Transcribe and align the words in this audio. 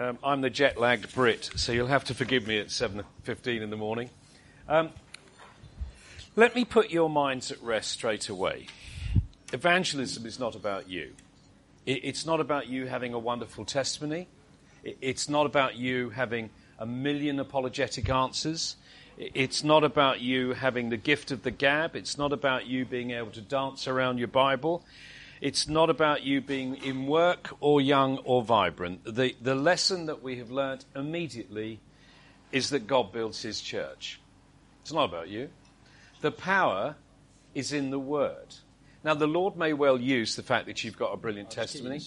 Um, 0.00 0.16
I'm 0.24 0.40
the 0.40 0.48
jet-lagged 0.48 1.14
Brit, 1.14 1.50
so 1.56 1.72
you'll 1.72 1.88
have 1.88 2.04
to 2.04 2.14
forgive 2.14 2.46
me 2.46 2.58
at 2.58 2.70
7:15 2.70 3.60
in 3.60 3.68
the 3.68 3.76
morning. 3.76 4.08
Um, 4.66 4.92
let 6.36 6.54
me 6.54 6.64
put 6.64 6.88
your 6.88 7.10
minds 7.10 7.50
at 7.50 7.62
rest 7.62 7.90
straight 7.90 8.30
away. 8.30 8.68
Evangelism 9.52 10.24
is 10.24 10.38
not 10.38 10.54
about 10.54 10.88
you. 10.88 11.12
It, 11.84 12.02
it's 12.02 12.24
not 12.24 12.40
about 12.40 12.66
you 12.66 12.86
having 12.86 13.12
a 13.12 13.18
wonderful 13.18 13.66
testimony. 13.66 14.26
It, 14.82 14.96
it's 15.02 15.28
not 15.28 15.44
about 15.44 15.76
you 15.76 16.08
having 16.08 16.48
a 16.78 16.86
million 16.86 17.38
apologetic 17.38 18.08
answers. 18.08 18.76
It, 19.18 19.32
it's 19.34 19.62
not 19.62 19.84
about 19.84 20.22
you 20.22 20.54
having 20.54 20.88
the 20.88 20.96
gift 20.96 21.30
of 21.30 21.42
the 21.42 21.50
gab. 21.50 21.94
It's 21.94 22.16
not 22.16 22.32
about 22.32 22.66
you 22.66 22.86
being 22.86 23.10
able 23.10 23.32
to 23.32 23.42
dance 23.42 23.86
around 23.86 24.16
your 24.16 24.28
Bible. 24.28 24.82
It's 25.40 25.68
not 25.68 25.88
about 25.88 26.22
you 26.22 26.40
being 26.40 26.76
in 26.76 27.06
work 27.06 27.50
or 27.60 27.80
young 27.80 28.18
or 28.18 28.42
vibrant. 28.42 29.04
The, 29.04 29.34
the 29.40 29.54
lesson 29.54 30.06
that 30.06 30.22
we 30.22 30.36
have 30.36 30.50
learnt 30.50 30.84
immediately 30.94 31.80
is 32.52 32.70
that 32.70 32.86
God 32.86 33.12
builds 33.12 33.40
his 33.40 33.60
church. 33.60 34.20
It's 34.82 34.92
not 34.92 35.04
about 35.04 35.28
you. 35.28 35.48
The 36.20 36.30
power 36.30 36.96
is 37.54 37.72
in 37.72 37.90
the 37.90 37.98
word. 37.98 38.54
Now, 39.02 39.14
the 39.14 39.26
Lord 39.26 39.56
may 39.56 39.72
well 39.72 39.98
use 39.98 40.36
the 40.36 40.42
fact 40.42 40.66
that 40.66 40.84
you've 40.84 40.98
got 40.98 41.12
a 41.12 41.16
brilliant 41.16 41.50
testimony 41.50 42.00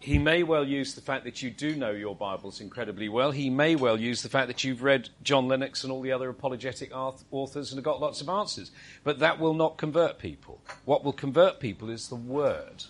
he 0.00 0.18
may 0.18 0.42
well 0.42 0.66
use 0.66 0.94
the 0.94 1.00
fact 1.00 1.24
that 1.24 1.42
you 1.42 1.50
do 1.50 1.76
know 1.76 1.92
your 1.92 2.16
Bibles 2.16 2.60
incredibly 2.60 3.08
well. 3.08 3.30
He 3.30 3.48
may 3.50 3.76
well 3.76 3.98
use 3.98 4.22
the 4.22 4.28
fact 4.28 4.48
that 4.48 4.64
you've 4.64 4.82
read 4.82 5.10
John 5.22 5.46
Lennox 5.46 5.84
and 5.84 5.92
all 5.92 6.02
the 6.02 6.10
other 6.10 6.28
apologetic 6.28 6.90
authors 6.92 7.70
and 7.70 7.78
have 7.78 7.84
got 7.84 8.00
lots 8.00 8.20
of 8.20 8.28
answers. 8.28 8.72
But 9.04 9.20
that 9.20 9.38
will 9.38 9.54
not 9.54 9.76
convert 9.76 10.18
people. 10.18 10.60
What 10.84 11.04
will 11.04 11.12
convert 11.12 11.60
people 11.60 11.88
is 11.88 12.08
the 12.08 12.16
Word. 12.16 12.84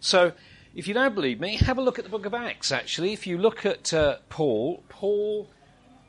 So, 0.00 0.32
if 0.74 0.86
you 0.86 0.94
don't 0.94 1.14
believe 1.14 1.40
me, 1.40 1.56
have 1.56 1.78
a 1.78 1.82
look 1.82 1.98
at 1.98 2.04
the 2.04 2.10
book 2.10 2.26
of 2.26 2.34
Acts, 2.34 2.70
actually. 2.70 3.12
If 3.12 3.26
you 3.26 3.38
look 3.38 3.64
at 3.64 3.92
uh, 3.94 4.16
Paul, 4.28 4.84
Paul 4.88 5.48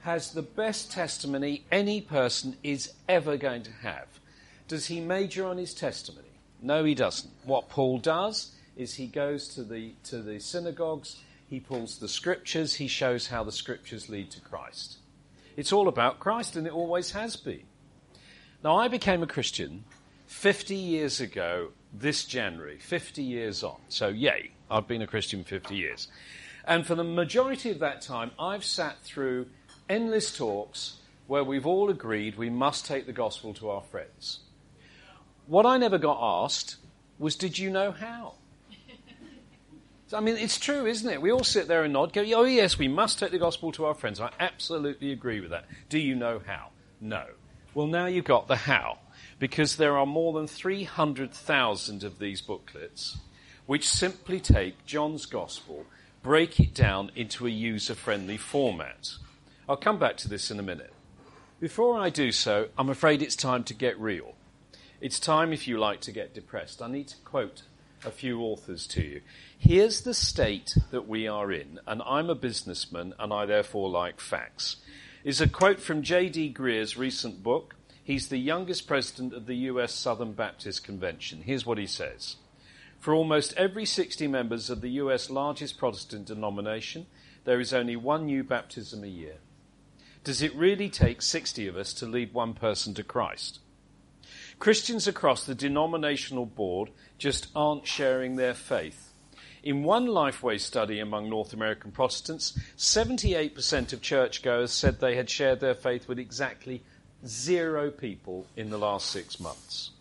has 0.02 0.34
the 0.34 0.42
best 0.42 0.92
testimony 0.92 1.64
any 1.72 2.02
person 2.02 2.58
is 2.64 2.94
ever 3.08 3.38
going 3.38 3.64
to 3.64 3.72
have. 3.72 4.08
Does 4.67 4.88
he 4.88 5.00
major 5.00 5.45
on 5.45 5.58
his 5.58 5.73
testimony? 5.73 6.28
No, 6.62 6.84
he 6.84 6.95
doesn't. 6.95 7.32
What 7.44 7.70
Paul 7.70 7.98
does 7.98 8.52
is 8.75 8.95
he 8.95 9.08
goes 9.08 9.47
to 9.50 9.64
the, 9.64 9.94
to 10.05 10.22
the 10.22 10.39
synagogues, 10.39 11.22
he 11.47 11.59
pulls 11.59 11.97
the 11.97 12.08
scriptures, 12.08 12.75
he 12.75 12.88
shows 12.88 13.27
how 13.27 13.44
the 13.44 13.52
scriptures 13.52 14.09
lead 14.09 14.31
to 14.31 14.41
Christ. 14.41 14.97
It's 15.58 15.73
all 15.73 15.88
about 15.88 16.19
Christ, 16.19 16.55
and 16.55 16.66
it 16.66 16.73
always 16.73 17.11
has 17.11 17.36
been. 17.36 17.64
Now, 18.64 18.77
I 18.77 18.88
became 18.88 19.22
a 19.22 19.27
Christian 19.27 19.83
50 20.27 20.75
years 20.75 21.19
ago 21.19 21.72
this 21.94 22.25
January, 22.25 22.77
50 22.77 23.22
years 23.22 23.64
on. 23.64 23.77
So, 23.89 24.08
yay, 24.08 24.52
I've 24.69 24.88
been 24.88 25.02
a 25.02 25.08
Christian 25.08 25.44
50 25.44 25.75
years. 25.75 26.08
And 26.64 26.86
for 26.86 26.95
the 26.95 27.03
majority 27.03 27.72
of 27.72 27.80
that 27.80 28.02
time, 28.02 28.31
I've 28.39 28.64
sat 28.64 29.02
through 29.03 29.47
endless 29.89 30.36
talks 30.36 30.97
where 31.27 31.44
we've 31.44 31.66
all 31.66 31.89
agreed 31.89 32.38
we 32.38 32.49
must 32.49 32.86
take 32.86 33.05
the 33.05 33.14
gospel 33.14 33.53
to 33.55 33.69
our 33.69 33.81
friends. 33.81 34.39
What 35.47 35.66
I 35.66 35.77
never 35.77 35.97
got 35.97 36.19
asked 36.22 36.77
was, 37.19 37.36
Did 37.36 37.58
you 37.58 37.69
know 37.69 37.92
how? 37.92 38.36
I 40.14 40.20
mean, 40.20 40.38
it's 40.38 40.60
true, 40.60 40.86
isn't 40.86 41.10
it? 41.10 41.22
We 41.22 41.32
all 41.32 41.44
sit 41.44 41.67
there 41.67 41.83
and 41.83 41.94
nod, 41.94 42.14
go, 42.14 42.22
oh, 42.22 42.44
yes, 42.44 42.77
we 42.77 42.88
must 42.88 43.20
take 43.20 43.32
the 43.32 43.39
gospel 43.39 43.72
to 43.73 43.86
our 43.86 43.94
friends. 43.94 44.20
I 44.20 44.32
absolutely 44.39 45.11
agree 45.11 45.39
with 45.39 45.52
that. 45.52 45.66
Do 45.89 45.99
you 45.99 46.16
know 46.16 46.42
how? 46.45 46.70
No. 46.99 47.26
Well, 47.73 47.88
now 47.88 48.05
you've 48.08 48.26
got 48.26 48.48
the 48.48 48.55
how, 48.55 49.00
because 49.39 49.77
there 49.77 49.98
are 49.98 50.05
more 50.05 50.33
than 50.33 50.48
300,000 50.48 52.04
of 52.04 52.20
these 52.20 52.42
booklets 52.42 53.17
which 53.66 53.88
simply 53.88 54.39
take 54.39 54.86
John's 54.86 55.26
gospel, 55.26 55.86
break 56.21 56.60
it 56.60 56.73
down 56.73 57.11
into 57.16 57.48
a 57.48 57.50
user 57.50 57.95
friendly 57.95 58.36
format. 58.36 59.14
I'll 59.70 59.77
come 59.77 59.98
back 59.98 60.17
to 60.17 60.27
this 60.27 60.52
in 60.52 60.60
a 60.60 60.64
minute. 60.64 60.92
Before 61.60 61.98
I 61.98 62.10
do 62.10 62.32
so, 62.32 62.67
I'm 62.77 62.89
afraid 62.89 63.21
it's 63.21 63.36
time 63.36 63.64
to 63.66 63.73
get 63.73 63.98
real. 64.00 64.36
It's 65.00 65.20
time, 65.20 65.54
if 65.54 65.67
you 65.67 65.80
like, 65.80 66.02
to 66.02 66.11
get 66.11 66.33
depressed. 66.33 66.82
I 66.82 66.88
need 66.88 67.08
to 67.10 67.17
quote 67.23 67.64
a 68.04 68.11
few 68.11 68.42
authors 68.42 68.88
to 68.88 69.02
you. 69.02 69.21
Here's 69.64 70.02
the 70.02 70.16
state 70.16 70.76
that 70.89 71.08
we 71.08 71.27
are 71.27 71.52
in, 71.52 71.80
and 71.86 72.02
I'm 72.04 72.32
a 72.32 72.36
businessman 72.36 73.14
and 73.20 73.32
I 73.32 73.45
therefore 73.45 73.92
like 73.92 74.20
facts. 74.20 74.77
Is 75.23 75.39
a 75.39 75.48
quote 75.48 75.80
from 75.80 76.02
J.D. 76.02 76.55
Greear's 76.58 76.98
recent 76.98 77.44
book. 77.44 77.76
He's 78.04 78.30
the 78.30 78.39
youngest 78.39 78.88
president 78.88 79.36
of 79.36 79.45
the 79.45 79.55
U.S. 79.70 79.94
Southern 79.94 80.33
Baptist 80.33 80.83
Convention. 80.83 81.44
Here's 81.44 81.64
what 81.64 81.77
he 81.77 81.86
says. 81.86 82.38
For 83.00 83.14
almost 83.14 83.54
every 83.54 83.86
60 83.86 84.27
members 84.27 84.71
of 84.71 84.82
the 84.82 84.89
U.S. 84.89 85.30
largest 85.30 85.77
Protestant 85.77 86.26
denomination, 86.26 87.05
there 87.44 87.60
is 87.60 87.71
only 87.71 87.95
one 87.95 88.26
new 88.26 88.44
baptism 88.44 89.04
a 89.04 89.08
year. 89.08 89.36
Does 90.23 90.42
it 90.42 90.55
really 90.55 90.89
take 90.89 91.21
60 91.21 91.67
of 91.67 91.77
us 91.77 91.94
to 91.94 92.08
lead 92.08 92.33
one 92.33 92.55
person 92.55 92.95
to 92.95 93.04
Christ? 93.04 93.60
Christians 94.58 95.08
across 95.08 95.45
the 95.45 95.54
denominational 95.54 96.48
board 96.48 96.89
just 97.20 97.50
aren't 97.55 97.86
sharing 97.86 98.38
their 98.38 98.55
faith. 98.55 99.11
In 99.64 99.83
one 99.83 100.08
Lifeway 100.08 100.60
study 100.60 100.99
among 100.99 101.30
North 101.30 101.54
American 101.54 101.92
Protestants, 101.92 102.58
78% 102.77 103.94
of 103.94 104.02
churchgoers 104.02 104.72
said 104.72 104.99
they 104.99 105.16
had 105.16 105.30
shared 105.30 105.60
their 105.60 105.76
faith 105.76 106.08
with 106.08 106.17
exactly 106.17 106.82
zero 107.27 107.92
people 107.92 108.48
in 108.58 108.71
the 108.71 108.80
last 108.80 109.11
six 109.11 109.39
months. 109.39 109.92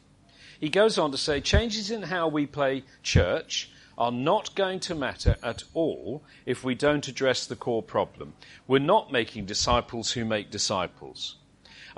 He 0.58 0.70
goes 0.70 0.96
on 0.96 1.10
to 1.12 1.18
say 1.18 1.42
changes 1.42 1.90
in 1.90 2.02
how 2.02 2.28
we 2.28 2.46
play 2.46 2.84
church 3.02 3.70
are 3.98 4.12
not 4.12 4.54
going 4.54 4.80
to 4.80 4.94
matter 4.94 5.36
at 5.42 5.62
all 5.74 6.22
if 6.46 6.64
we 6.64 6.74
don't 6.74 7.06
address 7.06 7.46
the 7.46 7.56
core 7.56 7.82
problem. 7.82 8.32
We're 8.66 8.78
not 8.78 9.12
making 9.12 9.44
disciples 9.44 10.12
who 10.12 10.24
make 10.24 10.50
disciples. 10.50 11.36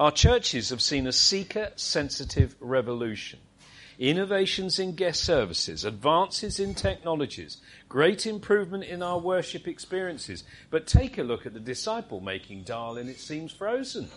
Our 0.00 0.10
churches 0.10 0.70
have 0.70 0.82
seen 0.82 1.06
a 1.06 1.12
seeker 1.12 1.70
sensitive 1.76 2.56
revolution. 2.58 3.38
Innovations 3.98 4.78
in 4.78 4.94
guest 4.94 5.22
services, 5.22 5.84
advances 5.84 6.58
in 6.58 6.74
technologies, 6.74 7.58
great 7.88 8.26
improvement 8.26 8.84
in 8.84 9.02
our 9.02 9.18
worship 9.18 9.68
experiences. 9.68 10.44
But 10.70 10.86
take 10.86 11.18
a 11.18 11.22
look 11.22 11.46
at 11.46 11.54
the 11.54 11.60
disciple 11.60 12.20
making 12.20 12.64
dial 12.64 12.96
and 12.96 13.08
it 13.08 13.20
seems 13.20 13.52
frozen. 13.52 14.08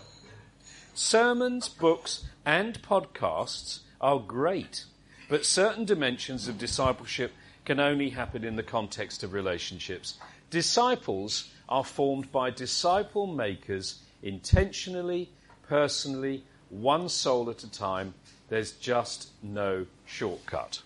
Sermons, 0.94 1.68
books, 1.68 2.26
and 2.46 2.82
podcasts 2.82 3.80
are 4.00 4.20
great, 4.20 4.86
but 5.30 5.46
certain 5.46 5.86
dimensions 5.86 6.48
of 6.48 6.58
discipleship 6.58 7.34
can 7.66 7.80
only 7.80 8.10
happen 8.10 8.44
in 8.44 8.56
the 8.56 8.64
context 8.64 9.24
of 9.24 9.34
relationships. 9.34 10.20
Disciples 10.50 11.50
are 11.68 11.84
formed 11.84 12.32
by 12.32 12.50
disciple 12.50 13.28
makers 13.28 14.02
intentionally 14.22 15.30
personally, 15.68 16.44
one 16.70 17.10
soul 17.10 17.50
at 17.50 17.64
a 17.64 17.72
time. 17.72 18.14
There's 18.50 18.72
just 18.74 19.30
no 19.42 19.88
shortcut. 20.06 20.82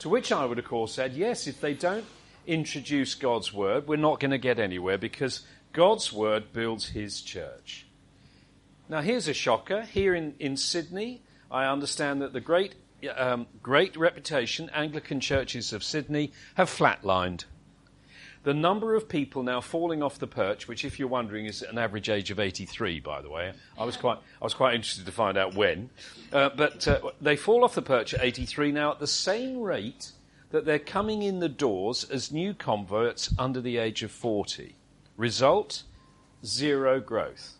To 0.00 0.08
which 0.08 0.32
I 0.32 0.44
would, 0.44 0.58
of 0.58 0.64
course, 0.64 0.98
add 0.98 1.12
yes, 1.12 1.46
if 1.46 1.60
they 1.60 1.74
don't 1.74 2.04
introduce 2.46 3.14
God's 3.14 3.52
word, 3.52 3.86
we're 3.86 3.96
not 3.96 4.18
going 4.18 4.30
to 4.30 4.38
get 4.38 4.58
anywhere 4.58 4.98
because 4.98 5.42
God's 5.72 6.12
word 6.12 6.52
builds 6.52 6.88
his 6.88 7.20
church. 7.20 7.86
Now, 8.88 9.00
here's 9.00 9.28
a 9.28 9.34
shocker. 9.34 9.82
Here 9.82 10.14
in, 10.14 10.34
in 10.38 10.56
Sydney, 10.56 11.22
I 11.50 11.66
understand 11.66 12.20
that 12.22 12.32
the 12.32 12.40
great, 12.40 12.74
um, 13.16 13.46
great 13.62 13.96
reputation 13.96 14.70
Anglican 14.74 15.20
churches 15.20 15.72
of 15.72 15.84
Sydney 15.84 16.32
have 16.56 16.68
flatlined 16.68 17.44
the 18.44 18.54
number 18.54 18.94
of 18.94 19.08
people 19.08 19.42
now 19.42 19.60
falling 19.60 20.02
off 20.02 20.18
the 20.18 20.26
perch, 20.26 20.66
which, 20.66 20.84
if 20.84 20.98
you're 20.98 21.08
wondering, 21.08 21.46
is 21.46 21.62
an 21.62 21.78
average 21.78 22.08
age 22.08 22.30
of 22.30 22.40
83, 22.40 23.00
by 23.00 23.22
the 23.22 23.30
way. 23.30 23.52
I 23.78 23.84
was 23.84 23.96
quite, 23.96 24.18
I 24.40 24.44
was 24.44 24.54
quite 24.54 24.74
interested 24.74 25.06
to 25.06 25.12
find 25.12 25.38
out 25.38 25.54
when. 25.54 25.90
Uh, 26.32 26.50
but 26.56 26.86
uh, 26.88 27.00
they 27.20 27.36
fall 27.36 27.64
off 27.64 27.74
the 27.74 27.82
perch 27.82 28.14
at 28.14 28.22
83 28.22 28.72
now 28.72 28.92
at 28.92 28.98
the 28.98 29.06
same 29.06 29.60
rate 29.60 30.12
that 30.50 30.64
they're 30.64 30.78
coming 30.78 31.22
in 31.22 31.38
the 31.38 31.48
doors 31.48 32.04
as 32.10 32.32
new 32.32 32.52
converts 32.52 33.32
under 33.38 33.60
the 33.60 33.78
age 33.78 34.02
of 34.02 34.10
40. 34.10 34.74
Result 35.16 35.84
zero 36.44 37.00
growth. 37.00 37.54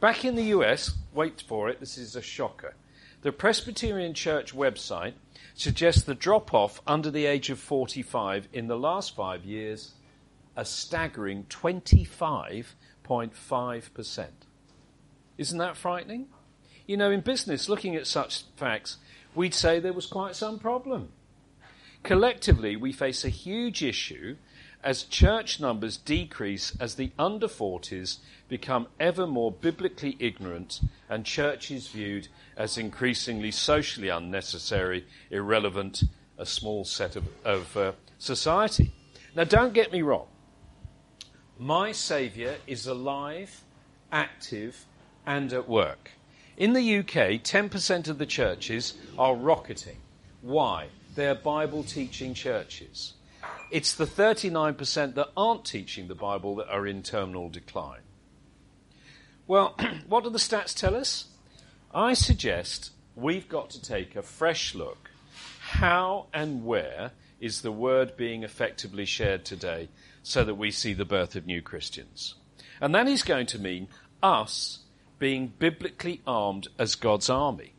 Back 0.00 0.24
in 0.24 0.34
the 0.34 0.44
US, 0.44 0.92
wait 1.14 1.42
for 1.46 1.68
it, 1.68 1.78
this 1.80 1.96
is 1.96 2.16
a 2.16 2.22
shocker. 2.22 2.74
The 3.22 3.30
Presbyterian 3.30 4.14
Church 4.14 4.54
website 4.54 5.14
suggests 5.54 6.02
the 6.02 6.14
drop 6.14 6.54
off 6.54 6.80
under 6.86 7.10
the 7.10 7.26
age 7.26 7.50
of 7.50 7.58
45 7.58 8.48
in 8.52 8.68
the 8.68 8.78
last 8.78 9.14
five 9.14 9.44
years 9.44 9.92
a 10.56 10.64
staggering 10.64 11.44
25.6%. 11.48 12.66
0.5%. 13.12 14.26
Isn't 15.38 15.58
that 15.58 15.76
frightening? 15.76 16.26
You 16.86 16.96
know, 16.96 17.10
in 17.10 17.20
business, 17.20 17.68
looking 17.68 17.96
at 17.96 18.06
such 18.06 18.44
facts, 18.56 18.98
we'd 19.34 19.54
say 19.54 19.78
there 19.78 19.92
was 19.92 20.06
quite 20.06 20.36
some 20.36 20.58
problem. 20.58 21.10
Collectively, 22.02 22.76
we 22.76 22.92
face 22.92 23.24
a 23.24 23.28
huge 23.28 23.82
issue 23.82 24.36
as 24.82 25.04
church 25.04 25.60
numbers 25.60 25.96
decrease 25.96 26.76
as 26.80 26.96
the 26.96 27.12
under 27.18 27.46
40s 27.46 28.18
become 28.48 28.88
ever 28.98 29.26
more 29.26 29.52
biblically 29.52 30.16
ignorant 30.18 30.80
and 31.08 31.24
churches 31.24 31.88
viewed 31.88 32.28
as 32.56 32.76
increasingly 32.76 33.50
socially 33.50 34.08
unnecessary, 34.08 35.06
irrelevant, 35.30 36.02
a 36.36 36.44
small 36.44 36.84
set 36.84 37.16
of, 37.16 37.24
of 37.44 37.76
uh, 37.76 37.92
society. 38.18 38.92
Now, 39.34 39.44
don't 39.44 39.72
get 39.72 39.92
me 39.92 40.02
wrong. 40.02 40.26
My 41.58 41.92
Saviour 41.92 42.56
is 42.66 42.86
alive, 42.86 43.62
active, 44.10 44.84
and 45.24 45.52
at 45.52 45.68
work. 45.68 46.10
In 46.56 46.72
the 46.72 46.98
UK, 46.98 47.40
10% 47.40 48.08
of 48.08 48.18
the 48.18 48.26
churches 48.26 48.94
are 49.16 49.34
rocketing. 49.34 49.96
Why? 50.42 50.88
They're 51.14 51.34
Bible 51.34 51.84
teaching 51.84 52.34
churches. 52.34 53.14
It's 53.72 53.94
the 53.94 54.04
39% 54.04 55.14
that 55.14 55.30
aren't 55.34 55.64
teaching 55.64 56.06
the 56.06 56.14
Bible 56.14 56.56
that 56.56 56.68
are 56.68 56.86
in 56.86 57.02
terminal 57.02 57.48
decline. 57.48 58.02
Well, 59.46 59.74
what 60.06 60.24
do 60.24 60.30
the 60.30 60.38
stats 60.38 60.74
tell 60.74 60.94
us? 60.94 61.28
I 61.94 62.12
suggest 62.12 62.90
we've 63.16 63.48
got 63.48 63.70
to 63.70 63.80
take 63.80 64.14
a 64.14 64.20
fresh 64.20 64.74
look. 64.74 65.10
How 65.60 66.26
and 66.34 66.66
where 66.66 67.12
is 67.40 67.62
the 67.62 67.72
word 67.72 68.14
being 68.14 68.42
effectively 68.42 69.06
shared 69.06 69.46
today 69.46 69.88
so 70.22 70.44
that 70.44 70.56
we 70.56 70.70
see 70.70 70.92
the 70.92 71.06
birth 71.06 71.34
of 71.34 71.46
new 71.46 71.62
Christians? 71.62 72.34
And 72.78 72.94
that 72.94 73.08
is 73.08 73.22
going 73.22 73.46
to 73.46 73.58
mean 73.58 73.88
us 74.22 74.80
being 75.18 75.50
biblically 75.58 76.20
armed 76.26 76.68
as 76.78 76.94
God's 76.94 77.30
army. 77.30 77.72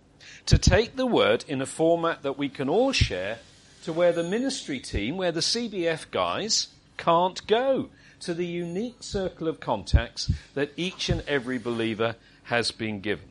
To 0.48 0.58
take 0.58 0.96
the 0.96 1.06
word 1.06 1.46
in 1.48 1.62
a 1.62 1.68
format 1.68 2.24
that 2.24 2.36
we 2.36 2.50
can 2.50 2.68
all 2.68 2.94
share 2.94 3.38
to 3.84 3.94
where 3.94 4.12
the 4.12 4.24
ministry 4.24 4.80
team, 4.80 5.18
where 5.18 5.32
the 5.32 5.40
CBF 5.40 6.10
guys 6.12 6.68
can't 6.98 7.46
go, 7.48 7.90
to 8.22 8.34
the 8.34 8.46
unique 8.46 9.04
circle 9.04 9.48
of 9.50 9.60
contacts 9.60 10.32
that 10.54 10.72
each 10.78 11.10
and 11.10 11.22
every 11.28 11.58
believer 11.58 12.16
has 12.44 12.72
been 12.72 13.02
given. 13.02 13.28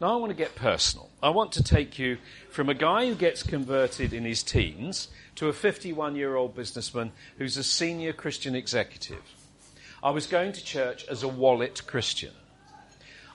Now, 0.00 0.14
I 0.14 0.16
want 0.16 0.30
to 0.30 0.36
get 0.36 0.54
personal. 0.54 1.10
I 1.22 1.30
want 1.30 1.52
to 1.52 1.62
take 1.62 1.98
you 1.98 2.18
from 2.48 2.68
a 2.68 2.74
guy 2.74 3.06
who 3.06 3.14
gets 3.14 3.42
converted 3.42 4.12
in 4.14 4.24
his 4.24 4.42
teens 4.42 5.08
to 5.34 5.48
a 5.48 5.52
51 5.52 6.16
year 6.16 6.36
old 6.36 6.54
businessman 6.54 7.12
who's 7.36 7.56
a 7.56 7.64
senior 7.64 8.12
Christian 8.12 8.54
executive. 8.54 9.22
I 10.02 10.10
was 10.10 10.26
going 10.26 10.52
to 10.52 10.64
church 10.64 11.04
as 11.10 11.22
a 11.22 11.28
wallet 11.28 11.82
Christian. 11.86 12.32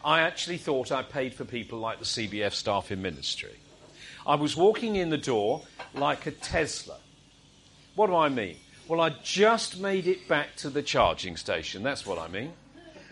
I 0.04 0.22
actually 0.22 0.58
thought 0.58 0.92
I 0.92 1.04
paid 1.04 1.36
for 1.36 1.46
people 1.46 1.80
like 1.80 2.00
the 2.00 2.06
CBF 2.06 2.54
staff 2.54 2.92
in 2.92 3.02
ministry. 3.02 3.58
I 4.28 4.36
was 4.36 4.56
walking 4.56 4.96
in 4.96 5.10
the 5.10 5.18
door 5.18 5.62
like 5.94 6.26
a 6.26 6.32
Tesla. 6.32 6.98
What 7.96 8.08
do 8.08 8.16
I 8.16 8.30
mean? 8.30 8.58
Well, 8.88 9.02
I 9.02 9.10
just 9.24 9.80
made 9.80 10.08
it 10.08 10.28
back 10.28 10.56
to 10.58 10.70
the 10.70 10.82
charging 10.82 11.38
station. 11.38 11.84
That's 11.84 12.06
what 12.06 12.18
I 12.18 12.28
mean. 12.28 12.54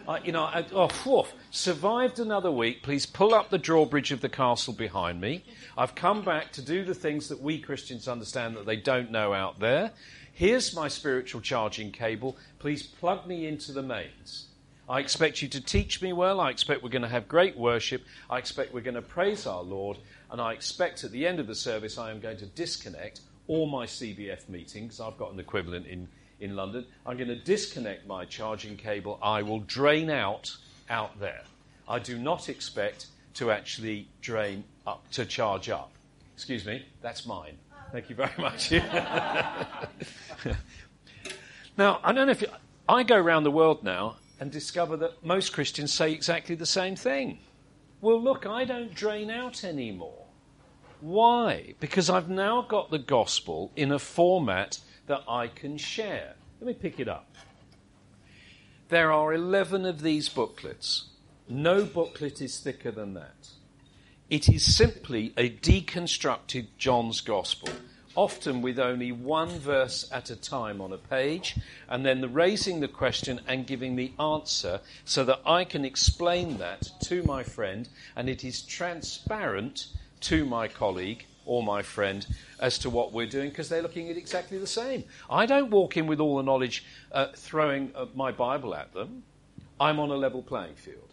I, 0.07 0.19
you 0.19 0.31
know, 0.31 0.44
I, 0.44 0.65
oh, 0.74 1.27
survived 1.51 2.19
another 2.19 2.51
week. 2.51 2.83
Please 2.83 3.06
pull 3.06 3.33
up 3.33 3.50
the 3.50 3.57
drawbridge 3.57 4.12
of 4.12 4.21
the 4.21 4.30
castle 4.30 4.74
behind 4.74 5.21
me. 5.21 5.44
I've 5.77 5.95
come 5.95 6.24
back 6.24 6.51
to 6.54 6.62
do 6.62 6.83
the 6.83 6.94
things 6.94 7.30
that 7.30 7.42
we 7.42 7.60
Christians 7.60 8.07
understand 8.07 8.57
that 8.57 8.65
they 8.65 8.75
don't 8.75 9.12
know 9.12 9.33
out 9.33 9.60
there. 9.60 9.92
Here's 10.33 10.75
my 10.75 10.88
spiritual 10.88 11.42
charging 11.42 11.92
cable. 11.92 12.38
Please 12.60 12.83
plug 12.83 13.25
me 13.27 13.48
into 13.48 13.71
the 13.71 13.83
mains. 13.83 14.48
I 14.88 15.00
expect 15.00 15.42
you 15.42 15.48
to 15.50 15.62
teach 15.62 16.02
me 16.02 16.12
well. 16.12 16.42
I 16.42 16.50
expect 16.50 16.84
we're 16.84 16.90
going 16.90 17.04
to 17.04 17.08
have 17.08 17.28
great 17.28 17.58
worship. 17.58 18.04
I 18.30 18.38
expect 18.38 18.74
we're 18.74 18.82
going 18.82 18.96
to 18.96 19.02
praise 19.02 19.48
our 19.48 19.62
Lord. 19.62 19.98
And 20.30 20.42
I 20.42 20.52
expect 20.52 21.06
at 21.06 21.12
the 21.12 21.26
end 21.26 21.40
of 21.40 21.48
the 21.48 21.56
service, 21.56 21.98
I 21.98 22.12
am 22.12 22.20
going 22.20 22.38
to 22.38 22.46
disconnect 22.48 23.22
all 23.48 23.66
my 23.66 23.86
CBF 23.86 24.50
meetings. 24.50 25.00
I've 25.00 25.18
got 25.18 25.32
an 25.32 25.40
equivalent 25.40 25.88
in, 25.88 26.10
in 26.42 26.56
London. 26.56 26.86
I'm 27.06 27.16
going 27.16 27.30
to 27.30 27.36
disconnect 27.36 28.06
my 28.08 28.26
charging 28.26 28.76
cable. 28.76 29.20
I 29.22 29.42
will 29.42 29.62
drain 29.62 30.10
out 30.10 30.56
out 30.90 31.18
there. 31.20 31.44
I 31.88 32.00
do 32.00 32.18
not 32.18 32.50
expect 32.50 33.06
to 33.36 33.52
actually 33.52 34.10
drain 34.22 34.66
up, 34.86 35.10
to 35.12 35.26
charge 35.26 35.70
up. 35.70 35.92
Excuse 36.36 36.66
me, 36.66 36.86
that's 37.02 37.26
mine. 37.26 37.58
Thank 37.92 38.10
you 38.10 38.16
very 38.16 38.34
much. 38.38 38.72
now, 41.78 42.00
I 42.04 42.12
don't 42.12 42.26
know 42.26 42.32
if 42.32 42.42
you, 42.42 42.48
I 42.90 43.04
go 43.04 43.16
around 43.16 43.44
the 43.44 43.52
world 43.52 43.84
now 43.84 44.16
and 44.40 44.52
discover 44.52 44.98
that 44.98 45.24
most 45.24 45.54
Christians 45.54 45.94
say 45.94 46.12
exactly 46.12 46.56
the 46.56 46.66
same 46.66 46.96
thing. 46.96 47.40
Well, 48.02 48.22
look, 48.22 48.46
I 48.46 48.66
don't 48.66 48.94
drain 48.94 49.30
out 49.30 49.64
anymore. 49.64 50.26
Why? 51.00 51.76
Because 51.80 52.10
I've 52.10 52.30
now 52.30 52.62
got 52.62 52.92
the 52.92 53.00
gospel 53.00 53.72
in 53.76 53.92
a 53.92 54.00
format 54.00 54.80
that 55.08 55.24
I 55.28 55.48
can 55.48 55.78
share. 55.78 56.34
Let 56.60 56.68
me 56.68 56.74
pick 56.74 57.00
it 57.00 57.08
up. 57.08 57.28
There 58.90 59.12
are 59.12 59.34
11 59.34 59.86
of 59.86 60.02
these 60.02 60.30
booklets. 60.30 61.10
No 61.50 61.84
booklet 61.84 62.42
is 62.42 62.60
thicker 62.60 62.92
than 62.92 63.14
that. 63.16 63.50
It 64.30 64.50
is 64.50 64.76
simply 64.76 65.34
a 65.38 65.50
deconstructed 65.50 66.68
John's 66.78 67.22
Gospel 67.22 67.70
often 68.15 68.62
with 68.62 68.80
only 68.80 69.12
one 69.12 69.50
verse 69.60 70.10
at 70.12 70.30
a 70.30 70.36
time 70.36 70.81
on 70.81 70.94
a 70.94 70.98
page, 70.98 71.57
and 71.89 72.06
then 72.06 72.21
the 72.21 72.27
raising 72.27 72.80
the 72.80 72.88
question 72.88 73.39
and 73.48 73.68
giving 73.68 73.95
the 73.95 74.13
answer 74.19 74.80
so 75.06 75.24
that 75.24 75.39
I 75.45 75.63
can 75.63 75.86
explain 75.86 76.57
that 76.57 76.89
to 77.04 77.24
my 77.24 77.44
friend 77.44 77.88
and 78.15 78.30
it 78.30 78.44
is 78.44 78.62
transparent 78.62 79.88
to 80.21 80.45
my 80.45 80.68
colleague 80.68 81.25
or 81.45 81.62
my 81.63 81.81
friend 81.81 82.25
as 82.60 82.77
to 82.80 82.89
what 82.89 83.12
we're 83.12 83.27
doing 83.27 83.50
because 83.50 83.69
they're 83.69 83.81
looking 83.81 84.10
at 84.10 84.18
exactly 84.18 84.57
the 84.57 84.68
same. 84.68 85.04
I 85.30 85.45
don't 85.45 85.69
walk 85.69 85.98
in 85.98 86.07
with 86.07 86.19
all 86.19 86.38
the 86.38 86.44
knowledge 86.44 86.86
uh, 87.12 87.27
throwing 87.36 87.92
uh, 87.95 88.06
my 88.15 88.31
Bible 88.31 88.74
at 88.75 88.94
them. 88.94 89.24
I'm 89.80 90.00
on 90.00 90.10
a 90.10 90.15
level 90.15 90.42
playing 90.42 90.75
field. 90.75 91.12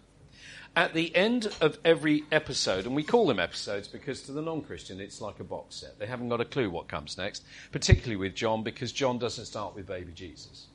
At 0.77 0.95
the 0.95 1.15
end 1.17 1.53
of 1.61 1.79
every 1.85 2.25
episode, 2.31 2.87
and 2.87 2.95
we 2.95 3.03
call 3.03 3.27
them 3.27 3.41
episodes 3.41 3.89
because 3.89 4.23
to 4.23 4.33
the 4.33 4.41
non 4.41 4.63
Christian 4.63 5.01
it's 5.01 5.21
like 5.21 5.41
a 5.41 5.45
box 5.45 5.77
set. 5.77 5.99
They 5.99 6.07
haven't 6.07 6.29
got 6.29 6.41
a 6.41 6.45
clue 6.45 6.71
what 6.71 6.87
comes 6.87 7.19
next, 7.19 7.43
particularly 7.73 8.17
with 8.17 8.37
John 8.37 8.63
because 8.63 8.93
John 8.93 9.19
doesn't 9.19 9.47
start 9.47 9.75
with 9.75 9.87
baby 9.87 10.13
Jesus. 10.13 10.67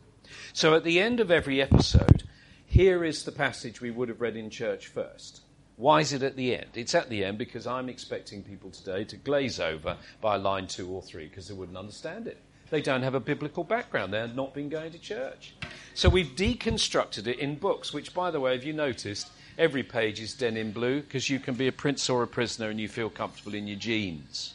So 0.52 0.76
at 0.76 0.84
the 0.84 1.00
end 1.00 1.22
of 1.22 1.32
every 1.32 1.62
episode, 1.62 2.24
here 2.66 3.06
is 3.06 3.24
the 3.24 3.32
passage 3.32 3.80
we 3.80 3.92
would 3.92 4.10
have 4.10 4.20
read 4.20 4.36
in 4.36 4.50
church 4.50 4.88
first. 4.88 5.42
Why 5.78 6.02
is 6.02 6.12
it 6.12 6.24
at 6.24 6.36
the 6.36 6.56
end? 6.56 6.72
It's 6.74 6.96
at 6.96 7.10
the 7.10 7.24
end 7.24 7.38
because 7.38 7.66
I'm 7.66 7.90
expecting 7.90 8.44
people 8.44 8.72
today 8.72 9.06
to 9.06 9.18
glaze 9.18 9.60
over 9.60 9.98
by 10.20 10.36
line 10.36 10.68
two 10.68 10.90
or 10.90 11.02
three 11.02 11.28
because 11.28 11.48
they 11.48 11.54
wouldn't 11.54 11.78
understand 11.78 12.28
it. 12.28 12.38
They 12.70 12.82
don't 12.82 13.04
have 13.04 13.16
a 13.16 13.20
biblical 13.20 13.64
background. 13.64 14.12
They 14.12 14.20
have 14.20 14.36
not 14.36 14.54
been 14.54 14.70
going 14.70 14.92
to 14.92 15.00
church. 15.00 15.54
So 15.94 16.10
we've 16.10 16.36
deconstructed 16.36 17.28
it 17.28 17.40
in 17.40 17.56
books, 17.56 17.94
which, 17.94 18.14
by 18.14 18.32
the 18.32 18.40
way, 18.40 18.54
have 18.54 18.64
you 18.64 18.74
noticed, 18.74 19.30
Every 19.58 19.84
page 19.84 20.20
is 20.20 20.34
denim 20.34 20.72
blue 20.72 21.02
because 21.02 21.30
you 21.30 21.40
can 21.40 21.56
be 21.56 21.68
a 21.68 21.72
prince 21.72 22.10
or 22.10 22.24
a 22.24 22.28
prisoner 22.28 22.70
and 22.70 22.80
you 22.80 22.90
feel 22.90 23.10
comfortable 23.10 23.54
in 23.54 23.68
your 23.68 23.78
jeans. 23.80 24.54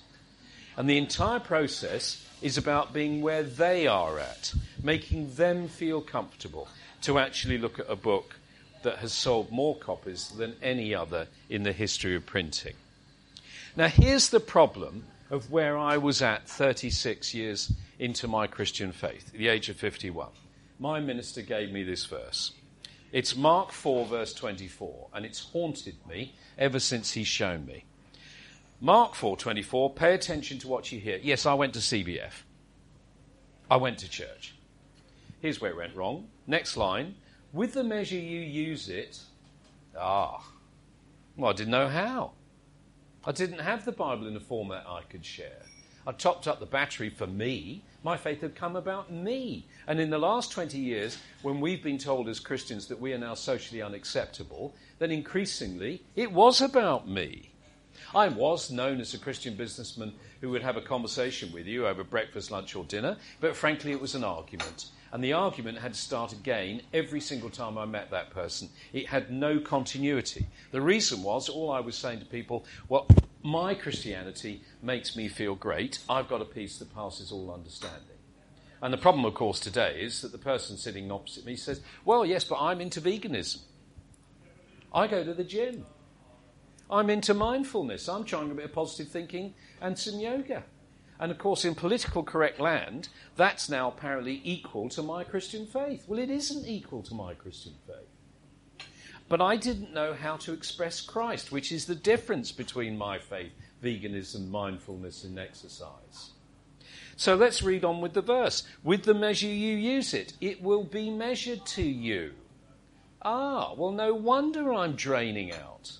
And 0.76 0.88
the 0.88 0.98
entire 0.98 1.40
process 1.40 2.26
is 2.42 2.58
about 2.58 2.92
being 2.92 3.22
where 3.22 3.42
they 3.42 3.86
are 3.86 4.18
at, 4.18 4.54
making 4.82 5.34
them 5.34 5.68
feel 5.68 6.00
comfortable 6.00 6.68
to 7.02 7.18
actually 7.18 7.58
look 7.58 7.78
at 7.78 7.90
a 7.90 7.96
book 7.96 8.36
that 8.82 8.98
has 8.98 9.12
sold 9.12 9.50
more 9.50 9.76
copies 9.76 10.28
than 10.30 10.56
any 10.62 10.94
other 10.94 11.26
in 11.48 11.62
the 11.62 11.72
history 11.72 12.14
of 12.14 12.26
printing. 12.26 12.74
Now, 13.76 13.88
here's 13.88 14.30
the 14.30 14.40
problem 14.40 15.04
of 15.30 15.50
where 15.50 15.78
I 15.78 15.96
was 15.96 16.22
at 16.22 16.48
36 16.48 17.34
years 17.34 17.72
into 17.98 18.26
my 18.26 18.46
Christian 18.46 18.92
faith, 18.92 19.32
the 19.32 19.48
age 19.48 19.68
of 19.68 19.76
51. 19.76 20.28
My 20.78 20.98
minister 21.00 21.42
gave 21.42 21.70
me 21.70 21.84
this 21.84 22.06
verse. 22.06 22.52
It's 23.12 23.34
Mark 23.34 23.72
4, 23.72 24.06
verse 24.06 24.32
24, 24.34 25.08
and 25.12 25.26
it's 25.26 25.40
haunted 25.40 25.96
me 26.06 26.34
ever 26.56 26.78
since 26.78 27.12
he's 27.12 27.26
shown 27.26 27.66
me. 27.66 27.84
Mark 28.80 29.14
4:24 29.14 29.94
pay 29.94 30.14
attention 30.14 30.58
to 30.60 30.68
what 30.68 30.90
you 30.92 31.00
hear. 31.00 31.18
Yes, 31.22 31.44
I 31.44 31.54
went 31.54 31.74
to 31.74 31.80
CBF. 31.80 32.44
I 33.70 33.76
went 33.76 33.98
to 33.98 34.08
church. 34.08 34.54
Here's 35.40 35.60
where 35.60 35.72
it 35.72 35.76
went 35.76 35.96
wrong. 35.96 36.28
Next 36.46 36.76
line, 36.76 37.16
with 37.52 37.74
the 37.74 37.84
measure 37.84 38.16
you 38.16 38.40
use 38.40 38.88
it, 38.88 39.18
ah. 39.98 40.46
Well, 41.36 41.50
I 41.50 41.54
didn't 41.54 41.72
know 41.72 41.88
how. 41.88 42.32
I 43.24 43.32
didn't 43.32 43.58
have 43.58 43.84
the 43.84 43.92
Bible 43.92 44.28
in 44.28 44.36
a 44.36 44.40
format 44.40 44.86
I 44.86 45.02
could 45.02 45.24
share. 45.24 45.62
I 46.06 46.12
topped 46.12 46.48
up 46.48 46.60
the 46.60 46.66
battery 46.66 47.10
for 47.10 47.26
me. 47.26 47.82
My 48.02 48.16
faith 48.16 48.40
had 48.40 48.54
come 48.54 48.76
about 48.76 49.12
me. 49.12 49.66
And 49.86 50.00
in 50.00 50.10
the 50.10 50.18
last 50.18 50.52
20 50.52 50.78
years, 50.78 51.18
when 51.42 51.60
we've 51.60 51.82
been 51.82 51.98
told 51.98 52.28
as 52.28 52.40
Christians 52.40 52.86
that 52.86 53.00
we 53.00 53.12
are 53.12 53.18
now 53.18 53.34
socially 53.34 53.82
unacceptable, 53.82 54.74
then 54.98 55.10
increasingly 55.10 56.02
it 56.16 56.32
was 56.32 56.60
about 56.60 57.06
me. 57.06 57.50
I 58.14 58.28
was 58.28 58.70
known 58.70 59.00
as 59.00 59.12
a 59.12 59.18
Christian 59.18 59.54
businessman 59.54 60.14
who 60.40 60.50
would 60.50 60.62
have 60.62 60.76
a 60.76 60.82
conversation 60.82 61.52
with 61.52 61.66
you 61.66 61.86
over 61.86 62.02
breakfast, 62.02 62.50
lunch, 62.50 62.74
or 62.74 62.84
dinner, 62.84 63.16
but 63.40 63.54
frankly, 63.54 63.92
it 63.92 64.00
was 64.00 64.14
an 64.14 64.24
argument. 64.24 64.86
And 65.12 65.22
the 65.22 65.32
argument 65.32 65.78
had 65.78 65.94
to 65.94 66.00
start 66.00 66.32
again 66.32 66.82
every 66.94 67.20
single 67.20 67.50
time 67.50 67.76
I 67.76 67.84
met 67.84 68.10
that 68.10 68.30
person. 68.30 68.68
It 68.92 69.08
had 69.08 69.30
no 69.30 69.58
continuity. 69.58 70.46
The 70.70 70.80
reason 70.80 71.22
was 71.22 71.48
all 71.48 71.70
I 71.70 71.80
was 71.80 71.96
saying 71.96 72.20
to 72.20 72.26
people, 72.26 72.64
well, 72.88 73.06
my 73.42 73.74
Christianity 73.74 74.62
makes 74.82 75.16
me 75.16 75.28
feel 75.28 75.54
great. 75.54 76.00
I've 76.08 76.28
got 76.28 76.42
a 76.42 76.46
peace 76.46 76.78
that 76.78 76.94
passes 76.94 77.32
all 77.32 77.52
understanding. 77.52 78.18
And 78.82 78.92
the 78.92 78.98
problem, 78.98 79.24
of 79.24 79.34
course, 79.34 79.60
today 79.60 80.00
is 80.00 80.22
that 80.22 80.32
the 80.32 80.38
person 80.38 80.76
sitting 80.76 81.10
opposite 81.10 81.44
me 81.44 81.56
says, 81.56 81.80
well, 82.04 82.24
yes, 82.24 82.44
but 82.44 82.60
I'm 82.60 82.80
into 82.80 83.00
veganism. 83.00 83.60
I 84.92 85.06
go 85.06 85.22
to 85.22 85.34
the 85.34 85.44
gym. 85.44 85.86
I'm 86.90 87.10
into 87.10 87.34
mindfulness. 87.34 88.08
I'm 88.08 88.24
trying 88.24 88.50
a 88.50 88.54
bit 88.54 88.64
of 88.64 88.72
positive 88.72 89.12
thinking 89.12 89.54
and 89.80 89.98
some 89.98 90.18
yoga. 90.18 90.64
And 91.20 91.30
of 91.30 91.38
course, 91.38 91.64
in 91.64 91.74
political 91.74 92.22
correct 92.22 92.58
land, 92.58 93.08
that's 93.36 93.68
now 93.68 93.88
apparently 93.88 94.40
equal 94.42 94.88
to 94.90 95.02
my 95.02 95.22
Christian 95.22 95.66
faith. 95.66 96.04
Well, 96.08 96.18
it 96.18 96.30
isn't 96.30 96.66
equal 96.66 97.02
to 97.04 97.14
my 97.14 97.34
Christian 97.34 97.74
faith. 97.86 98.08
But 99.30 99.40
I 99.40 99.56
didn't 99.56 99.94
know 99.94 100.12
how 100.12 100.36
to 100.38 100.52
express 100.52 101.00
Christ, 101.00 101.52
which 101.52 101.70
is 101.70 101.86
the 101.86 101.94
difference 101.94 102.50
between 102.50 102.98
my 102.98 103.20
faith, 103.20 103.52
veganism, 103.82 104.50
mindfulness, 104.50 105.22
and 105.22 105.38
exercise. 105.38 106.32
So 107.14 107.36
let's 107.36 107.62
read 107.62 107.84
on 107.84 108.00
with 108.00 108.12
the 108.12 108.22
verse. 108.22 108.64
With 108.82 109.04
the 109.04 109.14
measure 109.14 109.46
you 109.46 109.76
use 109.76 110.14
it, 110.14 110.32
it 110.40 110.60
will 110.60 110.82
be 110.82 111.10
measured 111.10 111.64
to 111.66 111.82
you. 111.82 112.32
Ah, 113.22 113.72
well, 113.74 113.92
no 113.92 114.14
wonder 114.14 114.74
I'm 114.74 114.96
draining 114.96 115.52
out. 115.52 115.92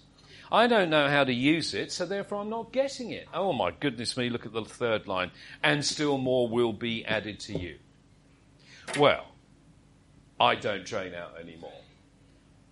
I 0.50 0.66
don't 0.66 0.90
know 0.90 1.08
how 1.08 1.22
to 1.22 1.32
use 1.32 1.72
it, 1.72 1.92
so 1.92 2.06
therefore 2.06 2.40
I'm 2.40 2.50
not 2.50 2.72
getting 2.72 3.12
it. 3.12 3.28
Oh 3.32 3.52
my 3.52 3.70
goodness 3.70 4.16
me, 4.16 4.28
look 4.28 4.44
at 4.44 4.52
the 4.52 4.64
third 4.64 5.06
line. 5.06 5.30
And 5.62 5.84
still 5.84 6.18
more 6.18 6.49
will 6.49 6.72
be 6.72 7.04
added 7.04 7.38
to 7.40 7.56
you. 7.56 7.76
Well, 8.99 9.26
I 10.40 10.56
don't 10.56 10.84
drain 10.84 11.14
out 11.14 11.38
anymore. 11.40 11.70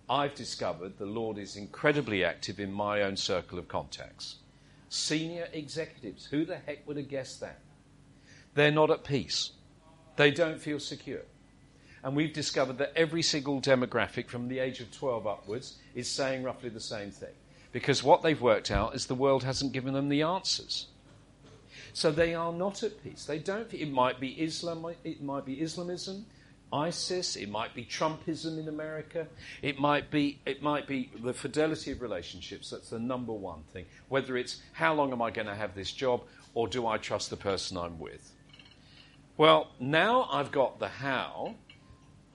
I've 0.09 0.33
discovered 0.33 0.97
the 0.97 1.05
Lord 1.05 1.37
is 1.37 1.55
incredibly 1.55 2.23
active 2.23 2.59
in 2.59 2.71
my 2.71 3.03
own 3.03 3.15
circle 3.15 3.59
of 3.59 3.67
contacts. 3.67 4.37
Senior 4.89 5.47
executives, 5.53 6.25
who 6.25 6.45
the 6.45 6.57
heck 6.57 6.87
would 6.87 6.97
have 6.97 7.09
guessed 7.09 7.39
that? 7.41 7.59
They're 8.55 8.71
not 8.71 8.89
at 8.89 9.03
peace. 9.03 9.51
They 10.15 10.31
don't 10.31 10.59
feel 10.59 10.79
secure. 10.79 11.21
And 12.03 12.15
we've 12.15 12.33
discovered 12.33 12.77
that 12.79 12.93
every 12.95 13.21
single 13.21 13.61
demographic 13.61 14.27
from 14.27 14.47
the 14.47 14.59
age 14.59 14.79
of 14.79 14.91
12 14.91 15.27
upwards 15.27 15.77
is 15.93 16.09
saying 16.09 16.43
roughly 16.43 16.69
the 16.69 16.79
same 16.79 17.11
thing 17.11 17.33
because 17.71 18.03
what 18.03 18.21
they've 18.21 18.41
worked 18.41 18.71
out 18.71 18.95
is 18.95 19.05
the 19.05 19.15
world 19.15 19.43
hasn't 19.43 19.73
given 19.73 19.93
them 19.93 20.09
the 20.09 20.23
answers. 20.23 20.87
So 21.93 22.11
they 22.11 22.33
are 22.33 22.53
not 22.53 22.83
at 22.83 23.03
peace. 23.03 23.25
They 23.25 23.39
don't. 23.39 23.71
It 23.73 23.91
might 23.91 24.19
be 24.19 24.29
Islam. 24.29 24.85
It 25.03 25.21
might 25.21 25.45
be 25.45 25.61
Islamism, 25.61 26.25
ISIS. 26.71 27.35
It 27.35 27.49
might 27.49 27.73
be 27.73 27.83
Trumpism 27.83 28.59
in 28.59 28.67
America. 28.67 29.27
It 29.61 29.79
might 29.79 30.11
be. 30.11 30.39
It 30.45 30.61
might 30.61 30.87
be 30.87 31.11
the 31.21 31.33
fidelity 31.33 31.91
of 31.91 32.01
relationships. 32.01 32.69
That's 32.69 32.89
the 32.89 32.99
number 32.99 33.33
one 33.33 33.63
thing. 33.73 33.85
Whether 34.07 34.37
it's 34.37 34.61
how 34.73 34.93
long 34.93 35.11
am 35.11 35.21
I 35.21 35.31
going 35.31 35.47
to 35.47 35.55
have 35.55 35.75
this 35.75 35.91
job, 35.91 36.21
or 36.53 36.67
do 36.67 36.87
I 36.87 36.97
trust 36.97 37.29
the 37.29 37.37
person 37.37 37.77
I'm 37.77 37.99
with? 37.99 38.31
Well, 39.37 39.71
now 39.79 40.27
I've 40.31 40.51
got 40.51 40.79
the 40.79 40.89
how. 40.89 41.55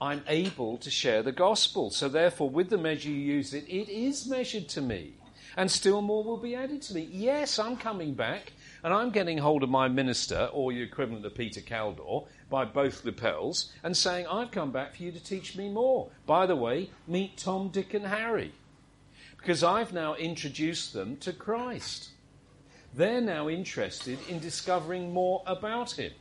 I'm 0.01 0.23
able 0.27 0.77
to 0.79 0.91
share 0.91 1.23
the 1.23 1.31
gospel. 1.31 1.89
So 1.89 2.09
therefore, 2.09 2.49
with 2.49 2.69
the 2.69 2.77
measure 2.77 3.09
you 3.09 3.15
use 3.15 3.53
it, 3.53 3.63
it 3.69 3.89
is 3.89 4.27
measured 4.27 4.67
to 4.69 4.81
me 4.81 5.13
and 5.57 5.69
still 5.71 6.01
more 6.01 6.23
will 6.23 6.37
be 6.37 6.55
added 6.55 6.81
to 6.83 6.93
me. 6.93 7.07
Yes, 7.11 7.59
I'm 7.59 7.77
coming 7.77 8.13
back, 8.13 8.53
and 8.83 8.93
I'm 8.93 9.11
getting 9.11 9.37
hold 9.37 9.63
of 9.63 9.69
my 9.69 9.87
minister, 9.87 10.49
or 10.51 10.71
your 10.71 10.85
equivalent 10.85 11.25
of 11.25 11.35
Peter 11.35 11.61
Caldor, 11.61 12.27
by 12.49 12.65
both 12.65 13.03
lapels, 13.03 13.71
and 13.83 13.95
saying, 13.95 14.27
I've 14.27 14.51
come 14.51 14.71
back 14.71 14.95
for 14.95 15.03
you 15.03 15.11
to 15.11 15.23
teach 15.23 15.55
me 15.55 15.69
more. 15.69 16.09
By 16.25 16.45
the 16.45 16.55
way, 16.55 16.91
meet 17.07 17.37
Tom, 17.37 17.69
Dick, 17.69 17.93
and 17.93 18.05
Harry. 18.05 18.53
Because 19.37 19.63
I've 19.63 19.93
now 19.93 20.15
introduced 20.15 20.93
them 20.93 21.17
to 21.17 21.33
Christ. 21.33 22.09
They're 22.93 23.21
now 23.21 23.49
interested 23.49 24.19
in 24.29 24.39
discovering 24.39 25.11
more 25.11 25.43
about 25.45 25.91
him. 25.91 26.13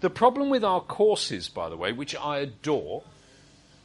The 0.00 0.10
problem 0.10 0.48
with 0.48 0.64
our 0.64 0.80
courses, 0.80 1.48
by 1.48 1.68
the 1.68 1.76
way, 1.76 1.92
which 1.92 2.16
I 2.16 2.38
adore, 2.38 3.02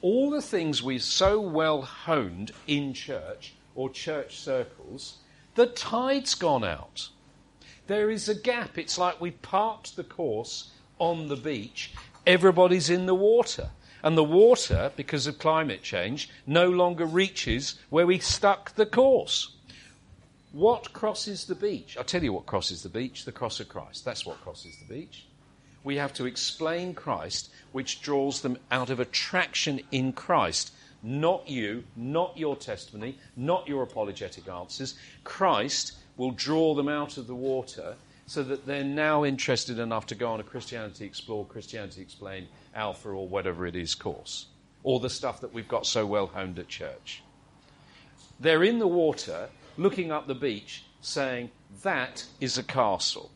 all 0.02 0.30
the 0.30 0.42
things 0.42 0.82
we've 0.84 1.04
so 1.04 1.40
well 1.40 1.82
honed 1.82 2.52
in 2.68 2.94
church 2.94 3.54
or 3.76 3.90
church 3.90 4.38
circles, 4.38 5.18
the 5.56 5.68
tide's 5.68 6.36
gone 6.36 6.64
out. 6.64 7.10
There 7.88 8.10
is 8.10 8.30
a 8.30 8.36
gap. 8.36 8.78
It's 8.78 8.98
like 8.98 9.20
we 9.20 9.32
parked 9.32 9.96
the 9.96 10.04
course 10.04 10.72
on 11.00 11.27
the 11.27 11.36
beach, 11.36 11.92
everybody's 12.25 12.89
in 12.89 13.06
the 13.06 13.16
water. 13.16 13.70
And 14.04 14.18
the 14.18 14.24
water, 14.24 14.92
because 14.96 15.27
of 15.27 15.39
climate 15.39 15.82
change, 15.82 16.30
no 16.46 16.70
longer 16.70 17.06
reaches 17.06 17.75
where 17.89 18.06
we 18.06 18.20
stuck 18.20 18.75
the 18.75 18.86
course. 18.86 19.51
What 20.51 20.94
crosses 20.94 21.46
the 21.46 21.56
beach? 21.56 21.98
I'll 21.98 22.04
tell 22.04 22.24
you 22.24 22.34
what 22.34 22.46
crosses 22.46 22.84
the 22.84 22.89
beach 22.89 23.25
the 23.25 23.32
cross 23.32 23.60
of 23.60 23.70
Christ. 23.70 24.06
That's 24.06 24.25
what 24.25 24.42
crosses 24.42 24.77
the 24.77 24.94
beach. 24.94 25.25
We 25.84 25.98
have 25.98 26.13
to 26.13 26.25
explain 26.25 26.94
Christ, 26.94 27.50
which 27.72 28.01
draws 28.01 28.42
them 28.42 28.58
out 28.72 28.89
of 28.89 29.00
attraction 29.00 29.82
in 29.92 30.13
Christ 30.13 30.72
not 31.04 31.48
you, 31.48 31.84
not 31.96 32.38
your 32.38 32.56
testimony, 32.56 33.18
not 33.36 33.68
your 33.68 33.84
apologetic 33.84 34.48
answers. 34.50 34.96
Christ 35.24 35.94
will 36.18 36.32
draw 36.32 36.74
them 36.74 36.89
out 36.89 37.18
of 37.18 37.27
the 37.27 37.36
water 37.36 37.96
so 38.27 38.43
that 38.43 38.65
they're 38.65 38.84
now 38.84 39.25
interested 39.25 39.79
enough 39.79 40.05
to 40.07 40.15
go 40.15 40.31
on 40.31 40.39
a 40.39 40.43
Christianity 40.43 41.05
Explore, 41.05 41.46
Christianity 41.46 42.01
Explain, 42.01 42.48
Alpha, 42.75 43.10
or 43.10 43.27
whatever 43.27 43.65
it 43.65 43.75
is 43.75 43.96
course, 43.96 44.48
or 44.84 45.00
the 45.00 45.10
stuff 45.10 45.41
that 45.41 45.53
we've 45.53 45.67
got 45.67 45.86
so 45.86 46.05
well 46.05 46.27
honed 46.27 46.60
at 46.60 46.67
church. 46.67 47.24
They're 48.39 48.63
in 48.63 48.79
the 48.79 48.88
water, 48.88 49.50
looking 49.77 50.12
up 50.12 50.27
the 50.27 50.36
beach, 50.36 50.84
saying, 51.01 51.51
That 51.81 52.25
is 52.39 52.57
a 52.57 52.63
castle. 52.63 53.31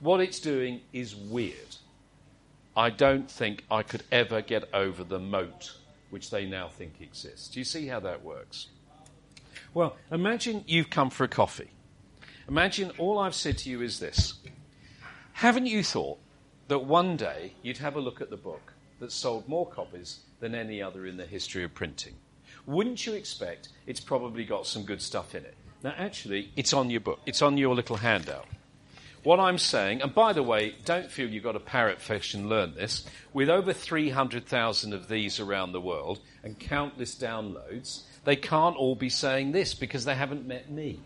What 0.00 0.20
it's 0.20 0.40
doing 0.40 0.80
is 0.92 1.14
weird. 1.14 1.76
I 2.74 2.88
don't 2.88 3.30
think 3.30 3.64
I 3.70 3.82
could 3.82 4.02
ever 4.10 4.40
get 4.40 4.64
over 4.72 5.04
the 5.04 5.20
moat 5.20 5.76
which 6.08 6.30
they 6.30 6.44
now 6.44 6.68
think 6.68 7.00
exists. 7.00 7.48
Do 7.48 7.58
you 7.60 7.64
see 7.64 7.86
how 7.86 8.00
that 8.00 8.22
works? 8.22 8.66
Well, 9.72 9.96
imagine 10.10 10.64
you've 10.66 10.90
come 10.90 11.08
for 11.08 11.24
a 11.24 11.28
coffee. 11.28 11.70
Imagine 12.48 12.90
all 12.98 13.18
I've 13.18 13.34
said 13.34 13.58
to 13.58 13.70
you 13.70 13.82
is 13.82 14.00
this 14.00 14.34
Haven't 15.32 15.66
you 15.66 15.82
thought 15.82 16.18
that 16.68 16.80
one 16.80 17.16
day 17.16 17.54
you'd 17.62 17.78
have 17.78 17.96
a 17.96 18.00
look 18.00 18.20
at 18.20 18.30
the 18.30 18.36
book 18.36 18.72
that 18.98 19.12
sold 19.12 19.48
more 19.48 19.68
copies 19.68 20.20
than 20.40 20.54
any 20.54 20.82
other 20.82 21.06
in 21.06 21.16
the 21.16 21.26
history 21.26 21.64
of 21.64 21.74
printing? 21.74 22.14
Wouldn't 22.66 23.06
you 23.06 23.14
expect 23.14 23.68
it's 23.86 24.00
probably 24.00 24.44
got 24.44 24.66
some 24.66 24.84
good 24.84 25.02
stuff 25.02 25.34
in 25.34 25.44
it? 25.44 25.54
Now, 25.82 25.94
actually, 25.96 26.50
it's 26.56 26.72
on 26.72 26.90
your 26.90 27.00
book, 27.00 27.20
it's 27.26 27.42
on 27.42 27.58
your 27.58 27.74
little 27.74 27.96
handout. 27.96 28.46
What 29.24 29.38
I'm 29.38 29.58
saying, 29.58 30.02
and 30.02 30.12
by 30.12 30.32
the 30.32 30.42
way, 30.42 30.74
don't 30.84 31.10
feel 31.10 31.28
you've 31.28 31.44
got 31.44 31.52
to 31.52 31.60
parrot 31.60 32.00
fish 32.00 32.34
and 32.34 32.48
learn 32.48 32.74
this. 32.74 33.06
With 33.32 33.48
over 33.48 33.72
300,000 33.72 34.92
of 34.92 35.08
these 35.08 35.38
around 35.38 35.72
the 35.72 35.80
world 35.80 36.18
and 36.42 36.58
countless 36.58 37.14
downloads, 37.14 38.02
they 38.24 38.34
can't 38.34 38.76
all 38.76 38.96
be 38.96 39.08
saying 39.08 39.52
this 39.52 39.74
because 39.74 40.04
they 40.04 40.16
haven't 40.16 40.46
met 40.46 40.70
me. 40.70 41.00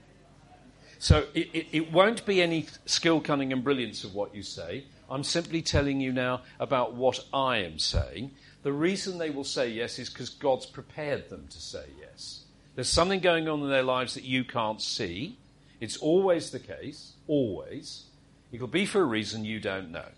So 0.98 1.26
it, 1.34 1.50
it, 1.52 1.66
it, 1.72 1.92
won't 1.92 2.24
be 2.24 2.40
any 2.40 2.66
skill, 2.86 3.20
cunning, 3.20 3.52
and 3.52 3.62
brilliance 3.62 4.04
of 4.04 4.14
what 4.14 4.34
you 4.34 4.42
say. 4.42 4.84
I'm 5.10 5.24
simply 5.24 5.62
telling 5.62 6.00
you 6.00 6.12
now 6.12 6.42
about 6.58 6.94
what 6.94 7.24
I 7.32 7.58
am 7.58 7.78
saying. 7.78 8.32
The 8.62 8.72
reason 8.72 9.18
they 9.18 9.30
will 9.30 9.44
say 9.44 9.68
yes 9.68 9.98
is 9.98 10.08
because 10.08 10.30
God's 10.30 10.66
prepared 10.66 11.28
them 11.28 11.46
to 11.50 11.60
say 11.60 11.84
yes. 12.00 12.44
There's 12.74 12.88
something 12.88 13.20
going 13.20 13.48
on 13.48 13.62
in 13.62 13.70
their 13.70 13.82
lives 13.82 14.14
that 14.14 14.24
you 14.24 14.44
can't 14.44 14.80
see. 14.80 15.38
It's 15.80 15.96
always 15.98 16.50
the 16.50 16.58
case, 16.58 17.12
always. 17.26 18.04
It 18.52 18.58
could 18.58 18.70
be 18.70 18.86
for 18.86 19.00
a 19.00 19.04
reason 19.04 19.44
you 19.44 19.60
don't 19.60 19.90
know. 19.90 20.08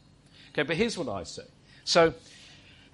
Okay, 0.53 0.63
but 0.63 0.77
here's 0.77 0.97
what 0.97 1.09
I 1.09 1.25
say. 1.25 1.45
So, 1.85 2.15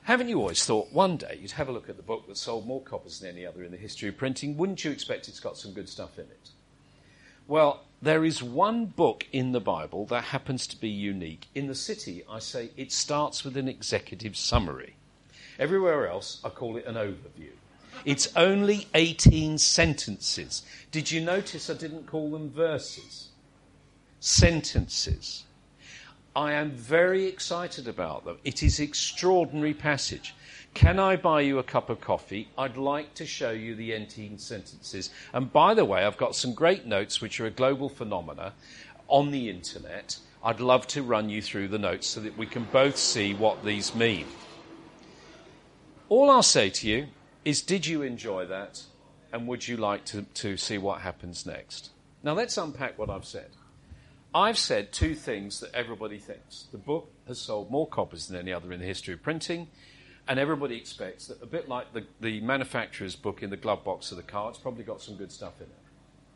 haven't 0.03 0.29
you 0.29 0.39
always 0.39 0.65
thought 0.65 0.93
one 0.93 1.17
day 1.17 1.39
you'd 1.41 1.53
have 1.53 1.69
a 1.69 1.73
look 1.73 1.89
at 1.89 1.97
the 1.97 2.03
book 2.03 2.27
that 2.29 2.37
sold 2.37 2.67
more 2.67 2.83
copies 2.83 3.21
than 3.21 3.31
any 3.31 3.47
other 3.47 3.63
in 3.63 3.71
the 3.71 3.79
history 3.79 4.09
of 4.09 4.17
printing? 4.17 4.57
Wouldn't 4.57 4.85
you 4.85 4.91
expect 4.91 5.29
it's 5.29 5.41
got 5.41 5.57
some 5.57 5.73
good 5.73 5.89
stuff 5.89 6.19
in 6.19 6.25
it? 6.25 6.51
Well, 7.47 7.83
there 8.01 8.25
is 8.25 8.43
one 8.43 8.87
book 8.87 9.27
in 9.33 9.53
the 9.53 9.61
Bible 9.61 10.07
that 10.07 10.25
happens 10.25 10.67
to 10.69 10.81
be 10.81 10.89
unique. 10.89 11.47
In 11.55 11.67
the 11.67 11.75
city, 11.75 12.23
I 12.29 12.39
say 12.39 12.71
it 12.77 12.93
starts 12.93 13.45
with 13.45 13.57
an 13.57 13.69
executive 13.69 14.37
summary. 14.37 14.97
Everywhere 15.59 16.09
else, 16.09 16.41
I 16.45 16.49
call 16.49 16.77
it 16.77 16.87
an 16.87 16.97
overview. 16.97 17.53
It's 18.05 18.35
only 18.37 18.89
18 18.95 19.59
sentences. 19.59 20.65
Did 20.91 21.11
you 21.11 21.21
notice 21.21 21.71
I 21.71 21.75
didn't 21.75 22.07
call 22.07 22.31
them 22.31 22.51
verses? 22.51 23.29
sentences. 24.25 25.45
I 26.37 26.55
am 26.55 26.73
very 26.73 27.27
excited 27.27 27.87
about 27.87 28.25
them. 28.25 28.39
It 28.45 28.63
is 28.63 28.81
extraordinary 28.81 29.75
passage. 29.75 30.35
Can 30.75 30.99
I 30.99 31.15
buy 31.15 31.43
you 31.43 31.61
a 31.61 31.63
cup 31.63 31.89
of 31.89 32.01
coffee? 32.01 32.49
I'd 32.59 32.77
like 32.77 33.15
to 33.15 33.27
show 33.27 33.53
you 33.53 33.77
the 33.77 33.93
18 33.93 34.39
sentences. 34.39 35.11
And 35.33 35.53
by 35.53 35.75
the 35.75 35.85
way, 35.85 36.05
I've 36.05 36.17
got 36.17 36.35
some 36.35 36.53
great 36.53 36.87
notes 36.87 37.21
which 37.21 37.39
are 37.41 37.47
a 37.47 37.51
global 37.51 37.89
phenomena 37.89 38.53
on 39.07 39.31
the 39.31 39.49
internet. 39.49 40.19
I'd 40.43 40.59
love 40.59 40.89
to 40.89 41.05
run 41.05 41.29
you 41.29 41.41
through 41.41 41.69
the 41.69 41.79
notes 41.79 42.09
so 42.09 42.21
that 42.21 42.37
we 42.37 42.47
can 42.47 42.65
both 42.65 42.97
see 42.97 43.33
what 43.33 43.65
these 43.65 43.95
mean. 43.95 44.27
All 46.09 46.29
I'll 46.31 46.43
say 46.43 46.69
to 46.69 46.89
you 46.89 47.07
is 47.45 47.63
did 47.63 47.87
you 47.87 48.03
enjoy 48.03 48.47
that? 48.47 48.83
And 49.33 49.47
would 49.47 49.67
you 49.67 49.77
like 49.77 50.05
to, 50.07 50.23
to 50.23 50.57
see 50.57 50.79
what 50.79 51.01
happens 51.01 51.47
next? 51.47 51.91
Now 52.25 52.33
let's 52.33 52.59
unpack 52.59 52.99
what 52.99 53.11
I've 53.11 53.25
said. 53.25 53.51
I've 54.35 54.59
said 54.59 54.91
two 54.91 55.15
things 55.15 55.61
that 55.61 55.73
everybody 55.73 56.19
thinks. 56.19 56.67
The 56.73 56.79
book 56.79 57.09
has 57.29 57.41
sold 57.41 57.71
more 57.71 57.87
copies 57.87 58.27
than 58.27 58.37
any 58.37 58.53
other 58.53 58.73
in 58.73 58.81
the 58.81 58.87
history 58.87 59.15
of 59.15 59.23
printing, 59.23 59.69
and 60.27 60.41
everybody 60.41 60.77
expects 60.77 61.29
that, 61.29 61.41
a 61.41 61.47
bit 61.47 61.69
like 61.69 61.93
the, 61.93 62.05
the 62.21 62.41
manufacturer's 62.41 63.15
book 63.15 63.45
in 63.45 63.51
the 63.51 63.57
glove 63.57 63.85
box 63.85 64.11
of 64.11 64.17
the 64.17 64.25
car, 64.25 64.51
it's 64.51 64.59
probably 64.59 64.83
got 64.83 65.01
some 65.01 65.15
good 65.15 65.31
stuff 65.31 65.61
in 65.61 65.67
it. 65.67 65.83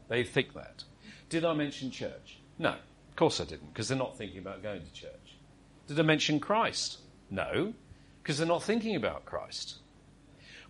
They 0.08 0.22
think 0.22 0.54
that. 0.54 0.84
Did 1.28 1.44
I 1.44 1.54
mention 1.54 1.90
church? 1.90 2.38
No, 2.56 2.70
of 2.70 3.16
course 3.16 3.40
I 3.40 3.44
didn't, 3.44 3.72
because 3.72 3.88
they're 3.88 3.98
not 3.98 4.16
thinking 4.16 4.38
about 4.38 4.62
going 4.62 4.82
to 4.82 4.92
church. 4.92 5.36
Did 5.88 5.98
I 5.98 6.02
mention 6.02 6.38
Christ? 6.38 6.98
No, 7.30 7.74
because 8.22 8.38
they're 8.38 8.46
not 8.46 8.62
thinking 8.62 8.94
about 8.94 9.24
Christ. 9.24 9.78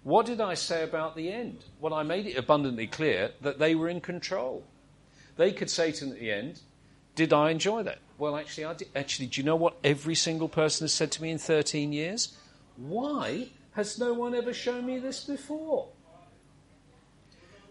What 0.03 0.25
did 0.25 0.41
I 0.41 0.55
say 0.55 0.83
about 0.83 1.15
the 1.15 1.31
end? 1.31 1.65
Well, 1.79 1.93
I 1.93 2.05
made 2.05 2.27
it 2.27 2.39
abundantly 2.39 2.87
clear 2.87 3.33
that 3.43 3.59
they 3.59 3.75
were 3.75 3.91
in 3.91 4.01
control. 4.01 4.65
They 5.37 5.53
could 5.53 5.69
say 5.69 5.93
to 5.93 6.05
them 6.07 6.15
at 6.15 6.21
the 6.21 6.33
end, 6.33 6.61
Did 7.19 7.33
I 7.33 7.51
enjoy 7.51 7.83
that? 7.83 7.99
Well, 8.17 8.37
actually, 8.37 8.67
I 8.67 8.75
did. 8.75 8.91
Actually, 8.95 9.27
do 9.27 9.41
you 9.41 9.45
know 9.45 9.57
what 9.57 9.75
every 9.83 10.15
single 10.15 10.49
person 10.49 10.85
has 10.85 10.93
said 10.93 11.11
to 11.11 11.21
me 11.21 11.33
in 11.33 11.39
13 11.39 11.93
years? 11.93 12.39
Why 12.77 13.49
has 13.73 13.99
no 13.99 14.13
one 14.13 14.37
ever 14.37 14.55
shown 14.55 14.87
me 14.87 15.01
this 15.01 15.25
before? 15.25 15.89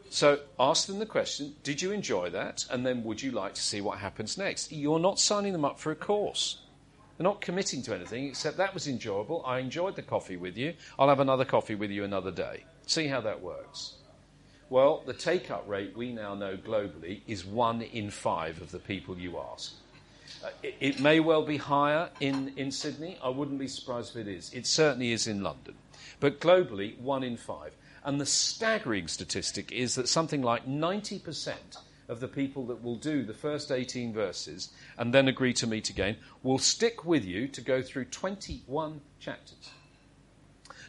So 0.09 0.41
ask 0.59 0.85
them 0.85 0.99
the 0.99 1.05
question 1.05 1.55
Did 1.63 1.81
you 1.81 1.93
enjoy 1.93 2.29
that? 2.31 2.65
And 2.69 2.85
then 2.85 3.05
would 3.05 3.23
you 3.23 3.31
like 3.31 3.53
to 3.53 3.61
see 3.61 3.79
what 3.79 3.99
happens 3.99 4.37
next? 4.37 4.73
You're 4.73 4.99
not 4.99 5.17
signing 5.17 5.53
them 5.53 5.63
up 5.63 5.79
for 5.79 5.93
a 5.93 5.95
course. 5.95 6.59
They're 7.17 7.23
not 7.23 7.39
committing 7.39 7.81
to 7.83 7.95
anything 7.95 8.27
except 8.27 8.57
that 8.57 8.73
was 8.73 8.85
enjoyable. 8.85 9.45
I 9.45 9.59
enjoyed 9.59 9.95
the 9.95 10.01
coffee 10.01 10.35
with 10.35 10.57
you. 10.57 10.73
I'll 10.99 11.07
have 11.07 11.21
another 11.21 11.45
coffee 11.45 11.75
with 11.75 11.89
you 11.89 12.03
another 12.03 12.31
day. 12.31 12.65
See 12.85 13.07
how 13.07 13.21
that 13.21 13.41
works. 13.41 13.93
Well, 14.69 15.01
the 15.05 15.13
take 15.13 15.49
up 15.49 15.63
rate 15.67 15.95
we 15.95 16.11
now 16.11 16.35
know 16.35 16.57
globally 16.57 17.21
is 17.25 17.45
one 17.45 17.81
in 17.81 18.11
five 18.11 18.61
of 18.61 18.71
the 18.71 18.79
people 18.79 19.17
you 19.17 19.37
ask. 19.39 19.73
Uh, 20.43 20.49
it, 20.61 20.75
it, 20.81 20.99
may 20.99 21.21
well 21.21 21.45
be 21.45 21.55
higher 21.55 22.09
in, 22.19 22.51
in 22.57 22.71
Sydney. 22.71 23.17
I 23.23 23.29
wouldn't 23.29 23.59
be 23.59 23.69
surprised 23.69 24.15
if 24.15 24.27
it 24.27 24.29
is. 24.29 24.53
It 24.53 24.67
certainly 24.67 25.13
is 25.13 25.25
in 25.25 25.41
London. 25.41 25.75
But 26.19 26.41
globally, 26.41 26.99
one 26.99 27.23
in 27.23 27.37
five. 27.37 27.71
And 28.03 28.19
the 28.19 28.25
staggering 28.25 29.07
statistic 29.07 29.71
is 29.71 29.95
that 29.95 30.09
something 30.09 30.41
like 30.41 30.67
90% 30.67 31.53
of 32.09 32.19
the 32.19 32.27
people 32.27 32.65
that 32.67 32.83
will 32.83 32.95
do 32.95 33.23
the 33.23 33.33
first 33.33 33.71
18 33.71 34.13
verses 34.13 34.69
and 34.97 35.13
then 35.13 35.27
agree 35.27 35.53
to 35.53 35.67
meet 35.67 35.89
again 35.89 36.17
will 36.43 36.57
stick 36.57 37.05
with 37.05 37.23
you 37.23 37.47
to 37.49 37.61
go 37.61 37.81
through 37.81 38.05
21 38.05 39.01
chapters. 39.19 39.71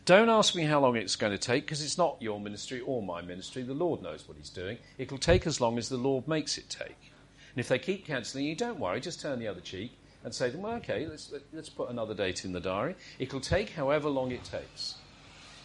Don't 0.09 0.31
ask 0.31 0.55
me 0.55 0.63
how 0.63 0.81
long 0.81 0.97
it's 0.97 1.17
going 1.17 1.33
to 1.33 1.39
take 1.39 1.67
because 1.67 1.85
it's 1.85 1.99
not 1.99 2.17
your 2.19 2.41
ministry 2.41 2.81
or 2.81 3.03
my 3.03 3.21
ministry. 3.21 3.63
The 3.63 3.75
Lord 3.75 4.01
knows 4.01 4.27
what 4.27 4.39
He's 4.39 4.49
doing. 4.49 4.79
It'll 4.97 5.19
take 5.19 5.47
as 5.47 5.61
long 5.61 5.77
as 5.77 5.91
the 5.91 5.99
Lord 5.99 6.27
makes 6.27 6.57
it 6.57 6.71
take. 6.71 7.13
And 7.53 7.61
if 7.61 7.69
they 7.69 7.79
keep 7.79 8.07
cancelling 8.07 8.47
you, 8.47 8.55
don't 8.55 8.81
worry, 8.81 9.03
just 9.03 9.21
turn 9.21 9.39
the 9.39 9.49
other 9.49 9.61
cheek 9.61 9.93
and 10.25 10.35
say 10.35 10.51
well, 10.55 10.77
okay, 10.77 11.07
let's, 11.07 11.31
let's 11.53 11.69
put 11.69 11.91
another 11.91 12.15
date 12.15 12.47
in 12.47 12.53
the 12.53 12.61
diary. 12.61 12.95
It'll 13.19 13.39
take 13.39 13.69
however 13.69 14.09
long 14.09 14.33
it 14.33 14.45
takes. 14.45 14.95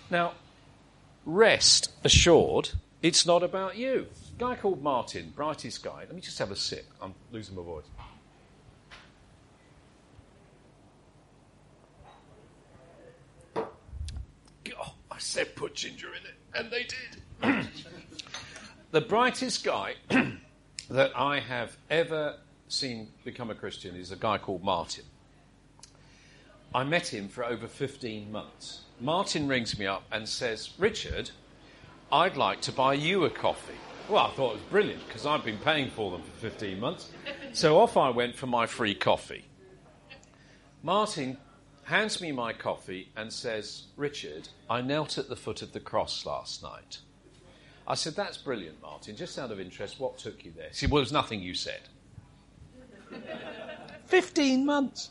Now, 0.10 0.34
rest 1.26 1.94
assured, 2.04 2.72
it's 3.02 3.26
not 3.26 3.44
about 3.44 3.78
you 3.78 4.08
guy 4.38 4.56
called 4.56 4.84
Martin, 4.84 5.32
brightest 5.34 5.82
guy. 5.86 6.00
Let 6.00 6.14
me 6.14 6.20
just 6.20 6.38
have 6.40 6.52
a 6.52 6.56
sip. 6.58 6.86
I'm 7.02 7.14
losing 7.32 7.56
my 7.56 7.64
voice. 7.64 7.86
Oh, 14.86 14.94
I 15.14 15.20
said 15.20 15.56
put 15.56 15.76
ginger 15.76 16.08
in 16.10 16.26
it, 16.26 16.36
and 16.56 16.72
they 16.72 16.88
did. 16.88 17.68
the 18.92 19.02
brightest 19.02 19.64
guy 19.64 19.96
that 20.90 21.12
I 21.16 21.40
have 21.40 21.78
ever 21.92 22.38
seen 22.68 23.10
become 23.24 23.52
a 23.52 23.56
Christian 23.56 23.96
is 23.96 24.12
a 24.12 24.16
guy 24.16 24.40
called 24.40 24.64
Martin. 24.64 25.04
I 26.74 26.84
met 26.84 27.14
him 27.14 27.28
for 27.28 27.46
over 27.46 27.68
15 27.68 28.32
months. 28.32 28.82
Martin 29.00 29.48
rings 29.48 29.78
me 29.78 29.86
up 29.86 30.04
and 30.12 30.28
says, 30.28 30.72
Richard, 30.80 31.30
I'd 32.12 32.36
like 32.36 32.62
to 32.62 32.72
buy 32.72 32.96
you 32.96 33.26
a 33.26 33.30
coffee. 33.30 33.78
Well, 34.10 34.26
I 34.26 34.32
thought 34.32 34.52
it 34.52 34.56
was 34.56 34.64
brilliant 34.72 35.06
because 35.08 35.28
I've 35.28 35.46
been 35.46 35.60
paying 35.60 35.92
for 35.92 36.10
them 36.10 36.24
for 36.24 36.50
15 36.50 36.80
months. 36.80 37.12
So 37.54 37.80
off 37.80 37.98
I 37.98 38.10
went 38.10 38.36
for 38.36 38.48
my 38.48 38.66
free 38.66 38.96
coffee. 38.96 39.46
Martin 40.82 41.38
hands 41.84 42.22
me 42.22 42.32
my 42.32 42.54
coffee 42.54 43.10
and 43.16 43.32
says, 43.32 43.84
Richard, 43.98 44.50
I 44.70 44.82
knelt 44.82 45.18
at 45.18 45.30
the 45.30 45.36
foot 45.36 45.62
of 45.62 45.74
the 45.74 45.80
cross 45.80 46.26
last 46.26 46.64
night. 46.64 47.00
I 47.88 47.96
said, 47.96 48.16
That's 48.16 48.38
brilliant, 48.38 48.82
Martin. 48.82 49.16
Just 49.16 49.38
out 49.38 49.52
of 49.52 49.60
interest, 49.60 50.00
what 50.00 50.18
took 50.18 50.46
you 50.46 50.54
there? 50.56 50.70
He 50.70 50.76
said, 50.76 50.92
Well, 50.92 51.00
it 51.00 51.04
was 51.04 51.12
nothing 51.12 51.42
you 51.42 51.54
said. 51.54 51.82
15 54.06 54.66
months. 54.66 55.10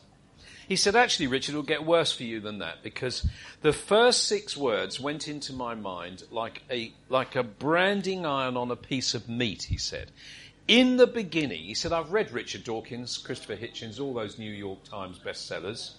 He 0.67 0.75
said, 0.75 0.95
Actually, 0.95 1.27
Richard, 1.27 1.51
it'll 1.51 1.63
get 1.63 1.85
worse 1.85 2.11
for 2.11 2.23
you 2.23 2.39
than 2.39 2.59
that 2.59 2.81
because 2.81 3.27
the 3.61 3.73
first 3.73 4.23
six 4.23 4.57
words 4.57 4.99
went 4.99 5.27
into 5.27 5.53
my 5.53 5.75
mind 5.75 6.23
like 6.31 6.63
a, 6.71 6.93
like 7.09 7.35
a 7.35 7.43
branding 7.43 8.25
iron 8.25 8.57
on 8.57 8.71
a 8.71 8.75
piece 8.75 9.13
of 9.13 9.29
meat, 9.29 9.63
he 9.63 9.77
said. 9.77 10.11
In 10.67 10.95
the 10.95 11.07
beginning, 11.07 11.63
he 11.63 11.73
said, 11.73 11.91
I've 11.91 12.13
read 12.13 12.31
Richard 12.31 12.63
Dawkins, 12.63 13.17
Christopher 13.17 13.57
Hitchens, 13.57 13.99
all 13.99 14.13
those 14.13 14.39
New 14.39 14.51
York 14.51 14.83
Times 14.85 15.19
bestsellers. 15.19 15.91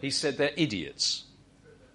He 0.00 0.10
said, 0.10 0.36
They're 0.36 0.52
idiots. 0.56 1.24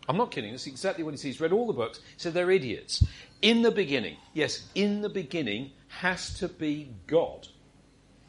I'm 0.10 0.18
not 0.18 0.32
kidding, 0.32 0.52
that's 0.52 0.68
exactly 0.68 1.04
what 1.04 1.12
he 1.12 1.18
said. 1.18 1.28
He's 1.28 1.42
read 1.42 1.54
all 1.54 1.68
the 1.68 1.74
books. 1.74 2.00
He 2.00 2.20
said, 2.20 2.34
They're 2.34 2.52
idiots. 2.52 3.04
In 3.42 3.62
the 3.62 3.72
beginning, 3.72 4.18
yes, 4.34 4.68
in 4.76 5.02
the 5.02 5.10
beginning 5.10 5.72
has 5.88 6.34
to 6.40 6.48
be 6.48 6.94
God. 7.08 7.48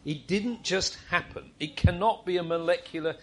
It 0.04 0.26
didn't 0.26 0.64
just 0.64 0.98
happen. 1.10 1.50
It 1.60 1.76
cannot 1.76 2.26
be 2.26 2.36
a 2.36 2.42
molecular 2.42 3.16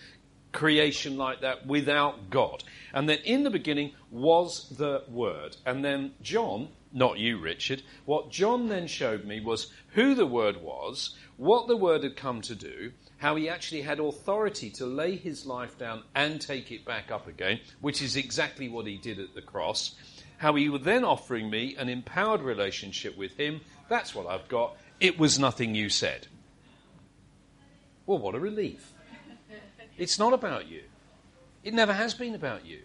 creation 0.52 1.18
like 1.18 1.42
that 1.42 1.66
without 1.66 2.30
God. 2.30 2.64
And 2.94 3.08
then 3.08 3.20
in 3.20 3.44
the 3.44 3.50
beginning 3.50 3.94
was 4.12 4.70
the 4.70 5.04
Word. 5.10 5.58
And 5.66 5.84
then 5.84 6.14
John, 6.22 6.70
not 6.94 7.20
you, 7.20 7.38
Richard, 7.38 7.84
what 8.06 8.32
John 8.32 8.68
then 8.68 8.88
showed 8.88 9.26
me 9.26 9.40
was 9.40 9.72
who 9.90 10.16
the 10.16 10.26
Word 10.26 10.58
was, 10.62 11.16
what 11.38 11.68
the 11.68 11.78
Word 11.78 12.04
had 12.04 12.16
come 12.16 12.42
to 12.42 12.56
do, 12.56 12.92
how 13.20 13.36
he 13.36 13.50
actually 13.50 13.82
had 13.82 14.00
authority 14.00 14.70
to 14.72 14.86
lay 14.86 15.16
his 15.16 15.46
life 15.46 15.78
down 15.78 16.04
and 16.16 16.42
take 16.42 16.72
it 16.72 16.86
back 16.86 17.12
up 17.12 17.28
again, 17.28 17.60
which 17.82 18.02
is 18.02 18.16
exactly 18.16 18.70
what 18.70 18.88
he 18.88 18.98
did 18.98 19.20
at 19.20 19.36
the 19.36 19.42
cross. 19.42 19.96
How 20.38 20.56
he 20.56 20.70
was 20.70 20.82
then 20.82 21.04
offering 21.04 21.50
me 21.50 21.76
an 21.76 21.90
empowered 21.90 22.42
relationship 22.42 23.18
with 23.18 23.36
him. 23.38 23.60
That's 23.90 24.16
what 24.16 24.26
I've 24.26 24.48
got. 24.48 24.78
It 25.02 25.20
was 25.20 25.38
nothing 25.38 25.76
you 25.76 25.90
said. 25.90 26.28
Well, 28.06 28.20
what 28.20 28.36
a 28.36 28.40
relief. 28.40 28.94
It's 29.98 30.18
not 30.18 30.32
about 30.32 30.70
you. 30.70 30.84
It 31.64 31.74
never 31.74 31.92
has 31.92 32.14
been 32.14 32.36
about 32.36 32.66
you. 32.66 32.80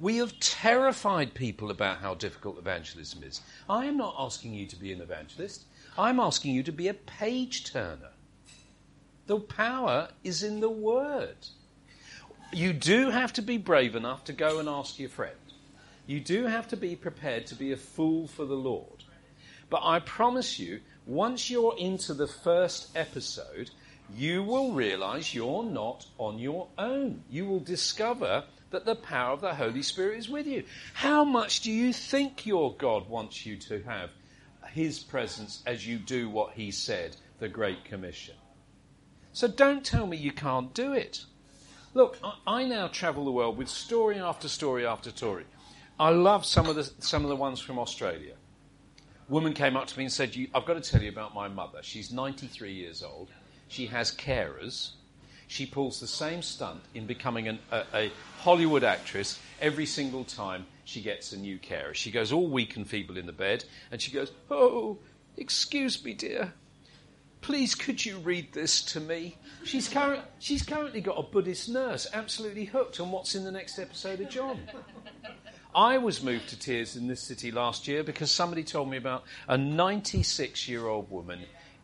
We 0.00 0.16
have 0.16 0.40
terrified 0.40 1.34
people 1.34 1.70
about 1.70 1.98
how 1.98 2.14
difficult 2.14 2.58
evangelism 2.58 3.22
is. 3.22 3.42
I 3.68 3.84
am 3.84 3.98
not 3.98 4.16
asking 4.18 4.54
you 4.54 4.66
to 4.66 4.76
be 4.76 4.90
an 4.92 5.02
evangelist. 5.02 5.66
I'm 5.98 6.18
asking 6.18 6.54
you 6.54 6.62
to 6.62 6.72
be 6.72 6.88
a 6.88 6.94
page 6.94 7.70
turner. 7.70 8.13
The 9.26 9.40
power 9.40 10.08
is 10.22 10.42
in 10.42 10.60
the 10.60 10.70
word. 10.70 11.36
You 12.52 12.72
do 12.72 13.10
have 13.10 13.32
to 13.34 13.42
be 13.42 13.56
brave 13.56 13.96
enough 13.96 14.24
to 14.24 14.32
go 14.32 14.58
and 14.58 14.68
ask 14.68 14.98
your 14.98 15.08
friend. 15.08 15.34
You 16.06 16.20
do 16.20 16.44
have 16.44 16.68
to 16.68 16.76
be 16.76 16.94
prepared 16.94 17.46
to 17.46 17.54
be 17.54 17.72
a 17.72 17.76
fool 17.76 18.28
for 18.28 18.44
the 18.44 18.54
Lord. 18.54 19.04
But 19.70 19.82
I 19.82 20.00
promise 20.00 20.58
you, 20.58 20.80
once 21.06 21.48
you're 21.48 21.74
into 21.78 22.12
the 22.12 22.26
first 22.26 22.94
episode, 22.94 23.70
you 24.14 24.42
will 24.42 24.72
realize 24.72 25.34
you're 25.34 25.64
not 25.64 26.06
on 26.18 26.38
your 26.38 26.68
own. 26.76 27.24
You 27.30 27.46
will 27.46 27.60
discover 27.60 28.44
that 28.70 28.84
the 28.84 28.94
power 28.94 29.32
of 29.32 29.40
the 29.40 29.54
Holy 29.54 29.82
Spirit 29.82 30.18
is 30.18 30.28
with 30.28 30.46
you. 30.46 30.64
How 30.92 31.24
much 31.24 31.60
do 31.62 31.72
you 31.72 31.92
think 31.92 32.44
your 32.44 32.74
God 32.74 33.08
wants 33.08 33.46
you 33.46 33.56
to 33.56 33.82
have 33.84 34.10
His 34.68 34.98
presence 34.98 35.62
as 35.66 35.86
you 35.86 35.98
do 35.98 36.28
what 36.28 36.52
He 36.52 36.70
said, 36.70 37.16
the 37.38 37.48
Great 37.48 37.84
Commission? 37.84 38.34
So 39.34 39.46
don't 39.46 39.84
tell 39.84 40.06
me 40.06 40.16
you 40.16 40.32
can't 40.32 40.72
do 40.72 40.94
it. 40.94 41.26
Look, 41.92 42.18
I 42.46 42.64
now 42.64 42.88
travel 42.88 43.26
the 43.26 43.30
world 43.30 43.58
with 43.58 43.68
story 43.68 44.18
after 44.18 44.48
story 44.48 44.86
after 44.86 45.10
story. 45.10 45.44
I 46.00 46.08
love 46.08 46.46
some 46.46 46.66
of 46.66 46.76
the, 46.76 46.90
some 47.00 47.22
of 47.22 47.28
the 47.28 47.36
ones 47.36 47.60
from 47.60 47.78
Australia. 47.78 48.34
A 49.28 49.32
woman 49.32 49.52
came 49.52 49.76
up 49.76 49.86
to 49.88 49.98
me 49.98 50.04
and 50.04 50.12
said, 50.12 50.34
I've 50.54 50.64
got 50.64 50.82
to 50.82 50.90
tell 50.90 51.02
you 51.02 51.10
about 51.10 51.34
my 51.34 51.48
mother. 51.48 51.80
She's 51.82 52.10
93 52.10 52.72
years 52.72 53.02
old 53.02 53.28
she 53.68 53.86
has 53.86 54.14
carers. 54.14 54.90
She 55.46 55.66
pulls 55.66 56.00
the 56.00 56.06
same 56.06 56.42
stunt 56.42 56.82
in 56.94 57.06
becoming 57.06 57.48
an, 57.48 57.58
a, 57.70 57.84
a, 57.92 58.12
Hollywood 58.38 58.84
actress 58.84 59.38
every 59.60 59.86
single 59.86 60.24
time 60.24 60.66
she 60.84 61.02
gets 61.02 61.32
a 61.32 61.36
new 61.36 61.58
carer. 61.58 61.92
She 61.94 62.10
goes 62.10 62.32
all 62.32 62.46
weak 62.46 62.76
and 62.76 62.88
feeble 62.88 63.16
in 63.16 63.26
the 63.26 63.32
bed, 63.32 63.64
and 63.90 64.00
she 64.00 64.10
goes, 64.10 64.32
Oh, 64.50 64.98
excuse 65.36 66.02
me, 66.04 66.14
dear. 66.14 66.54
Please, 67.44 67.74
could 67.74 68.02
you 68.02 68.16
read 68.20 68.54
this 68.54 68.80
to 68.80 69.00
me? 69.00 69.36
She's, 69.64 69.86
cur- 69.86 70.24
she's 70.38 70.62
currently 70.62 71.02
got 71.02 71.18
a 71.18 71.22
Buddhist 71.22 71.68
nurse 71.68 72.06
absolutely 72.14 72.64
hooked 72.64 73.00
on 73.00 73.10
what's 73.10 73.34
in 73.34 73.44
the 73.44 73.52
next 73.52 73.78
episode 73.78 74.22
of 74.22 74.30
John. 74.30 74.60
I 75.74 75.98
was 75.98 76.22
moved 76.22 76.48
to 76.48 76.58
tears 76.58 76.96
in 76.96 77.06
this 77.06 77.20
city 77.20 77.52
last 77.52 77.86
year 77.86 78.02
because 78.02 78.30
somebody 78.30 78.64
told 78.64 78.88
me 78.88 78.96
about 78.96 79.24
a 79.46 79.58
96 79.58 80.66
year 80.70 80.86
old 80.86 81.10
woman 81.10 81.40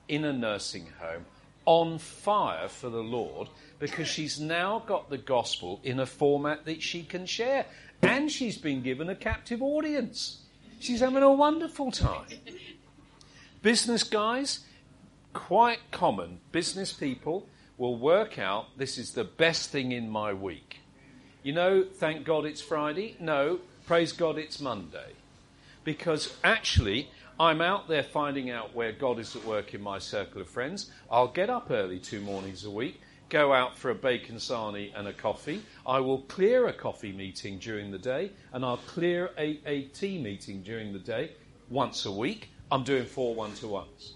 in 0.09 0.25
a 0.25 0.33
nursing 0.33 0.87
home 0.99 1.27
on 1.67 1.99
fire 1.99 2.69
for 2.69 2.89
the 2.89 3.03
Lord 3.03 3.51
because 3.79 4.09
she's 4.09 4.41
now 4.41 4.83
got 4.87 5.11
the 5.11 5.19
gospel 5.19 5.79
in 5.85 6.01
a 6.01 6.07
format 6.07 6.65
that 6.65 6.83
she 6.83 7.03
can 7.03 7.27
share. 7.27 7.67
And 8.01 8.33
she's 8.33 8.57
been 8.57 8.81
given 8.81 9.11
a 9.11 9.15
captive 9.15 9.61
audience. 9.61 10.41
She's 10.79 11.01
having 11.01 11.23
a 11.23 11.31
wonderful 11.31 11.93
time. 11.93 12.25
Business 13.61 14.05
guys, 14.05 14.61
quite 15.33 15.91
common. 15.91 16.41
Business 16.53 16.93
people 16.93 17.47
will 17.79 17.97
work 17.97 18.39
out 18.39 18.77
this 18.77 18.99
is 18.99 19.13
the 19.13 19.25
best 19.25 19.71
thing 19.71 19.93
in 19.93 20.09
my 20.09 20.33
week. 20.33 20.81
You 21.43 21.53
know, 21.53 21.85
thank 21.85 22.25
God 22.25 22.45
it's 22.45 22.61
Friday. 22.61 23.17
No, 23.19 23.61
praise 23.87 24.13
God 24.13 24.39
it's 24.39 24.61
Monday. 24.61 25.13
Because 25.85 26.37
actually, 26.45 27.09
I'm 27.39 27.63
out 27.63 27.89
there 27.89 28.03
finding 28.03 28.51
out 28.51 28.75
where 28.75 28.93
God 28.93 29.19
is 29.19 29.35
at 29.35 29.47
work 29.47 29.73
in 29.73 29.81
my 29.81 29.99
circle 29.99 30.43
of 30.43 30.49
friends. 30.49 30.91
I'll 31.11 31.29
get 31.29 31.49
up 31.49 31.71
early 31.71 31.99
two 31.99 32.21
mornings 32.21 32.67
a 32.67 32.71
week, 32.71 33.01
go 33.31 33.55
out 33.55 33.79
for 33.79 33.91
a 33.91 33.95
bacon 33.95 34.37
sarnie 34.37 34.93
and 34.95 35.09
a 35.09 35.13
coffee. 35.15 35.63
I 35.87 36.01
will 36.01 36.21
clear 36.23 36.69
a 36.69 36.73
coffee 36.75 37.13
meeting 37.13 37.59
during 37.59 37.91
the 37.91 37.99
day, 37.99 38.33
and 38.53 38.63
I'll 38.63 38.77
clear 38.77 39.31
a, 39.39 39.59
a 39.65 39.85
tea 39.85 40.21
meeting 40.21 40.63
during 40.63 40.93
the 40.93 40.99
day 40.99 41.33
once 41.71 42.05
a 42.05 42.13
week. 42.13 42.51
I'm 42.71 42.85
doing 42.85 43.07
four 43.07 43.35
one 43.35 43.55
to 43.55 43.69
ones. 43.69 44.13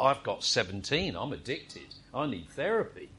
I've 0.00 0.22
got 0.22 0.42
17. 0.42 1.14
I'm 1.14 1.32
addicted. 1.32 1.94
I 2.14 2.26
need 2.26 2.48
therapy. 2.50 3.10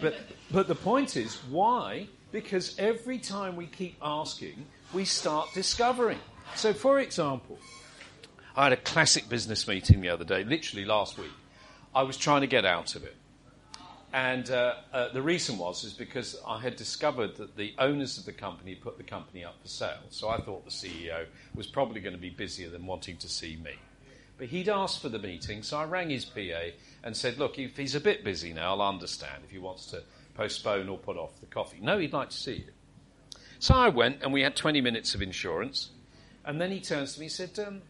But, 0.00 0.14
but 0.50 0.66
the 0.66 0.74
point 0.74 1.16
is, 1.16 1.36
why? 1.50 2.08
Because 2.32 2.78
every 2.78 3.18
time 3.18 3.56
we 3.56 3.66
keep 3.66 3.96
asking, 4.00 4.64
we 4.94 5.04
start 5.04 5.48
discovering. 5.52 6.18
So, 6.54 6.72
for 6.72 6.98
example, 6.98 7.58
I 8.56 8.64
had 8.64 8.72
a 8.72 8.78
classic 8.78 9.28
business 9.28 9.68
meeting 9.68 10.00
the 10.00 10.08
other 10.08 10.24
day, 10.24 10.42
literally 10.44 10.84
last 10.84 11.18
week. 11.18 11.30
I 11.94 12.02
was 12.02 12.16
trying 12.16 12.40
to 12.40 12.46
get 12.46 12.64
out 12.64 12.94
of 12.96 13.04
it. 13.04 13.16
And 14.12 14.50
uh, 14.50 14.74
uh, 14.92 15.12
the 15.12 15.22
reason 15.22 15.56
was 15.56 15.84
is 15.84 15.92
because 15.92 16.36
I 16.46 16.58
had 16.58 16.74
discovered 16.74 17.36
that 17.36 17.56
the 17.56 17.74
owners 17.78 18.18
of 18.18 18.24
the 18.24 18.32
company 18.32 18.74
put 18.74 18.96
the 18.96 19.04
company 19.04 19.44
up 19.44 19.54
for 19.62 19.68
sale. 19.68 20.02
So 20.10 20.28
I 20.28 20.40
thought 20.40 20.64
the 20.64 20.70
CEO 20.70 21.26
was 21.54 21.68
probably 21.68 22.00
going 22.00 22.16
to 22.16 22.20
be 22.20 22.30
busier 22.30 22.70
than 22.70 22.86
wanting 22.86 23.18
to 23.18 23.28
see 23.28 23.56
me. 23.62 23.74
But 24.40 24.48
he'd 24.48 24.70
asked 24.70 25.02
for 25.02 25.10
the 25.10 25.18
meeting, 25.18 25.62
so 25.62 25.76
I 25.76 25.84
rang 25.84 26.08
his 26.08 26.24
PA 26.24 26.70
and 27.04 27.14
said, 27.14 27.36
Look, 27.36 27.58
if 27.58 27.76
he's 27.76 27.94
a 27.94 28.00
bit 28.00 28.24
busy 28.24 28.54
now, 28.54 28.70
I'll 28.70 28.88
understand 28.88 29.44
if 29.44 29.50
he 29.50 29.58
wants 29.58 29.84
to 29.90 30.02
postpone 30.32 30.88
or 30.88 30.96
put 30.96 31.18
off 31.18 31.38
the 31.40 31.46
coffee. 31.46 31.76
No, 31.82 31.98
he'd 31.98 32.14
like 32.14 32.30
to 32.30 32.36
see 32.38 32.54
you. 32.54 32.72
So 33.58 33.74
I 33.74 33.90
went, 33.90 34.22
and 34.22 34.32
we 34.32 34.40
had 34.40 34.56
20 34.56 34.80
minutes 34.80 35.14
of 35.14 35.20
insurance. 35.20 35.90
And 36.42 36.58
then 36.58 36.70
he 36.70 36.80
turns 36.80 37.12
to 37.14 37.20
me 37.20 37.26
and 37.26 37.32
said, 37.32 37.58
um, 37.58 37.82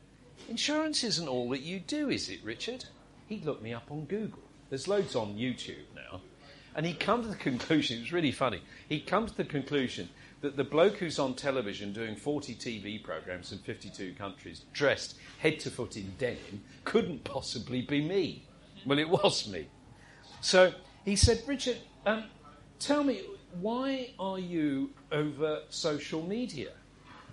Insurance 0.48 1.04
isn't 1.04 1.28
all 1.28 1.48
that 1.50 1.60
you 1.60 1.78
do, 1.78 2.10
is 2.10 2.28
it, 2.28 2.40
Richard? 2.42 2.84
He 3.28 3.38
looked 3.38 3.62
me 3.62 3.72
up 3.72 3.88
on 3.88 4.06
Google. 4.06 4.42
There's 4.70 4.88
loads 4.88 5.14
on 5.14 5.36
YouTube 5.36 5.86
now. 5.94 6.20
And 6.74 6.84
he 6.84 6.94
come 6.94 7.22
to 7.22 7.28
the 7.28 7.36
conclusion, 7.36 7.98
it 7.98 8.00
was 8.00 8.12
really 8.12 8.32
funny, 8.32 8.60
he 8.88 8.98
comes 8.98 9.30
to 9.30 9.36
the 9.36 9.44
conclusion 9.44 10.08
that 10.40 10.56
the 10.56 10.64
bloke 10.64 10.96
who's 10.96 11.18
on 11.18 11.34
television 11.34 11.92
doing 11.92 12.16
40 12.16 12.54
TV 12.54 13.02
programs 13.02 13.52
in 13.52 13.58
52 13.58 14.14
countries, 14.14 14.64
dressed 14.72 15.16
head 15.38 15.60
to 15.60 15.70
foot 15.70 15.96
in 15.96 16.14
denim, 16.18 16.62
couldn't 16.84 17.24
possibly 17.24 17.82
be 17.82 18.00
me. 18.00 18.46
Well, 18.86 18.98
it 18.98 19.08
was 19.08 19.48
me. 19.48 19.66
So 20.40 20.72
he 21.04 21.16
said, 21.16 21.42
Richard, 21.46 21.76
um, 22.06 22.24
tell 22.78 23.04
me, 23.04 23.22
why 23.60 24.10
are 24.18 24.38
you 24.38 24.90
over 25.12 25.60
social 25.68 26.22
media? 26.22 26.70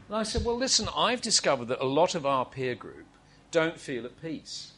And 0.07 0.17
I 0.17 0.23
said, 0.23 0.45
Well, 0.45 0.57
listen, 0.57 0.87
I've 0.95 1.21
discovered 1.21 1.65
that 1.65 1.81
a 1.83 1.85
lot 1.85 2.15
of 2.15 2.25
our 2.25 2.45
peer 2.45 2.75
group 2.75 3.05
don't 3.51 3.79
feel 3.79 4.05
at 4.05 4.21
peace. 4.21 4.71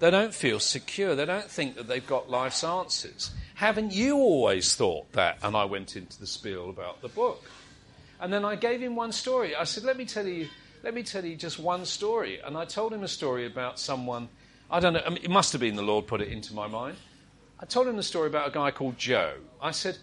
They 0.00 0.10
don't 0.10 0.34
feel 0.34 0.60
secure. 0.60 1.14
They 1.14 1.24
don't 1.24 1.48
think 1.50 1.76
that 1.76 1.88
they've 1.88 2.06
got 2.06 2.28
life's 2.28 2.64
answers. 2.64 3.30
Haven't 3.54 3.92
you 3.92 4.16
always 4.16 4.74
thought 4.74 5.12
that? 5.12 5.38
And 5.42 5.56
I 5.56 5.64
went 5.64 5.96
into 5.96 6.18
the 6.18 6.26
spiel 6.26 6.68
about 6.68 7.00
the 7.00 7.08
book. 7.08 7.42
And 8.20 8.32
then 8.32 8.44
I 8.44 8.56
gave 8.56 8.80
him 8.80 8.96
one 8.96 9.12
story. 9.12 9.54
I 9.54 9.64
said, 9.64 9.84
Let 9.84 9.96
me 9.96 10.04
tell 10.04 10.26
you, 10.26 10.48
let 10.82 10.94
me 10.94 11.02
tell 11.02 11.24
you 11.24 11.36
just 11.36 11.58
one 11.58 11.84
story. 11.84 12.40
And 12.44 12.56
I 12.56 12.64
told 12.64 12.92
him 12.92 13.02
a 13.02 13.08
story 13.08 13.46
about 13.46 13.78
someone, 13.78 14.28
I 14.70 14.80
don't 14.80 14.94
know, 14.94 15.02
I 15.04 15.10
mean, 15.10 15.20
it 15.22 15.30
must 15.30 15.52
have 15.52 15.60
been 15.60 15.76
the 15.76 15.82
Lord 15.82 16.06
put 16.06 16.20
it 16.20 16.28
into 16.28 16.54
my 16.54 16.66
mind. 16.66 16.96
I 17.60 17.66
told 17.66 17.86
him 17.86 17.96
the 17.96 18.02
story 18.02 18.26
about 18.26 18.48
a 18.48 18.50
guy 18.50 18.70
called 18.70 18.98
Joe. 18.98 19.34
I 19.62 19.70
said, 19.70 19.96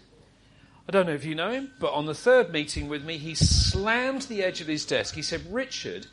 I 0.88 0.92
don't 0.92 1.06
know 1.06 1.12
if 1.12 1.24
you 1.24 1.34
know 1.34 1.50
him, 1.50 1.70
but 1.78 1.92
on 1.92 2.06
the 2.06 2.14
third 2.14 2.50
meeting 2.50 2.88
with 2.88 3.04
me, 3.04 3.18
he 3.18 3.34
slammed 3.34 4.22
the 4.22 4.42
edge 4.42 4.60
of 4.60 4.66
his 4.66 4.84
desk. 4.84 5.14
He 5.14 5.22
said, 5.22 5.42
Richard, 5.52 6.06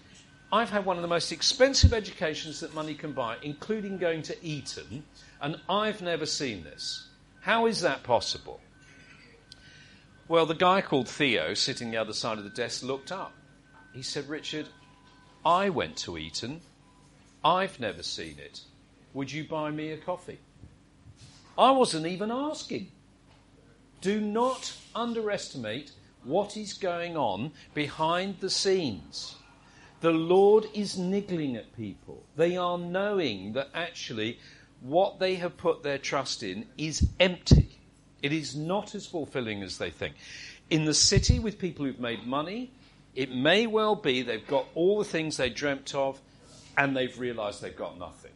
I've 0.51 0.71
had 0.71 0.85
one 0.85 0.97
of 0.97 1.03
the 1.03 1.07
most 1.07 1.31
expensive 1.31 1.93
educations 1.93 2.59
that 2.59 2.73
money 2.73 2.95
can 2.95 3.11
buy, 3.11 3.37
including 3.43 3.99
going 3.99 4.23
to 4.23 4.45
Eton, 4.45 5.03
and 5.41 5.57
I've 5.69 6.01
never 6.01 6.25
seen 6.25 6.63
this. 6.63 7.07
How 7.41 7.67
is 7.67 7.81
that 7.81 8.03
possible? 8.03 8.59
Well, 10.27 10.47
the 10.47 10.55
guy 10.55 10.81
called 10.81 11.07
Theo, 11.07 11.53
sitting 11.53 11.91
the 11.91 11.97
other 11.97 12.13
side 12.13 12.37
of 12.39 12.43
the 12.43 12.49
desk, 12.49 12.83
looked 12.83 13.11
up. 13.11 13.33
He 13.93 14.01
said, 14.01 14.27
Richard, 14.27 14.69
I 15.45 15.69
went 15.69 15.97
to 15.97 16.17
Eton. 16.17 16.61
I've 17.43 17.79
never 17.79 18.03
seen 18.03 18.37
it. 18.39 18.61
Would 19.13 19.31
you 19.31 19.47
buy 19.47 19.71
me 19.71 19.91
a 19.91 19.97
coffee? 19.97 20.39
I 21.57 21.71
wasn't 21.71 22.05
even 22.07 22.31
asking. 22.31 22.91
Do 24.01 24.19
not 24.19 24.73
underestimate 24.95 25.91
what 26.23 26.57
is 26.57 26.73
going 26.73 27.17
on 27.17 27.51
behind 27.73 28.39
the 28.39 28.49
scenes. 28.49 29.35
The 30.01 30.11
Lord 30.11 30.65
is 30.73 30.97
niggling 30.97 31.57
at 31.57 31.75
people. 31.75 32.23
They 32.37 32.55
are 32.55 32.77
knowing 32.77 33.53
that 33.53 33.69
actually 33.73 34.39
what 34.81 35.19
they 35.19 35.35
have 35.35 35.57
put 35.57 35.83
their 35.83 35.97
trust 35.97 36.41
in 36.41 36.65
is 36.77 37.07
empty. 37.19 37.79
It 38.21 38.31
is 38.31 38.55
not 38.55 38.95
as 38.95 39.05
fulfilling 39.05 39.61
as 39.61 39.77
they 39.77 39.89
think. 39.89 40.15
In 40.69 40.85
the 40.85 40.93
city 40.93 41.39
with 41.39 41.59
people 41.59 41.85
who've 41.85 41.99
made 41.99 42.25
money, 42.25 42.71
it 43.15 43.31
may 43.31 43.67
well 43.67 43.95
be 43.95 44.21
they've 44.21 44.45
got 44.47 44.67
all 44.75 44.99
the 44.99 45.05
things 45.05 45.37
they 45.37 45.49
dreamt 45.49 45.93
of 45.95 46.21
and 46.77 46.95
they've 46.95 47.19
realized 47.19 47.61
they've 47.61 47.75
got 47.75 47.99
nothing. 47.99 48.31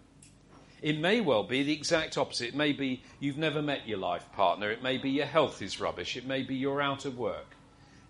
It 0.81 0.99
may 0.99 1.21
well 1.21 1.43
be 1.43 1.63
the 1.63 1.71
exact 1.71 2.17
opposite. 2.17 2.49
It 2.49 2.55
may 2.55 2.73
be 2.73 3.03
you've 3.21 3.37
never 3.37 3.61
met 3.61 3.87
your 3.87 3.99
life 3.99 4.29
partner. 4.33 4.69
It 4.69 4.83
may 4.83 4.97
be 4.97 5.11
your 5.11 5.25
health 5.25 5.61
is 5.61 5.79
rubbish. 5.79 6.17
It 6.17 6.25
may 6.25 6.43
be 6.43 6.55
you're 6.55 6.81
out 6.81 7.05
of 7.05 7.17
work. 7.17 7.55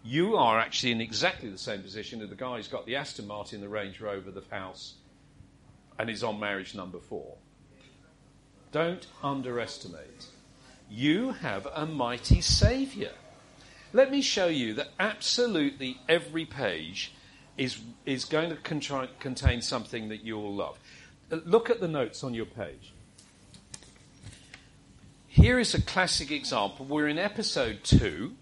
You 0.03 0.35
are 0.35 0.59
actually 0.59 0.91
in 0.91 1.01
exactly 1.01 1.49
the 1.49 1.57
same 1.57 1.81
position 1.81 2.21
as 2.21 2.29
the 2.29 2.35
guy 2.35 2.57
who's 2.57 2.67
got 2.67 2.85
the 2.85 2.97
Aston 2.97 3.25
Martin, 3.25 3.61
the 3.61 3.69
Range 3.69 3.99
Rover, 4.01 4.31
the 4.31 4.43
house, 4.51 4.95
and 5.97 6.09
is 6.09 6.23
on 6.23 6.39
marriage 6.39 6.75
number 6.75 6.99
four. 6.99 7.35
Don't 8.73 9.07
underestimate. 9.23 10.27
You 10.89 11.31
have 11.31 11.67
a 11.73 11.85
mighty 11.85 12.41
Saviour. 12.41 13.11
Let 13.93 14.11
me 14.11 14.21
show 14.21 14.47
you 14.47 14.73
that 14.73 14.89
absolutely 14.99 15.99
every 16.09 16.45
page 16.45 17.13
is, 17.57 17.79
is 18.05 18.25
going 18.25 18.49
to 18.49 19.07
contain 19.19 19.61
something 19.61 20.09
that 20.09 20.25
you 20.25 20.35
will 20.35 20.53
love. 20.53 20.79
Uh, 21.31 21.37
look 21.45 21.69
at 21.69 21.79
the 21.79 21.87
notes 21.87 22.23
on 22.23 22.33
your 22.33 22.45
page. 22.45 22.91
Here 25.27 25.59
is 25.59 25.73
a 25.73 25.81
classic 25.81 26.31
example. 26.31 26.85
We're 26.85 27.07
in 27.07 27.17
episode 27.17 27.83
2. 27.83 28.35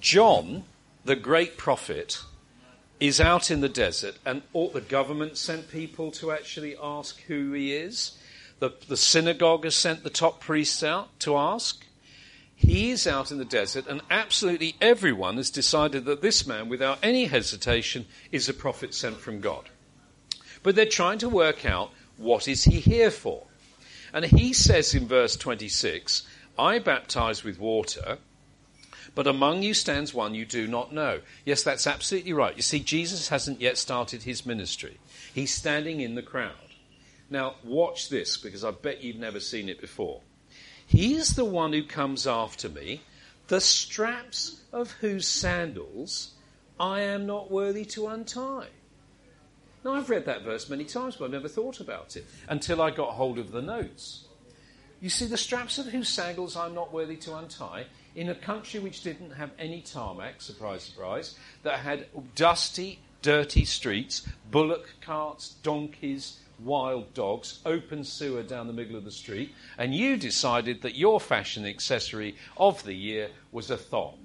John, 0.00 0.64
the 1.04 1.16
great 1.16 1.56
prophet, 1.56 2.22
is 3.00 3.20
out 3.20 3.50
in 3.50 3.60
the 3.60 3.68
desert, 3.68 4.16
and 4.24 4.42
all, 4.52 4.70
the 4.70 4.80
government 4.80 5.36
sent 5.36 5.70
people 5.70 6.10
to 6.12 6.32
actually 6.32 6.76
ask 6.82 7.20
who 7.22 7.52
he 7.52 7.74
is. 7.74 8.18
The, 8.58 8.70
the 8.88 8.96
synagogue 8.96 9.64
has 9.64 9.76
sent 9.76 10.02
the 10.02 10.10
top 10.10 10.40
priests 10.40 10.82
out 10.82 11.18
to 11.20 11.36
ask. 11.36 11.84
He 12.54 12.90
is 12.90 13.06
out 13.06 13.30
in 13.30 13.36
the 13.36 13.44
desert, 13.44 13.86
and 13.86 14.00
absolutely 14.10 14.76
everyone 14.80 15.36
has 15.36 15.50
decided 15.50 16.06
that 16.06 16.22
this 16.22 16.46
man, 16.46 16.70
without 16.70 16.98
any 17.02 17.26
hesitation, 17.26 18.06
is 18.32 18.48
a 18.48 18.54
prophet 18.54 18.94
sent 18.94 19.18
from 19.18 19.40
God. 19.40 19.68
But 20.62 20.74
they're 20.74 20.86
trying 20.86 21.18
to 21.18 21.28
work 21.28 21.66
out 21.66 21.90
what 22.16 22.48
is 22.48 22.64
he 22.64 22.80
here 22.80 23.10
for. 23.10 23.46
And 24.12 24.24
he 24.24 24.54
says 24.54 24.94
in 24.94 25.06
verse 25.06 25.36
26, 25.36 26.22
I 26.58 26.78
baptize 26.78 27.44
with 27.44 27.60
water, 27.60 28.16
but 29.16 29.26
among 29.26 29.62
you 29.62 29.72
stands 29.74 30.12
one 30.14 30.34
you 30.34 30.44
do 30.44 30.68
not 30.68 30.92
know. 30.92 31.20
Yes, 31.46 31.62
that's 31.62 31.86
absolutely 31.86 32.34
right. 32.34 32.54
You 32.54 32.62
see, 32.62 32.78
Jesus 32.78 33.30
hasn't 33.30 33.62
yet 33.62 33.78
started 33.78 34.22
his 34.22 34.44
ministry. 34.44 34.98
He's 35.34 35.52
standing 35.52 36.02
in 36.02 36.14
the 36.14 36.22
crowd. 36.22 36.52
Now, 37.30 37.54
watch 37.64 38.10
this, 38.10 38.36
because 38.36 38.62
I 38.62 38.72
bet 38.72 39.02
you've 39.02 39.16
never 39.16 39.40
seen 39.40 39.70
it 39.70 39.80
before. 39.80 40.20
He 40.86 41.14
is 41.14 41.34
the 41.34 41.46
one 41.46 41.72
who 41.72 41.82
comes 41.82 42.26
after 42.26 42.68
me, 42.68 43.00
the 43.48 43.60
straps 43.60 44.60
of 44.70 44.92
whose 44.92 45.26
sandals 45.26 46.34
I 46.78 47.00
am 47.00 47.24
not 47.24 47.50
worthy 47.50 47.86
to 47.86 48.08
untie. 48.08 48.68
Now, 49.82 49.94
I've 49.94 50.10
read 50.10 50.26
that 50.26 50.42
verse 50.42 50.68
many 50.68 50.84
times, 50.84 51.16
but 51.16 51.24
I've 51.24 51.30
never 51.30 51.48
thought 51.48 51.80
about 51.80 52.16
it 52.16 52.26
until 52.50 52.82
I 52.82 52.90
got 52.90 53.14
hold 53.14 53.38
of 53.38 53.50
the 53.50 53.62
notes. 53.62 54.26
You 55.00 55.08
see, 55.08 55.24
the 55.24 55.38
straps 55.38 55.78
of 55.78 55.86
whose 55.86 56.08
sandals 56.08 56.54
I'm 56.54 56.74
not 56.74 56.92
worthy 56.92 57.16
to 57.16 57.34
untie, 57.36 57.86
in 58.16 58.30
a 58.30 58.34
country 58.34 58.80
which 58.80 59.02
didn't 59.02 59.30
have 59.30 59.50
any 59.58 59.82
tarmac, 59.82 60.40
surprise, 60.40 60.82
surprise, 60.82 61.36
that 61.62 61.78
had 61.78 62.06
dusty, 62.34 62.98
dirty 63.20 63.64
streets, 63.64 64.26
bullock 64.50 64.88
carts, 65.02 65.50
donkeys, 65.62 66.38
wild 66.58 67.12
dogs, 67.12 67.60
open 67.66 68.02
sewer 68.02 68.42
down 68.42 68.66
the 68.66 68.72
middle 68.72 68.96
of 68.96 69.04
the 69.04 69.10
street, 69.10 69.54
and 69.76 69.94
you 69.94 70.16
decided 70.16 70.80
that 70.80 70.96
your 70.96 71.20
fashion 71.20 71.66
accessory 71.66 72.34
of 72.56 72.82
the 72.84 72.94
year 72.94 73.28
was 73.52 73.70
a 73.70 73.76
thong. 73.76 74.18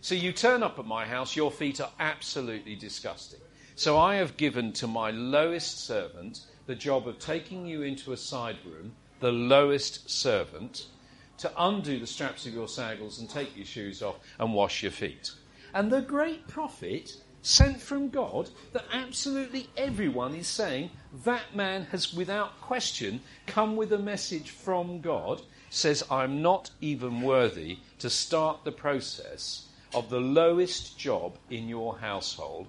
So 0.00 0.16
you 0.16 0.32
turn 0.32 0.64
up 0.64 0.78
at 0.78 0.86
my 0.86 1.06
house, 1.06 1.36
your 1.36 1.52
feet 1.52 1.80
are 1.80 1.92
absolutely 2.00 2.74
disgusting. 2.74 3.40
So 3.76 3.96
I 3.96 4.16
have 4.16 4.36
given 4.36 4.72
to 4.74 4.88
my 4.88 5.12
lowest 5.12 5.86
servant 5.86 6.40
the 6.66 6.74
job 6.74 7.06
of 7.06 7.20
taking 7.20 7.66
you 7.66 7.82
into 7.82 8.12
a 8.12 8.16
side 8.16 8.58
room, 8.64 8.92
the 9.20 9.32
lowest 9.32 10.10
servant, 10.10 10.86
to 11.38 11.52
undo 11.58 11.98
the 11.98 12.06
straps 12.06 12.46
of 12.46 12.54
your 12.54 12.68
sandals 12.68 13.18
and 13.18 13.28
take 13.28 13.56
your 13.56 13.66
shoes 13.66 14.02
off 14.02 14.16
and 14.38 14.54
wash 14.54 14.82
your 14.82 14.92
feet. 14.92 15.32
And 15.74 15.90
the 15.90 16.00
great 16.00 16.48
prophet 16.48 17.16
sent 17.42 17.80
from 17.80 18.08
God 18.08 18.50
that 18.72 18.84
absolutely 18.92 19.68
everyone 19.76 20.34
is 20.34 20.48
saying 20.48 20.90
that 21.24 21.54
man 21.54 21.84
has 21.92 22.12
without 22.12 22.60
question 22.60 23.20
come 23.46 23.76
with 23.76 23.92
a 23.92 23.98
message 23.98 24.50
from 24.50 25.00
God 25.00 25.42
says 25.70 26.02
I'm 26.10 26.42
not 26.42 26.70
even 26.80 27.22
worthy 27.22 27.78
to 27.98 28.10
start 28.10 28.64
the 28.64 28.72
process 28.72 29.66
of 29.94 30.10
the 30.10 30.20
lowest 30.20 30.98
job 30.98 31.36
in 31.50 31.68
your 31.68 31.98
household 31.98 32.66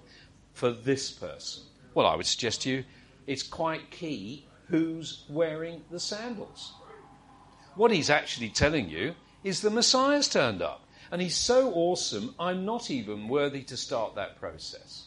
for 0.54 0.70
this 0.70 1.10
person? 1.10 1.64
Well, 1.94 2.06
I 2.06 2.14
would 2.14 2.26
suggest 2.26 2.62
to 2.62 2.70
you 2.70 2.84
it's 3.26 3.42
quite 3.42 3.90
key 3.90 4.46
who's 4.68 5.24
wearing 5.28 5.82
the 5.90 6.00
sandals. 6.00 6.72
What 7.78 7.92
he's 7.92 8.10
actually 8.10 8.48
telling 8.48 8.90
you 8.90 9.14
is 9.44 9.60
the 9.60 9.70
Messiah's 9.70 10.28
turned 10.28 10.62
up. 10.62 10.84
And 11.12 11.22
he's 11.22 11.36
so 11.36 11.72
awesome, 11.72 12.34
I'm 12.36 12.64
not 12.64 12.90
even 12.90 13.28
worthy 13.28 13.62
to 13.62 13.76
start 13.76 14.16
that 14.16 14.40
process. 14.40 15.06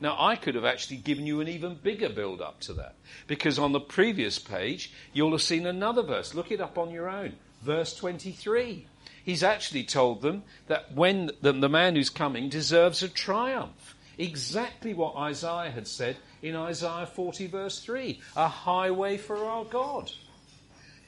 Now, 0.00 0.16
I 0.16 0.36
could 0.36 0.54
have 0.54 0.64
actually 0.64 0.98
given 0.98 1.26
you 1.26 1.40
an 1.40 1.48
even 1.48 1.74
bigger 1.74 2.08
build 2.08 2.40
up 2.40 2.60
to 2.60 2.74
that. 2.74 2.94
Because 3.26 3.58
on 3.58 3.72
the 3.72 3.80
previous 3.80 4.38
page, 4.38 4.92
you'll 5.12 5.32
have 5.32 5.42
seen 5.42 5.66
another 5.66 6.02
verse. 6.02 6.32
Look 6.32 6.52
it 6.52 6.60
up 6.60 6.78
on 6.78 6.92
your 6.92 7.08
own. 7.08 7.34
Verse 7.62 7.92
23 7.94 8.86
he's 9.24 9.42
actually 9.42 9.82
told 9.82 10.22
them 10.22 10.44
that 10.68 10.94
when 10.94 11.32
the, 11.40 11.52
the 11.52 11.68
man 11.68 11.96
who's 11.96 12.10
coming 12.10 12.48
deserves 12.48 13.02
a 13.02 13.08
triumph. 13.08 13.96
Exactly 14.16 14.94
what 14.94 15.16
Isaiah 15.16 15.72
had 15.72 15.88
said 15.88 16.16
in 16.40 16.54
Isaiah 16.54 17.06
40, 17.12 17.48
verse 17.48 17.80
3 17.80 18.20
a 18.36 18.46
highway 18.46 19.16
for 19.16 19.44
our 19.44 19.64
God. 19.64 20.12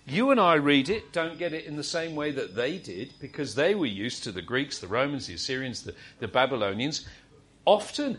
You 0.09 0.31
and 0.31 0.41
I 0.41 0.55
read 0.55 0.89
it, 0.89 1.13
don't 1.13 1.39
get 1.39 1.53
it 1.53 1.67
in 1.67 1.77
the 1.77 1.83
same 1.83 2.17
way 2.17 2.31
that 2.31 2.55
they 2.55 2.79
did, 2.79 3.13
because 3.21 3.55
they 3.55 3.75
were 3.75 3.87
used 3.87 4.25
to 4.25 4.33
the 4.33 4.41
Greeks, 4.41 4.79
the 4.79 4.89
Romans, 4.89 5.27
the 5.27 5.35
Assyrians, 5.35 5.83
the, 5.83 5.95
the 6.19 6.29
Babylonians, 6.29 7.07
often 7.67 8.19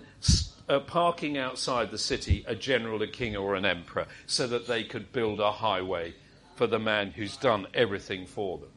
uh, 0.67 0.81
parking 0.81 1.37
outside 1.37 1.89
the 1.89 1.97
city 1.97 2.45
a 2.47 2.53
general, 2.53 3.01
a 3.01 3.07
king, 3.07 3.35
or 3.35 3.55
an 3.55 3.65
emperor, 3.65 4.05
so 4.27 4.45
that 4.45 4.67
they 4.67 4.83
could 4.83 5.11
build 5.11 5.39
a 5.39 5.51
highway 5.51 6.13
for 6.55 6.67
the 6.67 6.77
man 6.77 7.09
who's 7.09 7.37
done 7.37 7.65
everything 7.73 8.27
for 8.27 8.59
them. 8.59 8.69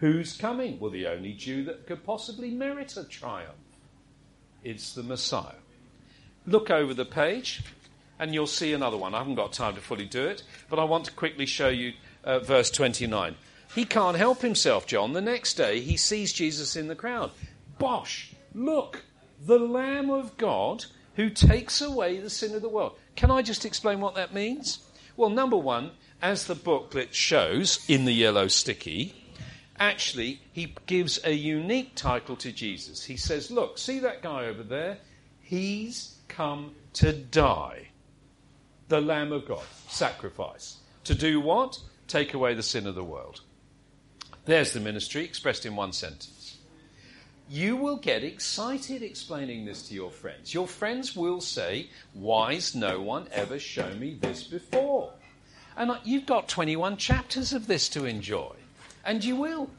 Who's 0.00 0.36
coming? 0.36 0.78
Well, 0.78 0.90
the 0.90 1.06
only 1.06 1.32
Jew 1.32 1.64
that 1.64 1.86
could 1.86 2.04
possibly 2.04 2.50
merit 2.50 2.96
a 2.98 3.04
triumph. 3.04 3.56
It's 4.62 4.92
the 4.92 5.02
Messiah. 5.02 5.54
Look 6.46 6.70
over 6.70 6.92
the 6.92 7.06
page, 7.06 7.62
and 8.18 8.34
you'll 8.34 8.46
see 8.46 8.74
another 8.74 8.98
one. 8.98 9.14
I 9.14 9.18
haven't 9.18 9.36
got 9.36 9.52
time 9.52 9.74
to 9.76 9.80
fully 9.80 10.04
do 10.04 10.26
it, 10.26 10.42
but 10.68 10.78
I 10.78 10.84
want 10.84 11.06
to 11.06 11.12
quickly 11.12 11.46
show 11.46 11.68
you 11.68 11.94
uh, 12.28 12.38
verse 12.38 12.70
29. 12.70 13.34
He 13.74 13.84
can't 13.84 14.16
help 14.16 14.42
himself, 14.42 14.86
John. 14.86 15.14
The 15.14 15.20
next 15.20 15.54
day, 15.54 15.80
he 15.80 15.96
sees 15.96 16.32
Jesus 16.32 16.76
in 16.76 16.86
the 16.86 16.94
crowd. 16.94 17.32
Bosh! 17.78 18.32
Look, 18.54 19.02
the 19.44 19.58
Lamb 19.58 20.10
of 20.10 20.36
God 20.36 20.84
who 21.16 21.30
takes 21.30 21.80
away 21.80 22.20
the 22.20 22.30
sin 22.30 22.54
of 22.54 22.62
the 22.62 22.68
world. 22.68 22.96
Can 23.16 23.30
I 23.30 23.42
just 23.42 23.64
explain 23.64 24.00
what 24.00 24.14
that 24.14 24.32
means? 24.32 24.78
Well, 25.16 25.30
number 25.30 25.56
one, 25.56 25.90
as 26.22 26.46
the 26.46 26.54
booklet 26.54 27.14
shows 27.14 27.84
in 27.88 28.04
the 28.04 28.12
yellow 28.12 28.46
sticky, 28.46 29.14
actually, 29.78 30.40
he 30.52 30.74
gives 30.86 31.18
a 31.24 31.32
unique 31.32 31.94
title 31.96 32.36
to 32.36 32.52
Jesus. 32.52 33.04
He 33.04 33.16
says, 33.16 33.50
Look, 33.50 33.78
see 33.78 33.98
that 34.00 34.22
guy 34.22 34.46
over 34.46 34.62
there? 34.62 34.98
He's 35.40 36.16
come 36.28 36.74
to 36.94 37.12
die. 37.12 37.88
The 38.88 39.00
Lamb 39.00 39.32
of 39.32 39.46
God, 39.46 39.64
sacrifice. 39.88 40.76
To 41.04 41.14
do 41.14 41.40
what? 41.40 41.80
Take 42.08 42.34
away 42.34 42.54
the 42.54 42.62
sin 42.62 42.86
of 42.86 42.94
the 42.94 43.04
world. 43.04 43.42
There's 44.46 44.72
the 44.72 44.80
ministry 44.80 45.24
expressed 45.24 45.66
in 45.66 45.76
one 45.76 45.92
sentence. 45.92 46.56
You 47.50 47.76
will 47.76 47.96
get 47.96 48.24
excited 48.24 49.02
explaining 49.02 49.64
this 49.64 49.88
to 49.88 49.94
your 49.94 50.10
friends. 50.10 50.52
Your 50.52 50.66
friends 50.66 51.14
will 51.14 51.40
say, 51.40 51.88
Why's 52.14 52.74
no 52.74 53.00
one 53.00 53.28
ever 53.30 53.58
shown 53.58 54.00
me 54.00 54.18
this 54.20 54.42
before? 54.42 55.12
And 55.76 55.92
you've 56.02 56.26
got 56.26 56.48
21 56.48 56.96
chapters 56.96 57.52
of 57.52 57.66
this 57.66 57.88
to 57.90 58.04
enjoy. 58.04 58.54
And 59.04 59.22
you 59.22 59.36
will. 59.36 59.70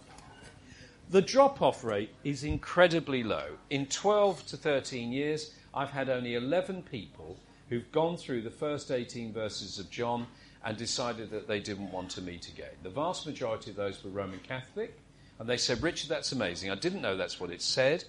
The 1.10 1.22
drop 1.22 1.62
off 1.62 1.84
rate 1.84 2.14
is 2.24 2.44
incredibly 2.44 3.24
low. 3.24 3.58
In 3.70 3.88
12 3.88 4.46
to 4.48 4.58
13 4.58 5.12
years, 5.12 5.54
I've 5.74 5.90
had 5.90 6.10
only 6.10 6.36
11 6.36 6.84
people 6.84 7.38
who've 7.70 7.92
gone 7.92 8.18
through 8.18 8.42
the 8.42 8.52
first 8.52 8.92
18 8.92 9.34
verses 9.34 9.80
of 9.80 9.90
John 9.90 10.28
and 10.64 10.78
decided 10.78 11.32
that 11.32 11.48
they 11.48 11.60
didn't 11.60 11.92
want 11.92 12.12
to 12.12 12.22
meet 12.22 12.48
again. 12.50 12.72
The 12.84 12.90
vast 12.90 13.26
majority 13.26 13.72
of 13.72 13.78
those 13.78 14.04
were 14.04 14.10
Roman 14.10 14.40
Catholic, 14.40 15.00
and 15.40 15.48
they 15.48 15.58
said, 15.58 15.82
Richard, 15.82 16.10
that's 16.10 16.32
amazing. 16.32 16.70
I 16.70 16.76
didn't 16.76 17.02
know 17.02 17.16
that's 17.16 17.40
what 17.40 17.50
it 17.50 17.62
said, 17.62 18.04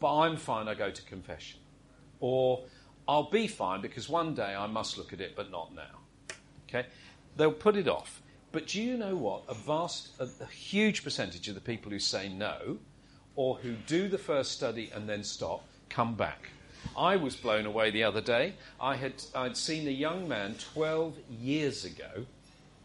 but 0.00 0.18
I'm 0.18 0.36
fine, 0.36 0.68
I 0.68 0.74
go 0.74 0.90
to 0.90 1.02
confession. 1.02 1.60
Or 2.18 2.64
I'll 3.06 3.30
be 3.30 3.46
fine 3.46 3.80
because 3.80 4.08
one 4.08 4.34
day 4.34 4.54
I 4.54 4.66
must 4.66 4.98
look 4.98 5.12
at 5.12 5.20
it, 5.20 5.36
but 5.36 5.50
not 5.50 5.74
now. 5.74 6.34
Okay? 6.68 6.86
They'll 7.36 7.52
put 7.52 7.76
it 7.76 7.88
off. 7.88 8.20
But 8.50 8.66
do 8.66 8.82
you 8.82 8.96
know 8.96 9.16
what? 9.16 9.42
A 9.48 9.54
vast, 9.54 10.10
a, 10.18 10.28
a 10.42 10.46
huge 10.46 11.04
percentage 11.04 11.46
of 11.48 11.54
the 11.54 11.60
people 11.60 11.92
who 11.92 11.98
say 11.98 12.28
no, 12.28 12.78
or 13.36 13.56
who 13.56 13.74
do 13.86 14.08
the 14.08 14.18
first 14.18 14.52
study 14.52 14.90
and 14.94 15.08
then 15.08 15.22
stop, 15.22 15.64
come 15.88 16.14
back. 16.14 16.48
I 16.96 17.16
was 17.16 17.36
blown 17.36 17.66
away 17.66 17.90
the 17.90 18.04
other 18.04 18.20
day. 18.20 18.54
I 18.80 18.96
had 18.96 19.14
I'd 19.34 19.56
seen 19.56 19.86
a 19.88 19.90
young 19.90 20.28
man 20.28 20.56
12 20.74 21.16
years 21.40 21.84
ago. 21.84 22.26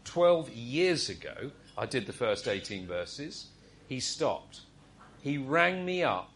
12 0.04 0.50
years 0.50 1.08
ago, 1.08 1.50
I 1.76 1.86
did 1.86 2.06
the 2.06 2.12
first 2.12 2.48
18 2.48 2.86
verses. 2.86 3.46
He 3.88 4.00
stopped. 4.00 4.60
He 5.20 5.38
rang 5.38 5.84
me 5.84 6.02
up 6.02 6.30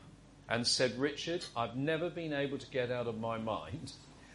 and 0.48 0.66
said, 0.66 0.98
Richard, 0.98 1.44
I've 1.56 1.76
never 1.76 2.08
been 2.08 2.32
able 2.32 2.58
to 2.58 2.70
get 2.70 2.90
out 2.90 3.06
of 3.06 3.18
my 3.18 3.38
mind 3.38 3.92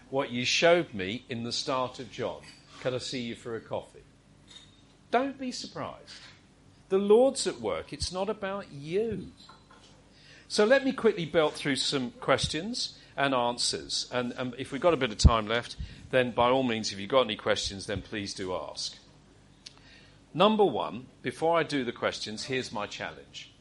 what 0.10 0.30
you 0.30 0.44
showed 0.44 0.94
me 0.94 1.26
in 1.30 1.44
the 1.44 1.52
start 1.54 2.00
of 2.00 2.12
John. 2.12 2.42
Can 2.82 2.94
I 2.94 2.98
see 2.98 3.22
you 3.22 3.36
for 3.36 3.56
a 3.56 3.62
coffee? 3.62 4.04
Don't 5.10 5.40
be 5.40 5.52
surprised. 5.52 6.20
The 6.90 6.98
Lord's 6.98 7.48
at 7.48 7.62
work. 7.62 7.94
It's 7.94 8.12
not 8.12 8.30
about 8.30 8.72
you. 8.72 9.28
So 10.50 10.66
let 10.66 10.84
me 10.84 10.92
quickly 10.92 11.26
belt 11.26 11.54
through 11.54 11.78
some 11.78 12.12
questions 12.20 12.98
and 13.18 13.34
answers. 13.34 14.10
And, 14.12 14.34
and 14.38 14.54
if 14.58 14.72
we've 14.72 14.82
got 14.82 14.94
a 14.94 14.98
bit 14.98 15.12
of 15.12 15.18
time 15.18 15.48
left, 15.48 15.76
then 16.12 16.32
by 16.32 16.50
all 16.50 16.64
means, 16.64 16.92
if 16.92 17.00
you've 17.00 17.10
got 17.10 17.22
any 17.22 17.36
questions, 17.36 17.86
then 17.86 18.02
please 18.02 18.34
do 18.34 18.54
ask. 18.54 18.96
Number 20.34 20.66
one, 20.66 21.08
before 21.22 21.58
I 21.58 21.64
do 21.64 21.84
the 21.84 21.92
questions, 21.92 22.46
here's 22.46 22.72
my 22.72 22.88
challenge. 22.88 23.52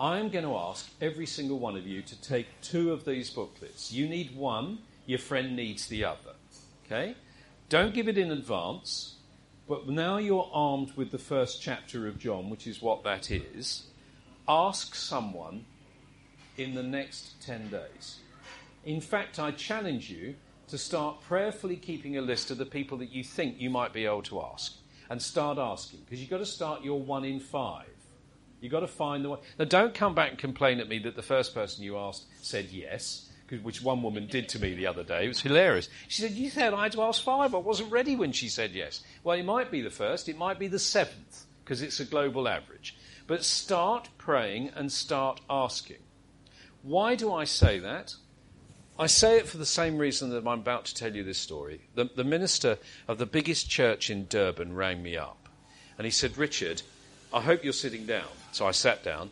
I 0.00 0.18
am 0.18 0.30
going 0.30 0.44
to 0.44 0.56
ask 0.56 0.90
every 1.00 1.26
single 1.26 1.58
one 1.58 1.76
of 1.76 1.86
you 1.86 2.02
to 2.02 2.20
take 2.22 2.46
two 2.60 2.92
of 2.92 3.04
these 3.04 3.30
booklets. 3.30 3.92
You 3.92 4.08
need 4.08 4.34
one, 4.34 4.78
your 5.06 5.18
friend 5.18 5.54
needs 5.54 5.86
the 5.86 6.04
other. 6.04 6.34
Okay? 6.86 7.14
Don't 7.68 7.94
give 7.94 8.08
it 8.08 8.18
in 8.18 8.30
advance. 8.30 9.16
But 9.68 9.88
now 9.88 10.18
you're 10.18 10.50
armed 10.52 10.92
with 10.96 11.12
the 11.12 11.18
first 11.18 11.62
chapter 11.62 12.08
of 12.08 12.18
John, 12.18 12.50
which 12.50 12.66
is 12.66 12.82
what 12.82 13.04
that 13.04 13.30
is. 13.30 13.84
Ask 14.48 14.94
someone 14.94 15.64
in 16.58 16.74
the 16.74 16.82
next 16.82 17.40
10 17.46 17.70
days. 17.70 18.18
In 18.84 19.00
fact, 19.00 19.38
I 19.38 19.50
challenge 19.52 20.10
you 20.10 20.34
to 20.68 20.78
start 20.78 21.20
prayerfully 21.22 21.76
keeping 21.76 22.16
a 22.16 22.22
list 22.22 22.50
of 22.50 22.58
the 22.58 22.66
people 22.66 22.98
that 22.98 23.10
you 23.10 23.22
think 23.22 23.60
you 23.60 23.70
might 23.70 23.92
be 23.92 24.06
able 24.06 24.22
to 24.22 24.42
ask 24.42 24.74
and 25.10 25.20
start 25.20 25.58
asking 25.58 26.00
because 26.04 26.20
you've 26.20 26.30
got 26.30 26.38
to 26.38 26.46
start 26.46 26.82
your 26.82 27.00
one 27.00 27.24
in 27.24 27.40
five. 27.40 27.86
You've 28.60 28.72
got 28.72 28.80
to 28.80 28.86
find 28.86 29.24
the 29.24 29.30
one. 29.30 29.40
Now, 29.58 29.64
don't 29.64 29.92
come 29.92 30.14
back 30.14 30.30
and 30.30 30.38
complain 30.38 30.80
at 30.80 30.88
me 30.88 30.98
that 31.00 31.16
the 31.16 31.22
first 31.22 31.54
person 31.54 31.84
you 31.84 31.98
asked 31.98 32.26
said 32.42 32.66
yes 32.70 33.28
which 33.62 33.82
one 33.82 34.02
woman 34.02 34.26
did 34.26 34.48
to 34.50 34.58
me 34.58 34.74
the 34.74 34.86
other 34.86 35.02
day. 35.02 35.26
It 35.26 35.28
was 35.28 35.40
hilarious. 35.42 35.88
She 36.08 36.22
said, 36.22 36.32
You 36.32 36.48
said 36.48 36.72
I 36.72 36.84
had 36.84 36.92
to 36.92 37.02
ask 37.02 37.22
five. 37.22 37.54
I 37.54 37.58
wasn't 37.58 37.92
ready 37.92 38.16
when 38.16 38.32
she 38.32 38.48
said 38.48 38.72
yes. 38.72 39.02
Well, 39.22 39.38
it 39.38 39.44
might 39.44 39.70
be 39.70 39.82
the 39.82 39.90
first, 39.90 40.28
it 40.28 40.38
might 40.38 40.58
be 40.58 40.68
the 40.68 40.78
seventh, 40.78 41.44
because 41.64 41.82
it's 41.82 42.00
a 42.00 42.04
global 42.04 42.48
average. 42.48 42.96
But 43.26 43.44
start 43.44 44.08
praying 44.18 44.70
and 44.74 44.90
start 44.90 45.40
asking. 45.50 45.98
Why 46.82 47.14
do 47.14 47.32
I 47.32 47.44
say 47.44 47.78
that? 47.80 48.14
I 48.98 49.06
say 49.06 49.38
it 49.38 49.48
for 49.48 49.56
the 49.56 49.66
same 49.66 49.96
reason 49.96 50.30
that 50.30 50.46
I'm 50.46 50.60
about 50.60 50.84
to 50.86 50.94
tell 50.94 51.14
you 51.14 51.24
this 51.24 51.38
story. 51.38 51.80
The, 51.94 52.10
the 52.14 52.24
minister 52.24 52.78
of 53.08 53.18
the 53.18 53.26
biggest 53.26 53.68
church 53.68 54.10
in 54.10 54.26
Durban 54.26 54.74
rang 54.74 55.02
me 55.02 55.16
up 55.16 55.48
And 55.96 56.04
he 56.04 56.10
said, 56.10 56.36
Richard, 56.36 56.82
I 57.32 57.40
hope 57.40 57.64
you're 57.64 57.72
sitting 57.72 58.04
down. 58.04 58.28
So 58.52 58.66
I 58.66 58.72
sat 58.72 59.02
down. 59.02 59.30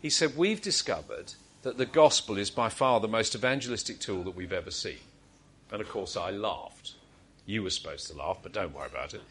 He 0.00 0.08
said, 0.10 0.36
We've 0.36 0.60
discovered 0.60 1.34
that 1.62 1.78
the 1.78 1.86
gospel 1.86 2.38
is 2.38 2.50
by 2.50 2.70
far 2.70 3.00
the 3.00 3.08
most 3.08 3.34
evangelistic 3.34 4.00
tool 4.00 4.24
that 4.24 4.34
we've 4.34 4.52
ever 4.52 4.70
seen. 4.70 4.98
And 5.70 5.80
of 5.80 5.88
course, 5.88 6.16
I 6.16 6.30
laughed. 6.30 6.92
You 7.46 7.62
were 7.62 7.70
supposed 7.70 8.08
to 8.08 8.16
laugh, 8.16 8.38
but 8.42 8.52
don't 8.52 8.74
worry 8.74 8.88
about 8.90 9.14
it. 9.14 9.22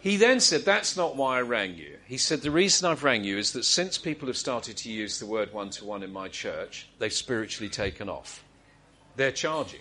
He 0.00 0.16
then 0.16 0.40
said, 0.40 0.64
That's 0.64 0.96
not 0.96 1.16
why 1.16 1.38
I 1.38 1.42
rang 1.42 1.76
you. 1.76 1.96
He 2.06 2.18
said, 2.18 2.42
The 2.42 2.50
reason 2.50 2.88
I've 2.88 3.04
rang 3.04 3.24
you 3.24 3.38
is 3.38 3.52
that 3.52 3.64
since 3.64 3.96
people 3.96 4.28
have 4.28 4.36
started 4.36 4.76
to 4.78 4.90
use 4.90 5.18
the 5.18 5.26
word 5.26 5.52
one 5.52 5.70
to 5.70 5.84
one 5.84 6.02
in 6.02 6.12
my 6.12 6.28
church, 6.28 6.88
they've 6.98 7.12
spiritually 7.12 7.70
taken 7.70 8.08
off. 8.08 8.42
They're 9.16 9.32
charging. 9.32 9.80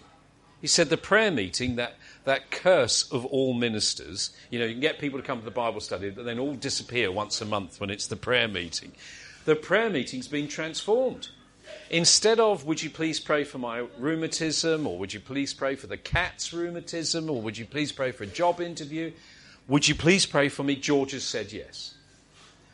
He 0.61 0.67
said, 0.67 0.89
The 0.89 0.97
prayer 0.97 1.31
meeting, 1.31 1.75
that, 1.75 1.95
that 2.23 2.49
curse 2.51 3.11
of 3.11 3.25
all 3.25 3.53
ministers, 3.53 4.31
you 4.49 4.59
know, 4.59 4.65
you 4.65 4.73
can 4.73 4.81
get 4.81 4.99
people 4.99 5.19
to 5.19 5.25
come 5.25 5.39
to 5.39 5.45
the 5.45 5.51
Bible 5.51 5.81
study, 5.81 6.09
but 6.09 6.25
then 6.25 6.39
all 6.39 6.55
disappear 6.55 7.11
once 7.11 7.41
a 7.41 7.45
month 7.45 7.79
when 7.79 7.89
it's 7.89 8.07
the 8.07 8.15
prayer 8.15 8.47
meeting. 8.47 8.93
The 9.45 9.55
prayer 9.55 9.89
meeting's 9.89 10.27
been 10.27 10.47
transformed. 10.47 11.29
Instead 11.89 12.39
of, 12.39 12.65
would 12.65 12.81
you 12.81 12.89
please 12.89 13.19
pray 13.19 13.43
for 13.43 13.57
my 13.57 13.85
rheumatism, 13.99 14.87
or 14.87 14.97
would 14.97 15.13
you 15.13 15.19
please 15.19 15.53
pray 15.53 15.75
for 15.75 15.87
the 15.87 15.97
cat's 15.97 16.51
rheumatism, 16.51 17.29
or 17.29 17.41
would 17.41 17.57
you 17.57 17.65
please 17.65 17.91
pray 17.91 18.11
for 18.11 18.23
a 18.23 18.27
job 18.27 18.59
interview, 18.59 19.11
would 19.67 19.87
you 19.87 19.95
please 19.95 20.25
pray 20.25 20.49
for 20.49 20.63
me? 20.63 20.75
George 20.75 21.11
has 21.11 21.23
said 21.23 21.51
yes. 21.51 21.95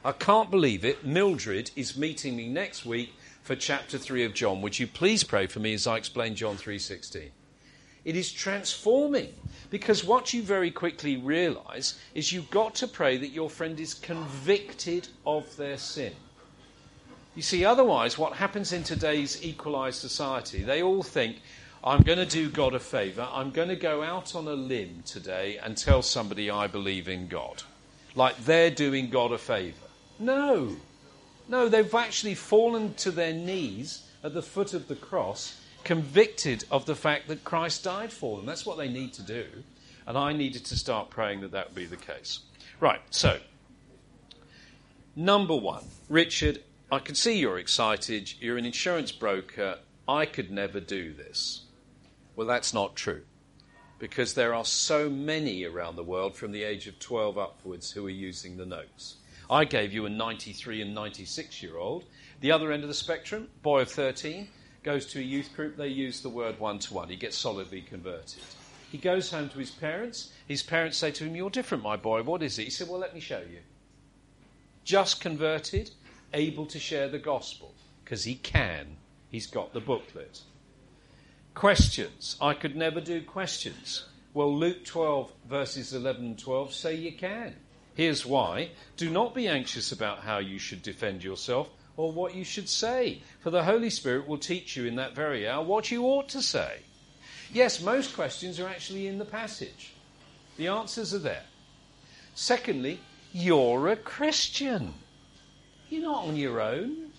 I 0.03 0.11
can't 0.11 0.49
believe 0.49 0.83
it. 0.83 1.05
Mildred 1.05 1.71
is 1.75 1.97
meeting 1.97 2.35
me 2.35 2.49
next 2.49 2.85
week 2.85 3.13
for 3.51 3.57
chapter 3.57 3.97
3 3.97 4.23
of 4.23 4.33
John. 4.33 4.61
Would 4.61 4.79
you 4.79 4.87
please 4.87 5.25
pray 5.25 5.45
for 5.45 5.59
me 5.59 5.73
as 5.73 5.85
I 5.85 5.97
explain 5.97 6.35
John 6.35 6.55
3:16? 6.55 7.31
It 8.05 8.15
is 8.15 8.31
transforming 8.31 9.33
because 9.69 10.05
what 10.05 10.33
you 10.33 10.41
very 10.41 10.71
quickly 10.71 11.17
realize 11.17 11.95
is 12.15 12.31
you've 12.31 12.49
got 12.49 12.75
to 12.75 12.87
pray 12.87 13.17
that 13.17 13.33
your 13.33 13.49
friend 13.49 13.77
is 13.77 13.93
convicted 13.93 15.09
of 15.25 15.53
their 15.57 15.77
sin. 15.77 16.15
You 17.35 17.41
see, 17.41 17.65
otherwise, 17.65 18.17
what 18.17 18.37
happens 18.37 18.71
in 18.71 18.85
today's 18.85 19.43
equalized 19.43 19.99
society, 19.99 20.63
they 20.63 20.81
all 20.81 21.03
think, 21.03 21.41
I'm 21.83 22.03
going 22.03 22.19
to 22.19 22.25
do 22.25 22.49
God 22.49 22.73
a 22.73 22.79
favor. 22.79 23.27
I'm 23.29 23.51
going 23.51 23.67
to 23.67 23.75
go 23.75 24.01
out 24.01 24.33
on 24.33 24.47
a 24.47 24.53
limb 24.53 25.03
today 25.05 25.57
and 25.57 25.75
tell 25.75 26.01
somebody 26.01 26.49
I 26.49 26.67
believe 26.67 27.09
in 27.09 27.27
God. 27.27 27.63
Like 28.15 28.45
they're 28.45 28.71
doing 28.71 29.09
God 29.09 29.33
a 29.33 29.37
favor. 29.37 29.89
No. 30.19 30.77
No, 31.51 31.67
they've 31.67 31.93
actually 31.93 32.35
fallen 32.35 32.93
to 32.93 33.11
their 33.11 33.33
knees 33.33 34.07
at 34.23 34.33
the 34.33 34.41
foot 34.41 34.73
of 34.73 34.87
the 34.87 34.95
cross, 34.95 35.59
convicted 35.83 36.63
of 36.71 36.85
the 36.85 36.95
fact 36.95 37.27
that 37.27 37.43
Christ 37.43 37.83
died 37.83 38.13
for 38.13 38.37
them. 38.37 38.45
That's 38.45 38.65
what 38.65 38.77
they 38.77 38.87
need 38.87 39.11
to 39.15 39.21
do. 39.21 39.45
And 40.07 40.17
I 40.17 40.31
needed 40.31 40.63
to 40.67 40.77
start 40.77 41.09
praying 41.09 41.41
that 41.41 41.51
that 41.51 41.67
would 41.67 41.75
be 41.75 41.85
the 41.85 41.97
case. 41.97 42.39
Right, 42.79 43.01
so, 43.09 43.41
number 45.13 45.53
one, 45.53 45.83
Richard, 46.07 46.63
I 46.89 46.99
can 46.99 47.15
see 47.15 47.37
you're 47.37 47.59
excited. 47.59 48.31
You're 48.39 48.57
an 48.57 48.65
insurance 48.65 49.11
broker. 49.11 49.79
I 50.07 50.27
could 50.27 50.51
never 50.51 50.79
do 50.79 51.13
this. 51.13 51.65
Well, 52.37 52.47
that's 52.47 52.73
not 52.73 52.95
true. 52.95 53.23
Because 53.99 54.35
there 54.35 54.53
are 54.53 54.63
so 54.63 55.09
many 55.09 55.65
around 55.65 55.97
the 55.97 56.03
world 56.03 56.37
from 56.37 56.53
the 56.53 56.63
age 56.63 56.87
of 56.87 56.97
12 56.99 57.37
upwards 57.37 57.91
who 57.91 58.07
are 58.07 58.09
using 58.09 58.55
the 58.55 58.65
notes. 58.65 59.17
I 59.51 59.65
gave 59.65 59.91
you 59.91 60.05
a 60.05 60.09
93 60.09 60.81
and 60.81 60.95
96 60.95 61.61
year 61.61 61.77
old. 61.77 62.05
The 62.39 62.53
other 62.53 62.71
end 62.71 62.83
of 62.83 62.87
the 62.87 62.95
spectrum, 62.95 63.49
boy 63.61 63.81
of 63.81 63.91
13, 63.91 64.47
goes 64.81 65.05
to 65.07 65.19
a 65.19 65.23
youth 65.23 65.53
group, 65.53 65.75
they 65.75 65.89
use 65.89 66.21
the 66.21 66.29
word 66.29 66.57
one 66.57 66.79
to 66.79 66.93
one. 66.93 67.09
He 67.09 67.17
gets 67.17 67.37
solidly 67.37 67.81
converted. 67.81 68.41
He 68.89 68.97
goes 68.97 69.29
home 69.29 69.49
to 69.49 69.59
his 69.59 69.71
parents. 69.71 70.31
His 70.47 70.63
parents 70.63 70.97
say 70.97 71.11
to 71.11 71.25
him, 71.25 71.35
You're 71.35 71.49
different, 71.49 71.83
my 71.83 71.97
boy. 71.97 72.23
What 72.23 72.41
is 72.41 72.57
it? 72.59 72.63
He 72.63 72.69
said, 72.69 72.87
Well, 72.87 72.99
let 72.99 73.13
me 73.13 73.19
show 73.19 73.39
you. 73.39 73.59
Just 74.85 75.19
converted, 75.19 75.91
able 76.33 76.65
to 76.67 76.79
share 76.79 77.09
the 77.09 77.19
gospel, 77.19 77.75
because 78.03 78.23
he 78.23 78.35
can. 78.35 78.95
He's 79.29 79.47
got 79.47 79.73
the 79.73 79.81
booklet. 79.81 80.41
Questions. 81.53 82.37
I 82.41 82.53
could 82.53 82.77
never 82.77 83.01
do 83.01 83.21
questions. 83.21 84.05
Well, 84.33 84.57
Luke 84.57 84.85
12, 84.85 85.31
verses 85.49 85.93
11 85.93 86.23
and 86.23 86.39
12 86.39 86.73
say 86.73 86.95
you 86.95 87.11
can. 87.11 87.55
Here's 87.95 88.25
why. 88.25 88.69
Do 88.97 89.09
not 89.09 89.35
be 89.35 89.47
anxious 89.47 89.91
about 89.91 90.19
how 90.19 90.37
you 90.37 90.59
should 90.59 90.81
defend 90.81 91.23
yourself 91.23 91.69
or 91.97 92.11
what 92.11 92.33
you 92.33 92.43
should 92.43 92.69
say, 92.69 93.21
for 93.41 93.49
the 93.49 93.63
Holy 93.63 93.89
Spirit 93.89 94.27
will 94.27 94.37
teach 94.37 94.77
you 94.77 94.85
in 94.85 94.95
that 94.95 95.13
very 95.13 95.47
hour 95.47 95.63
what 95.63 95.91
you 95.91 96.03
ought 96.05 96.29
to 96.29 96.41
say. 96.41 96.79
Yes, 97.53 97.81
most 97.81 98.15
questions 98.15 98.59
are 98.59 98.67
actually 98.67 99.07
in 99.07 99.17
the 99.17 99.25
passage. 99.25 99.93
The 100.57 100.69
answers 100.69 101.13
are 101.13 101.19
there. 101.19 101.43
Secondly, 102.33 102.99
you're 103.33 103.89
a 103.89 103.97
Christian. 103.97 104.93
You're 105.89 106.03
not 106.03 106.27
on 106.27 106.37
your 106.37 106.61
own. 106.61 107.11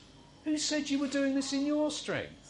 Who 0.44 0.56
said 0.56 0.88
you 0.88 0.98
were 0.98 1.06
doing 1.06 1.35
this 1.35 1.52
in 1.52 1.66
your 1.66 1.90
strength? 1.90 2.42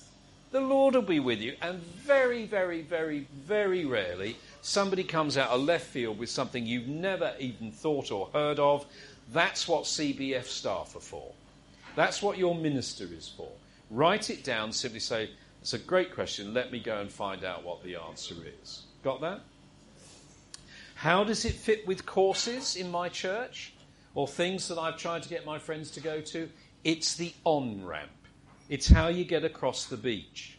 the 0.52 0.60
Lord 0.60 0.94
will 0.94 1.02
be 1.02 1.18
with 1.18 1.40
you. 1.40 1.56
And 1.60 1.82
very, 1.82 2.44
very, 2.44 2.82
very, 2.82 3.26
very 3.34 3.84
rarely 3.84 4.36
somebody 4.62 5.04
comes 5.04 5.36
out 5.36 5.50
of 5.50 5.60
left 5.60 5.86
field 5.86 6.18
with 6.18 6.30
something 6.30 6.64
you've 6.64 6.88
never 6.88 7.34
even 7.38 7.70
thought 7.70 8.10
or 8.10 8.30
heard 8.32 8.58
of. 8.58 8.86
That's 9.32 9.68
what 9.68 9.84
CBF 9.84 10.44
staff 10.44 10.96
are 10.96 11.00
for. 11.00 11.32
That's 11.94 12.22
what 12.22 12.38
your 12.38 12.54
minister 12.54 13.04
is 13.04 13.28
for. 13.28 13.50
Write 13.90 14.30
it 14.30 14.42
down, 14.42 14.72
simply 14.72 15.00
say, 15.00 15.30
It's 15.60 15.74
a 15.74 15.78
great 15.78 16.14
question. 16.14 16.54
Let 16.54 16.72
me 16.72 16.80
go 16.80 17.00
and 17.00 17.12
find 17.12 17.44
out 17.44 17.64
what 17.64 17.84
the 17.84 17.96
answer 17.96 18.34
is. 18.62 18.82
Got 19.04 19.20
that? 19.20 19.40
How 20.94 21.24
does 21.24 21.44
it 21.44 21.54
fit 21.54 21.86
with 21.86 22.06
courses 22.06 22.76
in 22.76 22.90
my 22.90 23.08
church 23.08 23.72
or 24.14 24.28
things 24.28 24.68
that 24.68 24.78
I've 24.78 24.96
tried 24.96 25.24
to 25.24 25.28
get 25.28 25.44
my 25.44 25.58
friends 25.58 25.90
to 25.92 26.00
go 26.00 26.20
to? 26.20 26.48
It's 26.84 27.16
the 27.16 27.32
on 27.44 27.84
ramp. 27.84 28.10
It's 28.68 28.88
how 28.88 29.08
you 29.08 29.24
get 29.24 29.44
across 29.44 29.86
the 29.86 29.96
beach. 29.96 30.58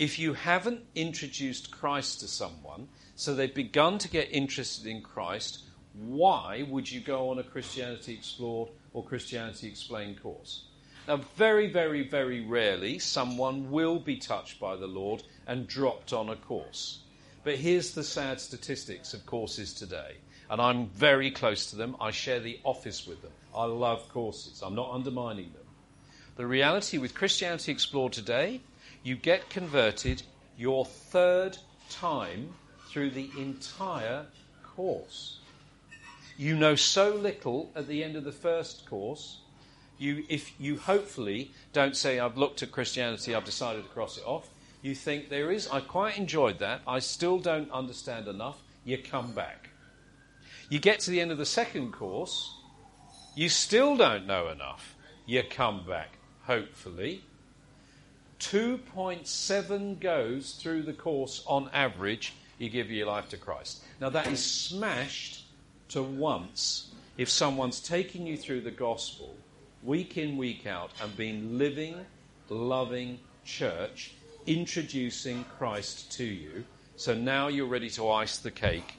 If 0.00 0.18
you 0.18 0.32
haven't 0.32 0.80
introduced 0.94 1.70
Christ 1.70 2.20
to 2.20 2.26
someone, 2.26 2.88
so 3.16 3.34
they've 3.34 3.54
begun 3.54 3.98
to 3.98 4.08
get 4.08 4.32
interested 4.32 4.86
in 4.86 5.02
Christ, 5.02 5.64
why 5.92 6.64
would 6.70 6.90
you 6.90 7.00
go 7.02 7.28
on 7.28 7.38
a 7.38 7.42
Christianity 7.42 8.14
Explored 8.14 8.70
or 8.94 9.04
Christianity 9.04 9.68
Explained 9.68 10.22
course? 10.22 10.62
Now, 11.06 11.16
very, 11.36 11.70
very, 11.70 12.08
very 12.08 12.40
rarely 12.40 12.98
someone 12.98 13.70
will 13.70 13.98
be 13.98 14.16
touched 14.16 14.58
by 14.58 14.74
the 14.74 14.86
Lord 14.86 15.22
and 15.46 15.68
dropped 15.68 16.14
on 16.14 16.30
a 16.30 16.36
course. 16.36 17.00
But 17.44 17.56
here's 17.56 17.92
the 17.92 18.02
sad 18.02 18.40
statistics 18.40 19.12
of 19.12 19.26
courses 19.26 19.74
today. 19.74 20.16
And 20.48 20.62
I'm 20.62 20.86
very 20.86 21.30
close 21.30 21.66
to 21.72 21.76
them. 21.76 21.94
I 22.00 22.10
share 22.10 22.40
the 22.40 22.58
office 22.64 23.06
with 23.06 23.20
them. 23.20 23.32
I 23.54 23.64
love 23.64 24.08
courses. 24.08 24.62
I'm 24.62 24.74
not 24.74 24.92
undermining 24.92 25.52
them. 25.52 25.66
The 26.36 26.46
reality 26.46 26.96
with 26.96 27.14
Christianity 27.14 27.70
Explored 27.70 28.14
today, 28.14 28.62
you 29.02 29.16
get 29.16 29.48
converted 29.50 30.22
your 30.56 30.84
third 30.84 31.56
time 31.88 32.52
through 32.88 33.10
the 33.10 33.30
entire 33.38 34.26
course. 34.62 35.38
You 36.36 36.56
know 36.56 36.74
so 36.74 37.14
little 37.14 37.70
at 37.74 37.86
the 37.86 38.02
end 38.02 38.16
of 38.16 38.24
the 38.24 38.32
first 38.32 38.86
course. 38.86 39.40
You, 39.98 40.24
if 40.28 40.58
you 40.58 40.78
hopefully 40.78 41.52
don't 41.72 41.96
say, 41.96 42.18
I've 42.18 42.38
looked 42.38 42.62
at 42.62 42.72
Christianity, 42.72 43.34
I've 43.34 43.44
decided 43.44 43.82
to 43.82 43.88
cross 43.90 44.16
it 44.16 44.24
off. 44.24 44.48
You 44.82 44.94
think 44.94 45.28
there 45.28 45.50
is, 45.50 45.68
I 45.68 45.80
quite 45.80 46.16
enjoyed 46.16 46.58
that, 46.60 46.80
I 46.86 47.00
still 47.00 47.38
don't 47.38 47.70
understand 47.70 48.26
enough. 48.26 48.62
You 48.84 48.96
come 48.96 49.32
back. 49.32 49.68
You 50.70 50.78
get 50.78 51.00
to 51.00 51.10
the 51.10 51.20
end 51.20 51.30
of 51.30 51.38
the 51.38 51.44
second 51.44 51.92
course, 51.92 52.54
you 53.34 53.48
still 53.48 53.96
don't 53.96 54.26
know 54.26 54.48
enough. 54.48 54.96
You 55.26 55.42
come 55.42 55.84
back 55.86 56.16
hopefully. 56.44 57.22
2.7 58.40 60.00
goes 60.00 60.52
through 60.54 60.82
the 60.82 60.92
course 60.92 61.44
on 61.46 61.70
average, 61.72 62.32
you 62.58 62.68
give 62.68 62.90
your 62.90 63.06
life 63.06 63.28
to 63.28 63.36
Christ. 63.36 63.82
Now, 64.00 64.10
that 64.10 64.26
is 64.26 64.44
smashed 64.44 65.44
to 65.90 66.02
once 66.02 66.90
if 67.16 67.28
someone's 67.28 67.80
taking 67.80 68.26
you 68.26 68.36
through 68.36 68.62
the 68.62 68.70
gospel 68.70 69.36
week 69.82 70.16
in, 70.16 70.36
week 70.36 70.66
out, 70.66 70.90
and 71.02 71.14
been 71.16 71.58
living, 71.58 71.96
loving 72.48 73.18
church, 73.44 74.12
introducing 74.46 75.44
Christ 75.58 76.12
to 76.12 76.24
you. 76.24 76.64
So 76.96 77.14
now 77.14 77.48
you're 77.48 77.66
ready 77.66 77.90
to 77.90 78.10
ice 78.10 78.38
the 78.38 78.50
cake 78.50 78.94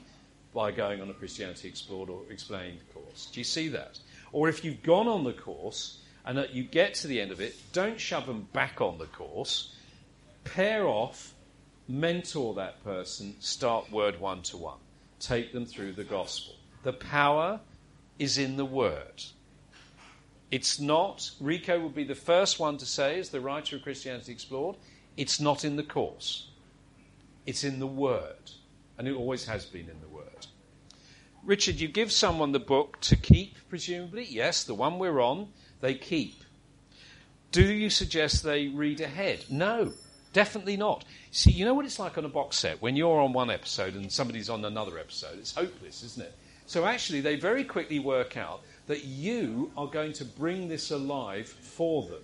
by 0.54 0.70
going 0.70 1.00
on 1.00 1.08
a 1.08 1.14
Christianity 1.14 1.68
Explored 1.68 2.10
or 2.10 2.22
Explained 2.30 2.80
course. 2.92 3.28
Do 3.32 3.40
you 3.40 3.44
see 3.44 3.68
that? 3.68 3.98
Or 4.32 4.48
if 4.48 4.64
you've 4.64 4.82
gone 4.82 5.08
on 5.08 5.24
the 5.24 5.32
course 5.32 5.98
and 6.24 6.38
that 6.38 6.54
you 6.54 6.62
get 6.62 6.94
to 6.94 7.06
the 7.06 7.20
end 7.20 7.32
of 7.32 7.40
it, 7.40 7.54
don't 7.72 8.00
shove 8.00 8.26
them 8.26 8.48
back 8.52 8.80
on 8.80 8.98
the 8.98 9.06
course. 9.06 9.74
Pair 10.44 10.86
off, 10.86 11.34
mentor 11.88 12.54
that 12.54 12.82
person, 12.84 13.34
start 13.40 13.90
word 13.90 14.20
one 14.20 14.42
to 14.42 14.56
one. 14.56 14.78
Take 15.20 15.52
them 15.52 15.66
through 15.66 15.92
the 15.92 16.04
gospel. 16.04 16.54
The 16.82 16.92
power 16.92 17.60
is 18.18 18.38
in 18.38 18.56
the 18.56 18.64
word. 18.64 19.22
It's 20.50 20.78
not, 20.78 21.30
Rico 21.40 21.80
would 21.80 21.94
be 21.94 22.04
the 22.04 22.14
first 22.14 22.60
one 22.60 22.76
to 22.78 22.86
say, 22.86 23.18
as 23.18 23.30
the 23.30 23.40
writer 23.40 23.76
of 23.76 23.82
Christianity 23.82 24.32
Explored, 24.32 24.76
it's 25.16 25.40
not 25.40 25.64
in 25.64 25.76
the 25.76 25.82
course. 25.82 26.50
It's 27.46 27.64
in 27.64 27.78
the 27.78 27.86
word. 27.86 28.50
And 28.98 29.08
it 29.08 29.16
always 29.16 29.46
has 29.46 29.64
been 29.64 29.88
in 29.88 30.00
the 30.00 30.08
word. 30.08 30.46
Richard, 31.42 31.80
you 31.80 31.88
give 31.88 32.12
someone 32.12 32.52
the 32.52 32.60
book 32.60 33.00
to 33.00 33.16
keep, 33.16 33.56
presumably. 33.68 34.24
Yes, 34.24 34.62
the 34.62 34.74
one 34.74 34.98
we're 34.98 35.20
on, 35.20 35.48
they 35.82 35.94
keep. 35.94 36.42
Do 37.50 37.62
you 37.62 37.90
suggest 37.90 38.42
they 38.42 38.68
read 38.68 39.02
ahead? 39.02 39.44
No, 39.50 39.92
definitely 40.32 40.78
not. 40.78 41.04
See, 41.30 41.50
you 41.50 41.66
know 41.66 41.74
what 41.74 41.84
it's 41.84 41.98
like 41.98 42.16
on 42.16 42.24
a 42.24 42.30
box 42.30 42.56
set? 42.56 42.80
When 42.80 42.96
you're 42.96 43.20
on 43.20 43.34
one 43.34 43.50
episode 43.50 43.94
and 43.94 44.10
somebody's 44.10 44.48
on 44.48 44.64
another 44.64 44.98
episode, 44.98 45.38
it's 45.38 45.54
hopeless, 45.54 46.02
isn't 46.02 46.22
it? 46.22 46.34
So 46.64 46.86
actually, 46.86 47.20
they 47.20 47.36
very 47.36 47.64
quickly 47.64 47.98
work 47.98 48.38
out 48.38 48.62
that 48.86 49.04
you 49.04 49.70
are 49.76 49.86
going 49.86 50.14
to 50.14 50.24
bring 50.24 50.68
this 50.68 50.90
alive 50.90 51.48
for 51.48 52.04
them. 52.04 52.22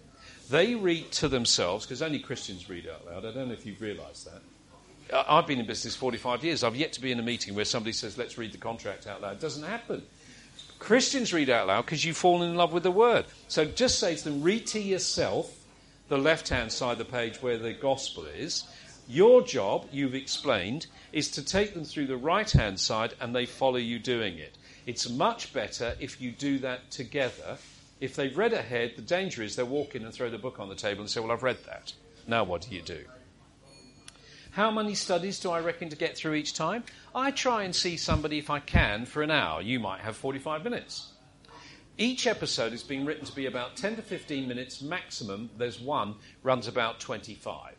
They 0.49 0.75
read 0.75 1.11
to 1.13 1.29
themselves, 1.29 1.85
because 1.85 2.01
only 2.01 2.21
Christians 2.21 2.71
read 2.71 2.89
out 2.89 3.05
loud. 3.05 3.27
I 3.27 3.33
don't 3.33 3.49
know 3.49 3.55
if 3.55 3.67
you've 3.67 3.83
realised 3.83 4.27
that. 4.33 4.41
I've 5.29 5.47
been 5.47 5.59
in 5.59 5.67
business 5.67 5.95
45 5.95 6.45
years. 6.45 6.65
I've 6.65 6.77
yet 6.77 6.95
to 6.95 7.01
be 7.01 7.13
in 7.13 7.19
a 7.19 7.23
meeting 7.23 7.55
where 7.55 7.65
somebody 7.65 7.93
says, 7.93 8.17
let's 8.17 8.39
read 8.39 8.53
the 8.53 8.59
contract 8.59 9.07
out 9.07 9.21
loud. 9.21 9.33
It 9.33 9.41
doesn't 9.41 9.65
happen. 9.65 10.03
Christians 10.79 11.33
read 11.33 11.51
out 11.51 11.67
loud 11.67 11.85
because 11.85 12.05
you've 12.05 12.17
fallen 12.17 12.51
in 12.51 12.57
love 12.57 12.73
with 12.73 12.83
the 12.83 12.91
word. 12.91 13.27
So 13.49 13.65
just 13.65 13.99
say 13.99 14.15
to 14.15 14.25
them, 14.25 14.43
read 14.43 14.67
to 14.69 14.81
yourself 14.81 15.55
the 16.09 16.19
left 16.19 16.49
hand 16.49 16.73
side 16.73 16.93
of 16.93 16.99
the 16.99 17.05
page 17.05 17.43
where 17.43 17.59
the 17.59 17.73
gospel 17.73 18.25
is. 18.27 18.65
Your 19.09 19.43
job, 19.43 19.87
you've 19.91 20.15
explained, 20.15 20.87
is 21.13 21.31
to 21.33 21.45
take 21.45 21.75
them 21.75 21.85
through 21.85 22.07
the 22.07 22.17
right 22.17 22.51
hand 22.51 22.79
side 22.79 23.15
and 23.21 23.35
they 23.35 23.47
follow 23.47 23.77
you 23.77 23.99
doing 23.99 24.39
it. 24.39 24.57
It's 24.87 25.09
much 25.09 25.53
better 25.53 25.95
if 26.01 26.21
you 26.21 26.31
do 26.31 26.59
that 26.61 26.91
together. 26.91 27.59
If 28.01 28.15
they've 28.17 28.37
read 28.37 28.53
ahead, 28.53 28.93
the 28.97 29.03
danger 29.03 29.43
is 29.43 29.57
they'll 29.57 29.67
walk 29.67 29.95
in 29.95 30.05
and 30.05 30.15
throw 30.15 30.31
the 30.31 30.39
book 30.39 30.61
on 30.61 30.69
the 30.69 30.75
table 30.75 31.01
and 31.01 31.11
say, 31.11 31.21
Well, 31.21 31.33
I've 31.33 31.43
read 31.43 31.65
that. 31.67 31.93
Now 32.27 32.45
what 32.45 32.63
do 32.63 32.75
you 32.75 32.83
do? 32.83 33.05
How 34.53 34.71
many 34.71 34.95
studies 34.95 35.39
do 35.39 35.51
I 35.51 35.61
reckon 35.61 35.89
to 35.91 35.97
get 35.97 36.17
through 36.17 36.35
each 36.35 36.55
time? 36.55 36.85
I 37.15 37.31
try 37.31 37.65
and 37.65 37.75
see 37.75 37.97
somebody 37.97 38.39
if 38.39 38.51
I 38.51 38.61
can 38.61 39.05
for 39.07 39.23
an 39.23 39.31
hour. 39.31 39.63
You 39.63 39.79
might 39.79 40.01
have 40.01 40.17
45 40.17 40.65
minutes. 40.65 41.13
Each 41.97 42.27
episode 42.27 42.73
is 42.73 42.83
being 42.83 43.05
written 43.05 43.25
to 43.25 43.35
be 43.35 43.47
about 43.47 43.77
10 43.77 43.97
to 43.97 44.03
15 44.03 44.49
minutes 44.49 44.83
maximum. 44.83 45.51
There's 45.59 45.81
one 45.81 46.15
runs 46.43 46.69
about 46.69 47.01
25. 47.01 47.75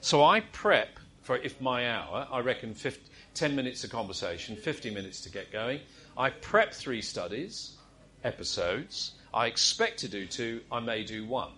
So 0.00 0.24
I 0.24 0.40
prep 0.40 0.98
for 1.22 1.36
if 1.36 1.60
my 1.60 1.88
hour, 1.88 2.26
I 2.30 2.40
reckon 2.40 2.74
50, 2.74 3.10
10 3.34 3.54
minutes 3.54 3.84
of 3.84 3.90
conversation, 3.90 4.56
50 4.56 4.90
minutes 4.90 5.20
to 5.22 5.30
get 5.30 5.52
going. 5.52 5.80
I 6.16 6.30
prep 6.30 6.74
three 6.74 7.02
studies, 7.02 7.76
episodes. 8.24 9.12
I 9.32 9.46
expect 9.46 10.00
to 10.00 10.08
do 10.08 10.26
two, 10.26 10.60
I 10.70 10.80
may 10.80 11.04
do 11.04 11.24
one. 11.24 11.52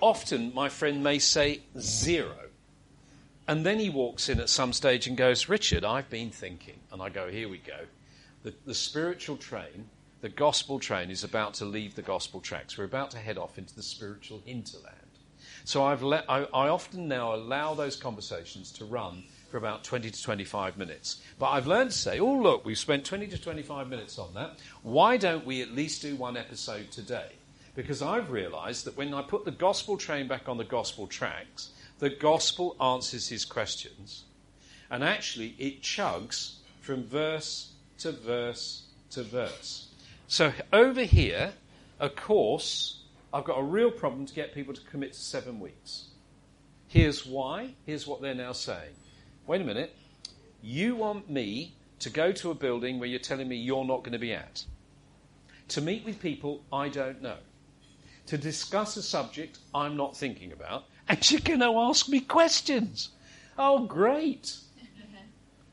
Often 0.00 0.54
my 0.54 0.68
friend 0.68 1.02
may 1.02 1.18
say 1.18 1.62
zero. 1.78 2.47
And 3.48 3.64
then 3.64 3.78
he 3.78 3.88
walks 3.88 4.28
in 4.28 4.40
at 4.40 4.50
some 4.50 4.74
stage 4.74 5.06
and 5.06 5.16
goes, 5.16 5.48
Richard, 5.48 5.82
I've 5.82 6.10
been 6.10 6.30
thinking. 6.30 6.80
And 6.92 7.00
I 7.00 7.08
go, 7.08 7.30
here 7.30 7.48
we 7.48 7.56
go. 7.56 7.86
The, 8.42 8.54
the 8.66 8.74
spiritual 8.74 9.38
train, 9.38 9.88
the 10.20 10.28
gospel 10.28 10.78
train, 10.78 11.10
is 11.10 11.24
about 11.24 11.54
to 11.54 11.64
leave 11.64 11.94
the 11.94 12.02
gospel 12.02 12.40
tracks. 12.40 12.76
We're 12.76 12.84
about 12.84 13.10
to 13.12 13.18
head 13.18 13.38
off 13.38 13.56
into 13.56 13.74
the 13.74 13.82
spiritual 13.82 14.42
hinterland. 14.44 14.94
So 15.64 15.82
I've 15.82 16.02
let, 16.02 16.28
I, 16.28 16.44
I 16.52 16.68
often 16.68 17.08
now 17.08 17.34
allow 17.34 17.72
those 17.72 17.96
conversations 17.96 18.70
to 18.72 18.84
run 18.84 19.24
for 19.50 19.56
about 19.56 19.82
20 19.82 20.10
to 20.10 20.22
25 20.22 20.76
minutes. 20.76 21.22
But 21.38 21.48
I've 21.48 21.66
learned 21.66 21.90
to 21.90 21.96
say, 21.96 22.20
oh, 22.20 22.34
look, 22.34 22.66
we've 22.66 22.78
spent 22.78 23.06
20 23.06 23.28
to 23.28 23.38
25 23.38 23.88
minutes 23.88 24.18
on 24.18 24.34
that. 24.34 24.58
Why 24.82 25.16
don't 25.16 25.46
we 25.46 25.62
at 25.62 25.72
least 25.72 26.02
do 26.02 26.16
one 26.16 26.36
episode 26.36 26.90
today? 26.90 27.32
Because 27.74 28.02
I've 28.02 28.30
realized 28.30 28.84
that 28.84 28.96
when 28.96 29.14
I 29.14 29.22
put 29.22 29.46
the 29.46 29.52
gospel 29.52 29.96
train 29.96 30.28
back 30.28 30.48
on 30.48 30.58
the 30.58 30.64
gospel 30.64 31.06
tracks, 31.06 31.70
the 31.98 32.10
gospel 32.10 32.76
answers 32.80 33.28
his 33.28 33.44
questions, 33.44 34.24
and 34.90 35.02
actually 35.02 35.54
it 35.58 35.82
chugs 35.82 36.56
from 36.80 37.04
verse 37.04 37.72
to 37.98 38.12
verse 38.12 38.84
to 39.10 39.22
verse. 39.22 39.88
So 40.26 40.52
over 40.72 41.02
here, 41.02 41.52
of 41.98 42.14
course, 42.14 43.02
I've 43.32 43.44
got 43.44 43.58
a 43.58 43.62
real 43.62 43.90
problem 43.90 44.26
to 44.26 44.34
get 44.34 44.54
people 44.54 44.74
to 44.74 44.80
commit 44.82 45.12
to 45.12 45.18
seven 45.18 45.60
weeks. 45.60 46.06
Here's 46.86 47.26
why. 47.26 47.74
Here's 47.84 48.06
what 48.06 48.22
they're 48.22 48.34
now 48.34 48.52
saying. 48.52 48.94
Wait 49.46 49.60
a 49.60 49.64
minute. 49.64 49.94
You 50.62 50.96
want 50.96 51.28
me 51.30 51.74
to 52.00 52.10
go 52.10 52.32
to 52.32 52.50
a 52.50 52.54
building 52.54 52.98
where 52.98 53.08
you're 53.08 53.18
telling 53.18 53.48
me 53.48 53.56
you're 53.56 53.84
not 53.84 53.98
going 53.98 54.12
to 54.12 54.18
be 54.18 54.32
at, 54.32 54.64
to 55.68 55.80
meet 55.80 56.04
with 56.04 56.20
people 56.20 56.62
I 56.72 56.88
don't 56.88 57.20
know, 57.20 57.36
to 58.26 58.38
discuss 58.38 58.96
a 58.96 59.02
subject 59.02 59.58
I'm 59.74 59.96
not 59.96 60.16
thinking 60.16 60.52
about, 60.52 60.84
and 61.08 61.30
you're 61.30 61.40
going 61.40 61.60
to 61.60 61.78
ask 61.78 62.08
me 62.08 62.20
questions. 62.20 63.10
Oh, 63.58 63.84
great. 63.84 64.56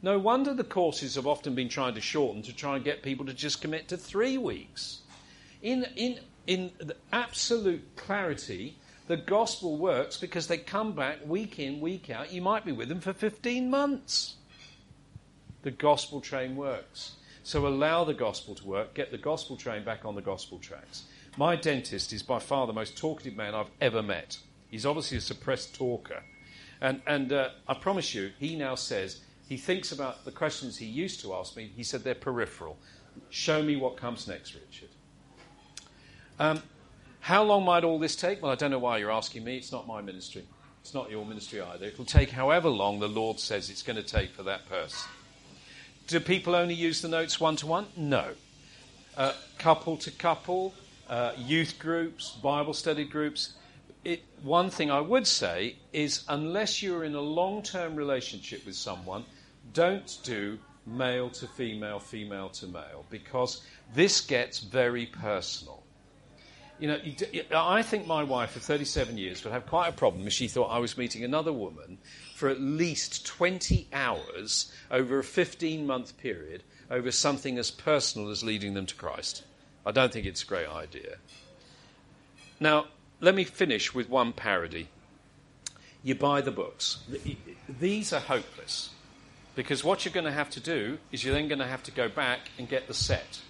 No 0.01 0.19
wonder 0.19 0.53
the 0.53 0.63
courses 0.63 1.15
have 1.15 1.25
often 1.25 1.55
been 1.55 1.69
trying 1.69 1.95
to 1.95 2.01
shorten 2.01 2.43
to 2.43 2.53
try 2.53 2.75
and 2.75 2.86
get 2.86 3.01
people 3.01 3.25
to 3.25 3.33
just 3.33 3.61
commit 3.61 3.88
to 3.88 3.97
three 3.97 4.38
weeks. 4.38 4.99
In, 5.63 5.83
in, 5.95 6.19
in 6.45 6.71
absolute 7.11 7.83
clarity, 7.95 8.77
the 9.07 9.17
gospel 9.17 9.77
works 9.77 10.17
because 10.17 10.47
they 10.47 10.57
come 10.57 10.93
back 10.93 11.25
week 11.25 11.59
in, 11.59 11.81
week 11.81 12.09
out. 12.09 12.31
You 12.31 12.41
might 12.41 12.65
be 12.65 12.71
with 12.71 12.89
them 12.89 12.99
for 12.99 13.13
15 13.13 13.69
months. 13.69 14.36
The 15.63 15.71
gospel 15.71 16.21
train 16.21 16.55
works. 16.55 17.15
So 17.43 17.67
allow 17.67 18.03
the 18.03 18.13
gospel 18.13 18.55
to 18.55 18.65
work, 18.65 18.93
get 18.93 19.11
the 19.11 19.17
gospel 19.17 19.55
train 19.55 19.83
back 19.83 20.05
on 20.05 20.15
the 20.15 20.21
gospel 20.21 20.59
tracks. 20.59 21.03
My 21.38 21.55
dentist 21.55 22.13
is 22.13 22.23
by 22.23 22.39
far 22.39 22.65
the 22.65 22.73
most 22.73 22.97
talkative 22.97 23.36
man 23.36 23.53
I've 23.53 23.69
ever 23.81 24.01
met. 24.01 24.38
He's 24.70 24.86
obviously 24.86 25.18
a 25.18 25.22
suppressed 25.22 25.76
talker. 25.76 26.24
And, 26.82 27.01
and 27.07 27.32
uh, 27.32 27.49
I 27.68 27.74
promise 27.74 28.13
you, 28.13 28.32
he 28.39 28.55
now 28.55 28.76
says, 28.76 29.22
he 29.47 29.57
thinks 29.57 29.91
about 29.91 30.26
the 30.26 30.32
questions 30.32 30.78
he 30.78 30.86
used 30.86 31.22
to 31.22 31.34
ask 31.34 31.55
me. 31.55 31.72
He 31.76 31.84
said 31.84 32.03
they're 32.03 32.16
peripheral. 32.16 32.78
Show 33.30 33.61
me 33.61 33.76
what 33.76 33.97
comes 33.97 34.28
next, 34.28 34.55
Richard. 34.55 34.89
Um, 36.39 36.61
how 37.22 37.43
long 37.43 37.63
might 37.63 37.84
all 37.84 37.99
this 37.99 38.16
take? 38.16 38.41
Well, 38.41 38.51
I 38.51 38.55
don't 38.55 38.72
know 38.72 38.80
why 38.80 38.97
you're 38.97 39.11
asking 39.11 39.43
me. 39.43 39.57
It's 39.57 39.72
not 39.72 39.88
my 39.88 40.01
ministry. 40.01 40.43
It's 40.82 40.93
not 40.93 41.09
your 41.09 41.26
ministry 41.26 41.61
either. 41.61 41.86
It'll 41.86 42.05
take 42.05 42.30
however 42.30 42.70
long 42.70 42.99
the 42.99 43.07
Lord 43.07 43.39
says 43.39 43.70
it's 43.70 43.82
going 43.82 43.95
to 43.95 44.03
take 44.03 44.32
for 44.32 44.43
that 44.43 44.68
person. 44.70 45.09
Do 46.07 46.20
people 46.20 46.53
only 46.53 46.76
use 46.76 47.01
the 47.01 47.07
notes 47.07 47.39
one 47.39 47.55
to 47.57 47.68
one? 47.68 47.88
No. 47.95 48.34
Uh, 49.18 49.34
couple 49.57 49.97
to 49.97 50.11
couple, 50.11 50.74
uh, 51.09 51.32
youth 51.38 51.80
groups, 51.80 52.32
Bible 52.43 52.74
study 52.74 53.05
groups 53.05 53.53
it, 54.06 54.24
one 54.43 54.70
thing 54.70 54.91
I 54.91 55.01
would 55.01 55.28
say 55.28 55.76
is 55.91 56.24
unless 56.30 56.82
you're 56.82 57.03
in 57.03 57.16
a 57.16 57.22
long 57.22 57.64
term 57.64 57.95
relationship 57.95 58.66
with 58.66 58.76
someone, 58.76 59.26
don't 59.74 60.18
do 60.24 60.60
male 60.86 61.30
to 61.32 61.47
female, 61.47 61.99
female 61.99 62.49
to 62.49 62.68
male, 62.68 63.06
because 63.10 63.62
this 63.93 64.22
gets 64.22 64.60
very 64.60 65.08
personal. 65.08 65.84
You 66.78 66.89
know, 66.89 66.99
I 67.56 67.82
think 67.82 68.06
my 68.06 68.24
wife 68.24 68.56
of 68.58 68.62
37 68.62 69.18
years 69.18 69.43
would 69.43 69.53
have 69.53 69.66
quite 69.66 69.88
a 69.88 69.93
problem 69.93 70.28
if 70.28 70.34
she 70.34 70.49
thought 70.49 70.68
I 70.68 70.80
was 70.80 70.97
meeting 70.97 71.24
another 71.24 71.53
woman 71.53 71.97
for 72.36 72.49
at 72.49 72.60
least 72.60 73.26
20 73.26 73.88
hours 73.93 74.72
over 74.91 75.20
a 75.20 75.24
15 75.24 75.88
month 75.88 76.18
period 76.18 76.64
over 76.91 77.12
something 77.12 77.58
as 77.58 77.72
personal 77.72 78.30
as 78.30 78.43
leading 78.43 78.74
them 78.74 78.86
to 78.86 78.95
Christ. 78.95 79.43
I 79.86 79.91
don't 79.91 80.12
think 80.12 80.26
it's 80.26 80.43
a 80.43 80.45
great 80.45 80.68
idea. 80.68 81.16
Now, 82.60 82.88
let 83.22 83.36
me 83.36 83.43
finish 83.43 83.93
with 83.93 84.09
one 84.09 84.34
parody. 84.34 84.89
You 86.03 86.16
buy 86.16 86.41
the 86.41 86.51
books. 86.51 86.99
These 87.68 88.13
are 88.13 88.20
hopeless 88.20 88.91
because 89.55 89.84
what 89.84 90.05
you're 90.05 90.13
going 90.13 90.26
to 90.26 90.32
have 90.32 90.49
to 90.51 90.59
do 90.59 90.99
is 91.11 91.24
you're 91.24 91.34
then 91.34 91.47
going 91.47 91.59
to 91.59 91.66
have 91.66 91.84
to 91.84 91.91
go 91.91 92.09
back 92.09 92.41
and 92.57 92.70
get 92.70 92.88
the 92.88 92.93
set 92.93 93.41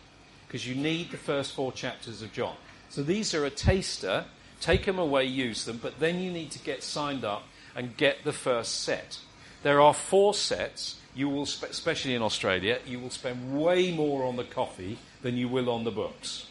because 0.47 0.67
you 0.67 0.75
need 0.75 1.11
the 1.11 1.17
first 1.17 1.53
four 1.53 1.71
chapters 1.71 2.21
of 2.21 2.31
John. 2.31 2.55
So 2.89 3.03
these 3.03 3.33
are 3.33 3.45
a 3.45 3.49
taster. 3.49 4.25
Take 4.61 4.85
them 4.85 4.99
away, 4.99 5.25
use 5.25 5.65
them, 5.65 5.79
but 5.81 5.99
then 5.99 6.19
you 6.19 6.31
need 6.31 6.51
to 6.51 6.59
get 6.59 6.81
signed 6.81 7.25
up 7.25 7.43
and 7.75 7.97
get 7.97 8.23
the 8.23 8.31
first 8.31 8.83
set. 8.83 9.19
There 9.63 9.81
are 9.81 9.93
four 9.93 10.33
sets. 10.33 10.95
You 11.13 11.29
will, 11.29 11.43
especially 11.43 12.13
in 12.13 12.21
Australia, 12.21 12.79
you 12.85 12.99
will 12.99 13.09
spend 13.09 13.59
way 13.59 13.91
more 13.91 14.23
on 14.23 14.35
the 14.35 14.43
coffee 14.43 14.97
than 15.21 15.35
you 15.35 15.47
will 15.47 15.69
on 15.69 15.83
the 15.83 15.91
books. 15.91 16.47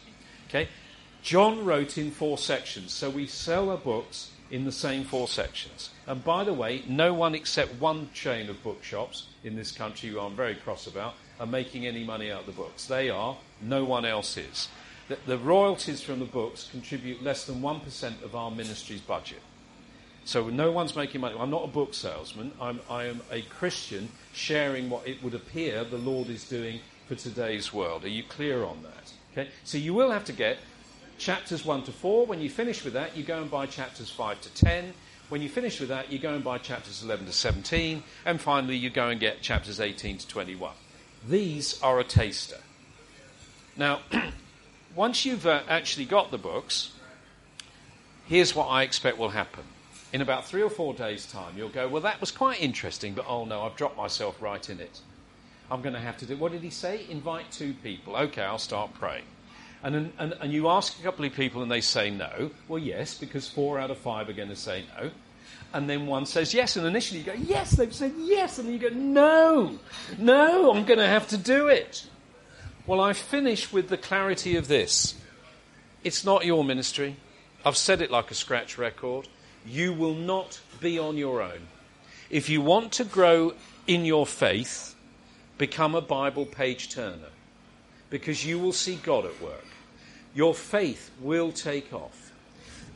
Okay, 0.49 0.67
John 1.25 1.65
wrote 1.65 1.97
in 1.97 2.11
four 2.11 2.37
sections, 2.37 2.93
so 2.93 3.09
we 3.09 3.25
sell 3.25 3.71
our 3.71 3.79
books 3.79 4.29
in 4.51 4.63
the 4.63 4.71
same 4.71 5.03
four 5.03 5.27
sections. 5.27 5.89
And 6.05 6.23
by 6.23 6.43
the 6.43 6.53
way, 6.53 6.83
no 6.87 7.15
one 7.15 7.33
except 7.33 7.81
one 7.81 8.11
chain 8.13 8.47
of 8.47 8.61
bookshops 8.61 9.25
in 9.43 9.55
this 9.55 9.71
country, 9.71 10.09
who 10.09 10.19
I'm 10.19 10.35
very 10.35 10.53
cross 10.53 10.85
about, 10.85 11.15
are 11.39 11.47
making 11.47 11.87
any 11.87 12.03
money 12.03 12.31
out 12.31 12.41
of 12.41 12.45
the 12.45 12.51
books. 12.51 12.85
They 12.85 13.09
are, 13.09 13.35
no 13.59 13.83
one 13.83 14.05
else 14.05 14.37
is. 14.37 14.69
The, 15.07 15.17
the 15.25 15.39
royalties 15.39 15.99
from 15.99 16.19
the 16.19 16.25
books 16.25 16.69
contribute 16.69 17.23
less 17.23 17.45
than 17.45 17.59
1% 17.59 18.21
of 18.21 18.35
our 18.35 18.51
ministry's 18.51 19.01
budget. 19.01 19.41
So 20.25 20.49
no 20.51 20.71
one's 20.71 20.95
making 20.95 21.21
money. 21.21 21.35
I'm 21.39 21.49
not 21.49 21.63
a 21.63 21.71
book 21.71 21.95
salesman. 21.95 22.51
I'm, 22.61 22.81
I 22.87 23.05
am 23.05 23.21
a 23.31 23.41
Christian 23.41 24.09
sharing 24.31 24.91
what 24.91 25.07
it 25.07 25.23
would 25.23 25.33
appear 25.33 25.85
the 25.85 25.97
Lord 25.97 26.29
is 26.29 26.47
doing 26.47 26.81
for 27.07 27.15
today's 27.15 27.73
world. 27.73 28.05
Are 28.05 28.09
you 28.09 28.21
clear 28.21 28.63
on 28.63 28.83
that? 28.83 29.11
Okay? 29.31 29.49
So 29.63 29.79
you 29.79 29.95
will 29.95 30.11
have 30.11 30.25
to 30.25 30.31
get 30.31 30.59
chapters 31.17 31.65
1 31.65 31.83
to 31.83 31.91
4. 31.91 32.25
When 32.25 32.41
you 32.41 32.49
finish 32.49 32.83
with 32.83 32.93
that, 32.93 33.15
you 33.15 33.23
go 33.23 33.41
and 33.41 33.49
buy 33.49 33.65
chapters 33.65 34.09
5 34.09 34.41
to 34.41 34.53
10. 34.53 34.93
When 35.29 35.41
you 35.41 35.49
finish 35.49 35.79
with 35.79 35.89
that, 35.89 36.11
you 36.11 36.19
go 36.19 36.33
and 36.35 36.43
buy 36.43 36.59
chapters 36.59 37.03
11 37.03 37.25
to 37.25 37.31
17. 37.31 38.03
And 38.25 38.39
finally, 38.39 38.77
you 38.77 38.89
go 38.89 39.09
and 39.09 39.19
get 39.19 39.41
chapters 39.41 39.79
18 39.79 40.19
to 40.19 40.27
21. 40.27 40.73
These 41.27 41.81
are 41.81 41.99
a 41.99 42.03
taster. 42.03 42.59
Now, 43.75 44.01
once 44.95 45.25
you've 45.25 45.47
uh, 45.47 45.63
actually 45.67 46.05
got 46.05 46.31
the 46.31 46.37
books, 46.37 46.91
here's 48.27 48.55
what 48.55 48.67
I 48.67 48.83
expect 48.83 49.17
will 49.17 49.29
happen. 49.29 49.63
In 50.13 50.21
about 50.21 50.45
three 50.45 50.61
or 50.61 50.69
four 50.69 50.93
days' 50.93 51.29
time, 51.29 51.57
you'll 51.57 51.69
go, 51.69 51.87
Well, 51.87 52.03
that 52.03 52.21
was 52.21 52.31
quite 52.31 52.61
interesting, 52.61 53.13
but 53.13 53.25
oh 53.27 53.43
no, 53.45 53.63
I've 53.63 53.75
dropped 53.75 53.97
myself 53.97 54.41
right 54.41 54.69
in 54.69 54.79
it. 54.79 54.99
I'm 55.69 55.81
going 55.81 55.95
to 55.95 55.99
have 55.99 56.17
to 56.17 56.25
do. 56.25 56.37
What 56.37 56.51
did 56.51 56.61
he 56.61 56.69
say? 56.69 57.05
Invite 57.09 57.51
two 57.51 57.73
people. 57.83 58.15
Okay, 58.15 58.43
I'll 58.43 58.59
start 58.59 58.93
praying. 58.93 59.23
And, 59.85 60.11
and, 60.17 60.33
and 60.41 60.51
you 60.51 60.67
ask 60.67 60.99
a 60.99 61.03
couple 61.03 61.25
of 61.25 61.33
people 61.33 61.61
and 61.61 61.71
they 61.71 61.79
say 61.79 62.09
no. 62.09 62.49
Well, 62.67 62.79
yes, 62.79 63.13
because 63.15 63.47
four 63.47 63.77
out 63.77 63.91
of 63.91 63.99
five 63.99 64.27
are 64.27 64.33
going 64.33 64.49
to 64.49 64.55
say 64.55 64.83
no. 64.97 65.11
And 65.73 65.87
then 65.87 66.07
one 66.07 66.25
says 66.25 66.55
yes, 66.55 66.75
and 66.75 66.87
initially 66.87 67.19
you 67.19 67.25
go, 67.27 67.33
Yes, 67.33 67.71
they've 67.71 67.93
said 67.93 68.13
yes. 68.17 68.57
And 68.57 68.67
then 68.67 68.73
you 68.73 68.89
go, 68.89 68.95
No, 68.95 69.77
no, 70.17 70.73
I'm 70.73 70.85
going 70.85 70.97
to 70.97 71.07
have 71.07 71.27
to 71.27 71.37
do 71.37 71.67
it. 71.67 72.07
Well, 72.87 72.99
I 72.99 73.13
finish 73.13 73.71
with 73.71 73.89
the 73.89 73.97
clarity 73.97 74.55
of 74.55 74.67
this 74.67 75.13
it's 76.03 76.25
not 76.25 76.45
your 76.45 76.63
ministry. 76.63 77.15
I've 77.63 77.77
said 77.77 78.01
it 78.01 78.09
like 78.09 78.31
a 78.31 78.35
scratch 78.35 78.79
record. 78.79 79.27
You 79.67 79.93
will 79.93 80.15
not 80.15 80.59
be 80.79 80.97
on 80.97 81.15
your 81.15 81.43
own. 81.43 81.67
If 82.31 82.49
you 82.49 82.61
want 82.61 82.91
to 82.93 83.03
grow 83.03 83.53
in 83.85 84.03
your 84.03 84.25
faith, 84.25 84.95
become 85.59 85.93
a 85.93 86.01
Bible 86.01 86.45
page 86.45 86.89
turner 86.89 87.29
because 88.09 88.45
you 88.45 88.59
will 88.59 88.71
see 88.71 88.95
God 88.95 89.25
at 89.25 89.41
work. 89.41 89.65
Your 90.35 90.53
faith 90.53 91.11
will 91.21 91.53
take 91.53 91.93
off. 91.93 92.33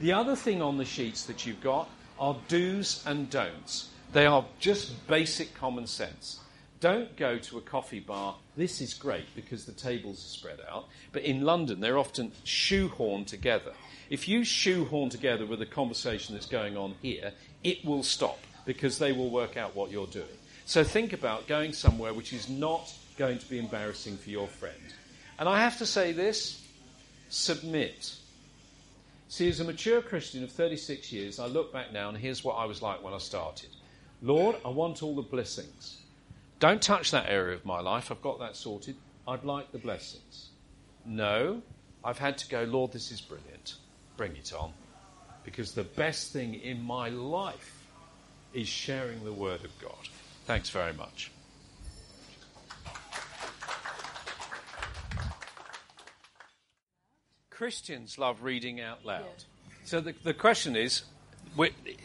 The 0.01 0.11
other 0.11 0.35
thing 0.35 0.61
on 0.61 0.77
the 0.77 0.85
sheets 0.85 1.23
that 1.25 1.45
you've 1.45 1.61
got 1.61 1.89
are 2.19 2.35
do's 2.49 3.01
and 3.07 3.29
don'ts. 3.29 3.89
They 4.11 4.25
are 4.25 4.45
just 4.59 5.07
basic 5.07 5.53
common 5.55 5.87
sense. 5.87 6.41
Don't 6.81 7.15
go 7.15 7.37
to 7.37 7.57
a 7.57 7.61
coffee 7.61 8.01
bar. 8.01 8.35
This 8.57 8.81
is 8.81 8.93
great 8.93 9.33
because 9.35 9.65
the 9.65 9.71
tables 9.71 10.17
are 10.17 10.37
spread 10.37 10.59
out. 10.69 10.87
But 11.13 11.23
in 11.23 11.41
London, 11.41 11.79
they're 11.79 11.97
often 11.97 12.31
shoehorned 12.45 13.27
together. 13.27 13.71
If 14.09 14.27
you 14.27 14.43
shoehorn 14.43 15.09
together 15.09 15.45
with 15.45 15.61
a 15.61 15.65
conversation 15.65 16.35
that's 16.35 16.45
going 16.45 16.75
on 16.75 16.95
here, 17.01 17.31
it 17.63 17.85
will 17.85 18.03
stop 18.03 18.39
because 18.65 18.97
they 18.99 19.13
will 19.13 19.29
work 19.29 19.55
out 19.55 19.75
what 19.75 19.91
you're 19.91 20.07
doing. 20.07 20.25
So 20.65 20.83
think 20.83 21.13
about 21.13 21.47
going 21.47 21.71
somewhere 21.71 22.13
which 22.13 22.33
is 22.33 22.49
not 22.49 22.93
going 23.17 23.39
to 23.39 23.49
be 23.49 23.59
embarrassing 23.59 24.17
for 24.17 24.29
your 24.29 24.47
friend. 24.47 24.93
And 25.37 25.47
I 25.47 25.61
have 25.61 25.77
to 25.77 25.85
say 25.85 26.11
this 26.11 26.65
submit. 27.29 28.15
See, 29.27 29.47
as 29.47 29.59
a 29.59 29.63
mature 29.63 30.01
Christian 30.01 30.43
of 30.43 30.51
36 30.51 31.11
years, 31.11 31.39
I 31.39 31.45
look 31.45 31.71
back 31.71 31.93
now 31.93 32.09
and 32.09 32.17
here's 32.17 32.43
what 32.43 32.55
I 32.55 32.65
was 32.65 32.81
like 32.81 33.03
when 33.03 33.13
I 33.13 33.19
started 33.19 33.69
Lord, 34.21 34.57
I 34.65 34.69
want 34.69 35.01
all 35.01 35.15
the 35.15 35.21
blessings. 35.21 36.01
Don't 36.59 36.81
touch 36.81 37.11
that 37.11 37.29
area 37.29 37.55
of 37.55 37.65
my 37.65 37.79
life. 37.79 38.11
I've 38.11 38.21
got 38.21 38.39
that 38.39 38.57
sorted. 38.57 38.97
I'd 39.25 39.45
like 39.45 39.71
the 39.71 39.77
blessings. 39.77 40.49
No, 41.05 41.61
I've 42.03 42.17
had 42.17 42.37
to 42.39 42.49
go, 42.49 42.63
Lord, 42.63 42.91
this 42.91 43.11
is 43.11 43.21
brilliant. 43.21 43.75
Bring 44.17 44.35
it 44.35 44.51
on. 44.53 44.73
Because 45.45 45.71
the 45.71 45.85
best 45.85 46.33
thing 46.33 46.55
in 46.55 46.81
my 46.81 47.07
life 47.09 47.87
is 48.53 48.67
sharing 48.67 49.23
the 49.23 49.31
Word 49.31 49.63
of 49.63 49.71
God. 49.79 50.09
Thanks 50.45 50.69
very 50.69 50.93
much. 50.93 51.31
Christians 57.59 58.17
love 58.17 58.41
reading 58.41 58.79
out 58.79 59.05
loud. 59.05 59.43
So 59.83 59.99
the, 59.99 60.13
the 60.23 60.33
question 60.33 60.77
is 60.77 61.03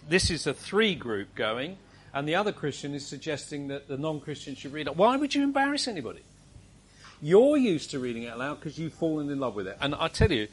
this 0.09 0.29
is 0.29 0.49
a 0.49 0.53
three 0.53 0.97
group 0.97 1.37
going 1.37 1.77
and 2.13 2.27
the 2.27 2.35
other 2.35 2.51
Christian 2.51 2.93
is 2.93 3.07
suggesting 3.07 3.69
that 3.69 3.87
the 3.87 3.97
non 3.97 4.19
Christian 4.19 4.57
should 4.57 4.73
read 4.73 4.89
it. 4.89 4.97
Why 4.97 5.17
would 5.17 5.33
you 5.33 5.45
embarrass 5.45 5.87
anybody? 5.87 6.23
You're 7.23 7.57
used 7.57 7.93
to 7.93 8.01
reading 8.01 8.27
out 8.27 8.39
loud 8.39 8.59
because 8.59 8.81
you've 8.81 8.95
fallen 8.95 9.31
in 9.31 9.39
love 9.39 9.55
with 9.55 9.69
it. 9.69 9.79
And 9.81 9.95
I 9.95 10.09
tell 10.09 10.33
you, 10.33 10.49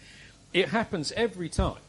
it 0.54 0.70
happens 0.70 1.12
every 1.14 1.50
time. 1.50 1.82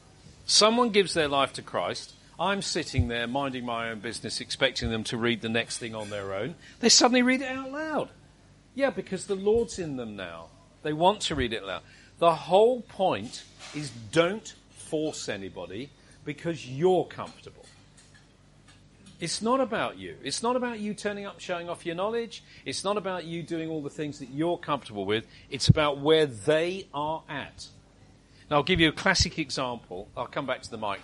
Someone 0.46 0.88
gives 0.88 1.12
their 1.12 1.28
life 1.28 1.52
to 1.52 1.62
Christ. 1.62 2.14
I'm 2.40 2.62
sitting 2.62 3.08
there 3.08 3.26
minding 3.26 3.66
my 3.66 3.90
own 3.90 4.00
business, 4.00 4.40
expecting 4.40 4.88
them 4.88 5.04
to 5.04 5.18
read 5.18 5.42
the 5.42 5.50
next 5.50 5.76
thing 5.76 5.94
on 5.94 6.08
their 6.08 6.32
own. 6.32 6.54
They 6.80 6.88
suddenly 6.88 7.20
read 7.20 7.42
it 7.42 7.48
out 7.48 7.70
loud. 7.70 8.08
Yeah, 8.74 8.88
because 8.88 9.26
the 9.26 9.36
Lord's 9.36 9.78
in 9.78 9.98
them 9.98 10.16
now. 10.16 10.46
They 10.82 10.94
want 10.94 11.20
to 11.22 11.34
read 11.34 11.52
it 11.52 11.60
out 11.60 11.66
loud. 11.66 11.82
The 12.22 12.32
whole 12.32 12.82
point 12.82 13.42
is 13.74 13.90
don't 14.12 14.54
force 14.76 15.28
anybody 15.28 15.90
because 16.24 16.64
you're 16.64 17.04
comfortable. 17.06 17.66
It's 19.18 19.42
not 19.42 19.58
about 19.58 19.98
you. 19.98 20.14
It's 20.22 20.40
not 20.40 20.54
about 20.54 20.78
you 20.78 20.94
turning 20.94 21.26
up, 21.26 21.40
showing 21.40 21.68
off 21.68 21.84
your 21.84 21.96
knowledge. 21.96 22.44
It's 22.64 22.84
not 22.84 22.96
about 22.96 23.24
you 23.24 23.42
doing 23.42 23.70
all 23.70 23.82
the 23.82 23.90
things 23.90 24.20
that 24.20 24.30
you're 24.30 24.56
comfortable 24.56 25.04
with. 25.04 25.26
It's 25.50 25.66
about 25.66 25.98
where 25.98 26.26
they 26.26 26.86
are 26.94 27.24
at. 27.28 27.66
Now, 28.48 28.58
I'll 28.58 28.62
give 28.62 28.78
you 28.78 28.90
a 28.90 28.92
classic 28.92 29.40
example. 29.40 30.06
I'll 30.16 30.28
come 30.28 30.46
back 30.46 30.62
to 30.62 30.70
the 30.70 30.78
mic. 30.78 31.00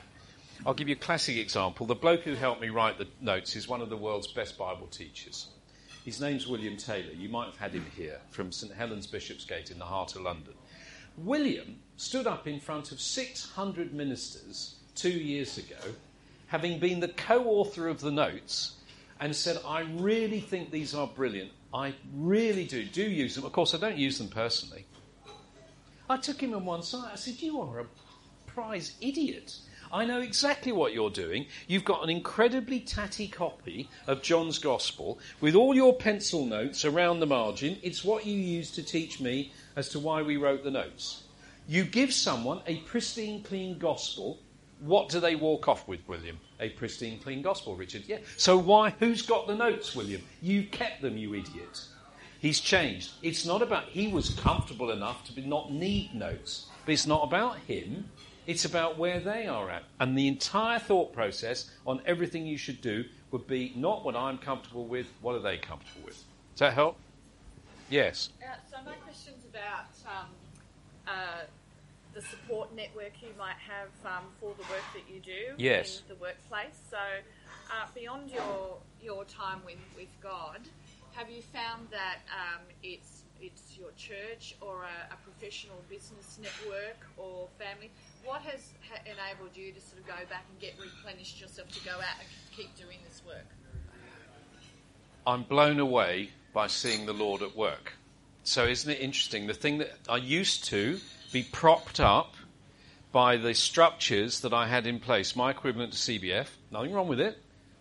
I'll 0.64 0.72
give 0.72 0.88
you 0.88 0.94
a 0.94 1.04
classic 1.04 1.36
example. 1.36 1.84
The 1.86 1.96
bloke 1.96 2.20
who 2.20 2.34
helped 2.34 2.60
me 2.60 2.68
write 2.68 2.96
the 2.96 3.08
notes 3.20 3.56
is 3.56 3.66
one 3.66 3.80
of 3.80 3.90
the 3.90 3.96
world's 3.96 4.28
best 4.28 4.56
Bible 4.56 4.86
teachers. 4.86 5.48
His 6.04 6.20
name's 6.20 6.46
William 6.46 6.76
Taylor. 6.76 7.12
You 7.12 7.28
might 7.28 7.46
have 7.46 7.56
had 7.56 7.72
him 7.72 7.86
here 7.96 8.20
from 8.30 8.52
St 8.52 8.72
Helens 8.72 9.08
Bishopsgate 9.08 9.72
in 9.72 9.80
the 9.80 9.84
heart 9.84 10.14
of 10.14 10.22
London. 10.22 10.54
William 11.24 11.76
stood 11.96 12.26
up 12.26 12.46
in 12.46 12.60
front 12.60 12.92
of 12.92 13.00
600 13.00 13.92
ministers 13.92 14.76
two 14.94 15.10
years 15.10 15.58
ago 15.58 15.94
having 16.48 16.78
been 16.78 17.00
the 17.00 17.08
co 17.08 17.44
author 17.44 17.88
of 17.88 18.00
the 18.00 18.10
notes, 18.10 18.74
and 19.20 19.34
said, 19.34 19.58
I 19.66 19.80
really 19.80 20.40
think 20.40 20.70
these 20.70 20.94
are 20.94 21.06
brilliant. 21.06 21.50
I 21.72 21.94
really 22.14 22.64
do. 22.64 22.84
Do 22.84 23.02
use 23.02 23.34
them. 23.34 23.44
Of 23.44 23.52
course, 23.52 23.74
I 23.74 23.78
don't 23.78 23.96
use 23.96 24.18
them 24.18 24.28
personally. 24.28 24.86
I 26.10 26.16
took 26.16 26.42
him 26.42 26.54
on 26.54 26.64
one 26.64 26.82
side. 26.82 27.10
I 27.12 27.16
said, 27.16 27.40
You 27.40 27.60
are 27.60 27.80
a 27.80 27.86
prize 28.46 28.94
idiot. 29.00 29.58
I 29.90 30.04
know 30.04 30.20
exactly 30.20 30.70
what 30.70 30.92
you're 30.92 31.10
doing. 31.10 31.46
You've 31.66 31.84
got 31.84 32.02
an 32.04 32.10
incredibly 32.10 32.80
tatty 32.80 33.26
copy 33.26 33.88
of 34.06 34.22
John's 34.22 34.58
Gospel 34.58 35.18
with 35.40 35.54
all 35.54 35.74
your 35.74 35.94
pencil 35.94 36.44
notes 36.44 36.84
around 36.84 37.20
the 37.20 37.26
margin. 37.26 37.78
It's 37.82 38.04
what 38.04 38.26
you 38.26 38.38
used 38.38 38.74
to 38.74 38.82
teach 38.82 39.18
me 39.18 39.50
as 39.78 39.88
to 39.90 39.98
why 39.98 40.20
we 40.22 40.36
wrote 40.36 40.64
the 40.64 40.70
notes. 40.70 41.22
You 41.66 41.84
give 41.84 42.12
someone 42.12 42.60
a 42.66 42.76
pristine, 42.78 43.42
clean 43.42 43.78
Gospel 43.78 44.38
what 44.80 45.08
do 45.08 45.20
they 45.20 45.34
walk 45.34 45.68
off 45.68 45.88
with, 45.88 46.00
William? 46.06 46.38
A 46.60 46.68
pristine, 46.70 47.18
clean 47.18 47.42
gospel, 47.42 47.76
Richard. 47.76 48.04
Yeah. 48.06 48.18
So 48.36 48.56
why? 48.56 48.90
Who's 49.00 49.22
got 49.22 49.46
the 49.46 49.54
notes, 49.54 49.94
William? 49.94 50.22
You 50.40 50.64
kept 50.64 51.02
them, 51.02 51.16
you 51.16 51.34
idiot. 51.34 51.84
He's 52.40 52.60
changed. 52.60 53.10
It's 53.22 53.44
not 53.44 53.62
about 53.62 53.84
he 53.84 54.08
was 54.08 54.30
comfortable 54.30 54.92
enough 54.92 55.24
to 55.24 55.48
not 55.48 55.72
need 55.72 56.14
notes, 56.14 56.66
but 56.84 56.92
it's 56.92 57.06
not 57.06 57.24
about 57.24 57.58
him. 57.60 58.08
It's 58.46 58.64
about 58.64 58.96
where 58.96 59.20
they 59.20 59.46
are 59.46 59.68
at. 59.68 59.82
And 60.00 60.16
the 60.16 60.28
entire 60.28 60.78
thought 60.78 61.12
process 61.12 61.70
on 61.86 62.00
everything 62.06 62.46
you 62.46 62.56
should 62.56 62.80
do 62.80 63.04
would 63.30 63.46
be 63.46 63.72
not 63.76 64.04
what 64.04 64.16
I'm 64.16 64.38
comfortable 64.38 64.86
with, 64.86 65.06
what 65.20 65.34
are 65.34 65.40
they 65.40 65.58
comfortable 65.58 66.02
with? 66.04 66.22
Does 66.54 66.60
that 66.60 66.72
help? 66.72 66.96
Yes. 67.90 68.30
Uh, 68.40 68.54
so 68.70 68.76
my 68.86 68.94
question's 68.94 69.37
about 69.58 69.90
um, 70.06 70.30
uh, 71.06 71.42
the 72.14 72.22
support 72.22 72.74
network 72.74 73.12
you 73.20 73.28
might 73.38 73.58
have 73.58 73.90
um, 74.04 74.24
for 74.40 74.54
the 74.54 74.62
work 74.62 74.84
that 74.94 75.12
you 75.12 75.20
do 75.20 75.54
yes. 75.56 76.02
in 76.02 76.14
the 76.14 76.20
workplace. 76.20 76.78
So, 76.90 76.96
uh, 77.70 77.86
beyond 77.94 78.30
your 78.30 78.78
your 79.02 79.24
time 79.24 79.60
with, 79.64 79.78
with 79.96 80.08
God, 80.22 80.60
have 81.12 81.30
you 81.30 81.42
found 81.42 81.88
that 81.90 82.18
um, 82.32 82.62
it's 82.82 83.24
it's 83.40 83.76
your 83.78 83.90
church 83.96 84.56
or 84.60 84.82
a, 84.82 85.14
a, 85.14 85.16
professional 85.22 85.80
business 85.88 86.38
network 86.42 86.98
or 87.16 87.46
family? 87.56 87.90
What 88.24 88.42
has 88.42 88.72
ha- 88.90 89.00
enabled 89.06 89.56
you 89.56 89.72
to 89.72 89.80
sort 89.80 90.00
of 90.00 90.08
go 90.08 90.26
back 90.28 90.44
and 90.50 90.58
get 90.60 90.74
replenished 90.80 91.40
yourself 91.40 91.68
to 91.68 91.84
go 91.84 91.92
out 91.92 92.18
and 92.18 92.28
keep 92.56 92.74
doing 92.76 92.98
this 93.06 93.22
work? 93.24 93.46
I'm 95.24 95.44
blown 95.44 95.78
away 95.78 96.30
by 96.52 96.66
seeing 96.66 97.06
the 97.06 97.12
Lord 97.12 97.42
at 97.42 97.56
work. 97.56 97.97
So, 98.48 98.64
isn't 98.64 98.90
it 98.90 99.00
interesting? 99.00 99.46
The 99.46 99.52
thing 99.52 99.76
that 99.76 99.92
I 100.08 100.16
used 100.16 100.64
to 100.68 101.00
be 101.34 101.42
propped 101.42 102.00
up 102.00 102.34
by 103.12 103.36
the 103.36 103.52
structures 103.52 104.40
that 104.40 104.54
I 104.54 104.66
had 104.68 104.86
in 104.86 105.00
place, 105.00 105.36
my 105.36 105.50
equivalent 105.50 105.92
to 105.92 105.98
CBF. 105.98 106.46
Nothing 106.70 106.94
wrong 106.94 107.08
with 107.08 107.20
it. 107.20 107.36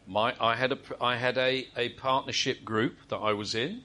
My, 0.07 0.35
I 0.41 0.57
had, 0.57 0.73
a, 0.73 0.77
I 0.99 1.15
had 1.15 1.37
a, 1.37 1.65
a 1.77 1.87
partnership 1.91 2.65
group 2.65 2.97
that 3.07 3.15
I 3.15 3.31
was 3.31 3.55
in. 3.55 3.83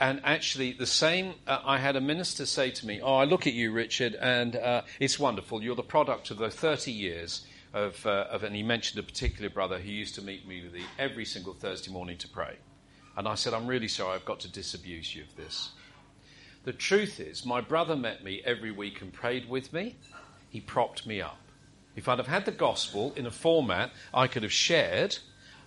And 0.00 0.20
actually, 0.24 0.72
the 0.72 0.86
same, 0.86 1.34
uh, 1.46 1.60
I 1.64 1.78
had 1.78 1.94
a 1.94 2.00
minister 2.00 2.46
say 2.46 2.72
to 2.72 2.84
me, 2.84 3.00
Oh, 3.00 3.14
I 3.14 3.24
look 3.24 3.46
at 3.46 3.52
you, 3.52 3.70
Richard, 3.70 4.16
and 4.16 4.56
uh, 4.56 4.82
it's 4.98 5.20
wonderful. 5.20 5.62
You're 5.62 5.76
the 5.76 5.84
product 5.84 6.32
of 6.32 6.38
the 6.38 6.50
30 6.50 6.90
years 6.90 7.46
of, 7.72 8.04
uh, 8.04 8.26
of, 8.28 8.42
and 8.42 8.56
he 8.56 8.64
mentioned 8.64 8.98
a 8.98 9.04
particular 9.04 9.50
brother 9.50 9.78
who 9.78 9.88
used 9.88 10.16
to 10.16 10.22
meet 10.22 10.48
me 10.48 10.64
every 10.98 11.24
single 11.24 11.54
Thursday 11.54 11.92
morning 11.92 12.18
to 12.18 12.28
pray. 12.28 12.56
And 13.16 13.28
I 13.28 13.36
said, 13.36 13.54
I'm 13.54 13.68
really 13.68 13.86
sorry, 13.86 14.16
I've 14.16 14.24
got 14.24 14.40
to 14.40 14.48
disabuse 14.48 15.14
you 15.14 15.22
of 15.22 15.36
this. 15.36 15.70
The 16.64 16.72
truth 16.72 17.18
is, 17.18 17.44
my 17.44 17.60
brother 17.60 17.96
met 17.96 18.22
me 18.22 18.40
every 18.44 18.70
week 18.70 19.02
and 19.02 19.12
prayed 19.12 19.48
with 19.48 19.72
me. 19.72 19.96
He 20.48 20.60
propped 20.60 21.06
me 21.06 21.20
up. 21.20 21.38
If 21.96 22.08
I'd 22.08 22.18
have 22.18 22.28
had 22.28 22.44
the 22.44 22.52
gospel 22.52 23.12
in 23.16 23.26
a 23.26 23.32
format 23.32 23.90
I 24.14 24.28
could 24.28 24.44
have 24.44 24.52
shared, 24.52 25.18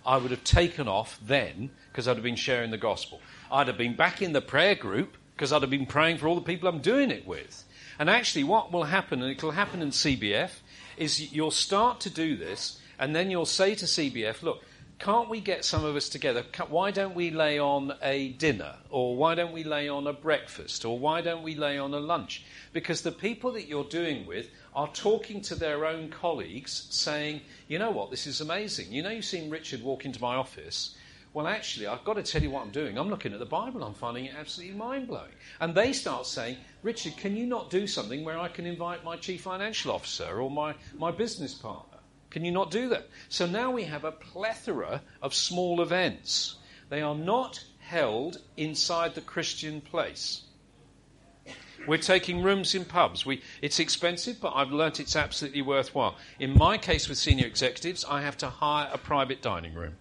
I 0.06 0.16
would 0.16 0.30
have 0.30 0.42
taken 0.42 0.88
off 0.88 1.20
then 1.22 1.70
because 1.90 2.08
I'd 2.08 2.16
have 2.16 2.22
been 2.22 2.34
sharing 2.34 2.70
the 2.70 2.78
gospel. 2.78 3.20
I'd 3.52 3.66
have 3.66 3.76
been 3.76 3.94
back 3.94 4.22
in 4.22 4.32
the 4.32 4.40
prayer 4.40 4.74
group 4.74 5.16
because 5.34 5.52
I'd 5.52 5.60
have 5.62 5.70
been 5.70 5.84
praying 5.84 6.16
for 6.16 6.28
all 6.28 6.34
the 6.34 6.40
people 6.40 6.68
I'm 6.68 6.80
doing 6.80 7.10
it 7.10 7.26
with. 7.26 7.64
And 7.98 8.08
actually, 8.08 8.44
what 8.44 8.72
will 8.72 8.84
happen, 8.84 9.22
and 9.22 9.30
it 9.30 9.42
will 9.42 9.50
happen 9.50 9.82
in 9.82 9.90
CBF, 9.90 10.50
is 10.96 11.32
you'll 11.32 11.50
start 11.50 12.00
to 12.00 12.10
do 12.10 12.36
this, 12.36 12.80
and 12.98 13.14
then 13.14 13.30
you'll 13.30 13.44
say 13.46 13.74
to 13.74 13.84
CBF, 13.84 14.42
look, 14.42 14.62
can't 14.98 15.28
we 15.28 15.40
get 15.40 15.64
some 15.64 15.84
of 15.84 15.94
us 15.94 16.08
together? 16.08 16.42
Why 16.68 16.90
don't 16.90 17.14
we 17.14 17.30
lay 17.30 17.58
on 17.58 17.92
a 18.02 18.30
dinner? 18.30 18.76
Or 18.88 19.16
why 19.16 19.34
don't 19.34 19.52
we 19.52 19.62
lay 19.62 19.88
on 19.88 20.06
a 20.06 20.12
breakfast? 20.12 20.84
Or 20.84 20.98
why 20.98 21.20
don't 21.20 21.42
we 21.42 21.54
lay 21.54 21.78
on 21.78 21.92
a 21.92 22.00
lunch? 22.00 22.44
Because 22.72 23.02
the 23.02 23.12
people 23.12 23.52
that 23.52 23.68
you're 23.68 23.84
doing 23.84 24.26
with 24.26 24.48
are 24.74 24.88
talking 24.88 25.42
to 25.42 25.54
their 25.54 25.84
own 25.84 26.08
colleagues 26.08 26.86
saying, 26.90 27.42
you 27.68 27.78
know 27.78 27.90
what, 27.90 28.10
this 28.10 28.26
is 28.26 28.40
amazing. 28.40 28.90
You 28.90 29.02
know, 29.02 29.10
you've 29.10 29.24
seen 29.26 29.50
Richard 29.50 29.82
walk 29.82 30.06
into 30.06 30.20
my 30.20 30.36
office. 30.36 30.96
Well, 31.34 31.46
actually, 31.46 31.86
I've 31.86 32.04
got 32.04 32.14
to 32.14 32.22
tell 32.22 32.42
you 32.42 32.48
what 32.48 32.62
I'm 32.62 32.70
doing. 32.70 32.96
I'm 32.96 33.10
looking 33.10 33.34
at 33.34 33.38
the 33.38 33.44
Bible. 33.44 33.84
I'm 33.84 33.92
finding 33.92 34.24
it 34.24 34.34
absolutely 34.34 34.76
mind 34.76 35.08
blowing. 35.08 35.32
And 35.60 35.74
they 35.74 35.92
start 35.92 36.24
saying, 36.24 36.56
Richard, 36.82 37.18
can 37.18 37.36
you 37.36 37.46
not 37.46 37.68
do 37.68 37.86
something 37.86 38.24
where 38.24 38.38
I 38.38 38.48
can 38.48 38.64
invite 38.64 39.04
my 39.04 39.16
chief 39.16 39.42
financial 39.42 39.92
officer 39.92 40.40
or 40.40 40.50
my, 40.50 40.74
my 40.96 41.10
business 41.10 41.52
partner? 41.52 41.95
Can 42.30 42.44
you 42.44 42.50
not 42.50 42.70
do 42.70 42.88
that? 42.90 43.08
So 43.28 43.46
now 43.46 43.70
we 43.70 43.84
have 43.84 44.04
a 44.04 44.12
plethora 44.12 45.02
of 45.22 45.34
small 45.34 45.80
events. 45.80 46.56
They 46.88 47.02
are 47.02 47.14
not 47.14 47.64
held 47.78 48.38
inside 48.56 49.14
the 49.14 49.20
Christian 49.20 49.80
place. 49.80 50.42
We're 51.86 51.98
taking 51.98 52.42
rooms 52.42 52.74
in 52.74 52.84
pubs. 52.84 53.24
We, 53.24 53.42
it's 53.62 53.78
expensive, 53.78 54.40
but 54.40 54.52
I've 54.56 54.72
learnt 54.72 54.98
it's 54.98 55.14
absolutely 55.14 55.62
worthwhile. 55.62 56.16
In 56.40 56.56
my 56.56 56.78
case 56.78 57.08
with 57.08 57.18
senior 57.18 57.46
executives, 57.46 58.04
I 58.04 58.22
have 58.22 58.36
to 58.38 58.48
hire 58.48 58.90
a 58.92 58.98
private 58.98 59.40
dining 59.40 59.74
room. 59.74 59.94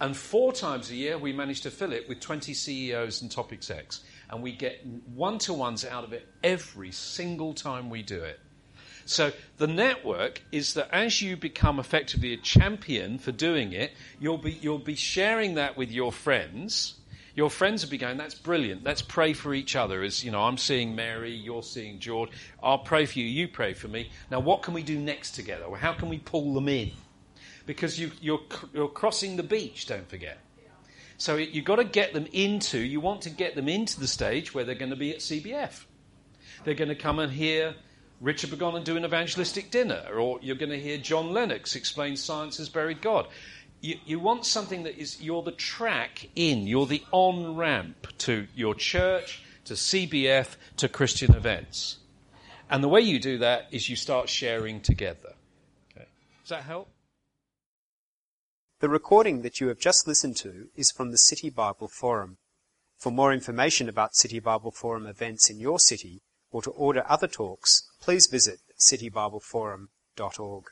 And 0.00 0.16
four 0.16 0.52
times 0.52 0.90
a 0.90 0.94
year, 0.94 1.18
we 1.18 1.32
manage 1.32 1.62
to 1.62 1.70
fill 1.70 1.92
it 1.92 2.08
with 2.08 2.20
20 2.20 2.52
CEOs 2.52 3.22
and 3.22 3.30
top 3.30 3.52
execs. 3.52 4.04
And 4.30 4.42
we 4.42 4.52
get 4.52 4.84
one 5.14 5.38
to 5.40 5.52
ones 5.52 5.84
out 5.84 6.04
of 6.04 6.12
it 6.12 6.28
every 6.42 6.92
single 6.92 7.54
time 7.54 7.90
we 7.90 8.02
do 8.02 8.22
it. 8.22 8.40
So 9.06 9.32
the 9.58 9.66
network 9.66 10.42
is 10.50 10.74
that 10.74 10.88
as 10.92 11.20
you 11.20 11.36
become 11.36 11.78
effectively 11.78 12.32
a 12.32 12.38
champion 12.38 13.18
for 13.18 13.32
doing 13.32 13.72
it, 13.72 13.92
you'll 14.18 14.38
be, 14.38 14.52
you'll 14.52 14.78
be 14.78 14.94
sharing 14.94 15.54
that 15.54 15.76
with 15.76 15.90
your 15.90 16.12
friends. 16.12 16.94
Your 17.34 17.50
friends 17.50 17.84
will 17.84 17.90
be 17.90 17.98
going, 17.98 18.16
that's 18.16 18.34
brilliant. 18.34 18.84
Let's 18.84 19.02
pray 19.02 19.32
for 19.32 19.52
each 19.52 19.76
other. 19.76 20.02
As 20.02 20.24
you 20.24 20.30
know, 20.30 20.42
I'm 20.42 20.56
seeing 20.56 20.94
Mary, 20.94 21.32
you're 21.32 21.62
seeing 21.62 21.98
George. 21.98 22.30
I'll 22.62 22.78
pray 22.78 23.06
for 23.06 23.18
you, 23.18 23.26
you 23.26 23.48
pray 23.48 23.74
for 23.74 23.88
me. 23.88 24.10
Now, 24.30 24.40
what 24.40 24.62
can 24.62 24.72
we 24.72 24.82
do 24.82 24.98
next 24.98 25.32
together? 25.32 25.66
How 25.74 25.92
can 25.92 26.08
we 26.08 26.18
pull 26.18 26.54
them 26.54 26.68
in? 26.68 26.92
Because 27.66 27.98
you, 27.98 28.12
you're, 28.20 28.40
you're 28.72 28.88
crossing 28.88 29.36
the 29.36 29.42
beach, 29.42 29.86
don't 29.86 30.08
forget. 30.08 30.38
So 31.16 31.36
you've 31.36 31.64
got 31.64 31.76
to 31.76 31.84
get 31.84 32.12
them 32.12 32.26
into, 32.32 32.78
you 32.78 33.00
want 33.00 33.22
to 33.22 33.30
get 33.30 33.54
them 33.54 33.68
into 33.68 34.00
the 34.00 34.08
stage 34.08 34.54
where 34.54 34.64
they're 34.64 34.74
going 34.74 34.90
to 34.90 34.96
be 34.96 35.10
at 35.12 35.18
CBF. 35.18 35.84
They're 36.64 36.74
going 36.74 36.88
to 36.88 36.94
come 36.94 37.18
and 37.18 37.32
hear 37.32 37.74
Richard 38.20 38.50
Begon 38.50 38.76
and 38.76 38.84
do 38.84 38.96
an 38.96 39.04
evangelistic 39.04 39.70
dinner, 39.70 40.02
or 40.14 40.38
you're 40.40 40.56
going 40.56 40.70
to 40.70 40.80
hear 40.80 40.98
John 40.98 41.32
Lennox 41.32 41.76
explain 41.76 42.16
science 42.16 42.56
has 42.58 42.68
buried 42.68 43.00
God. 43.00 43.26
You, 43.80 43.96
you 44.06 44.18
want 44.18 44.46
something 44.46 44.84
that 44.84 44.98
is, 44.98 45.20
you're 45.20 45.42
the 45.42 45.52
track 45.52 46.28
in, 46.34 46.66
you're 46.66 46.86
the 46.86 47.02
on 47.12 47.56
ramp 47.56 48.06
to 48.18 48.46
your 48.54 48.74
church, 48.74 49.42
to 49.66 49.74
CBF, 49.74 50.56
to 50.78 50.88
Christian 50.88 51.34
events. 51.34 51.98
And 52.70 52.82
the 52.82 52.88
way 52.88 53.00
you 53.00 53.20
do 53.20 53.38
that 53.38 53.68
is 53.70 53.88
you 53.88 53.96
start 53.96 54.28
sharing 54.28 54.80
together. 54.80 55.34
Okay. 55.92 56.06
Does 56.42 56.50
that 56.50 56.64
help? 56.64 56.88
The 58.80 58.88
recording 58.88 59.42
that 59.42 59.60
you 59.60 59.68
have 59.68 59.78
just 59.78 60.06
listened 60.06 60.36
to 60.38 60.68
is 60.74 60.90
from 60.90 61.10
the 61.10 61.18
City 61.18 61.50
Bible 61.50 61.88
Forum. 61.88 62.38
For 62.98 63.10
more 63.10 63.32
information 63.32 63.88
about 63.88 64.14
City 64.14 64.40
Bible 64.40 64.70
Forum 64.70 65.06
events 65.06 65.50
in 65.50 65.60
your 65.60 65.78
city, 65.78 66.22
or 66.54 66.62
to 66.62 66.70
order 66.70 67.04
other 67.08 67.26
talks, 67.26 67.82
please 68.00 68.28
visit 68.28 68.60
citybibleforum.org. 68.78 70.64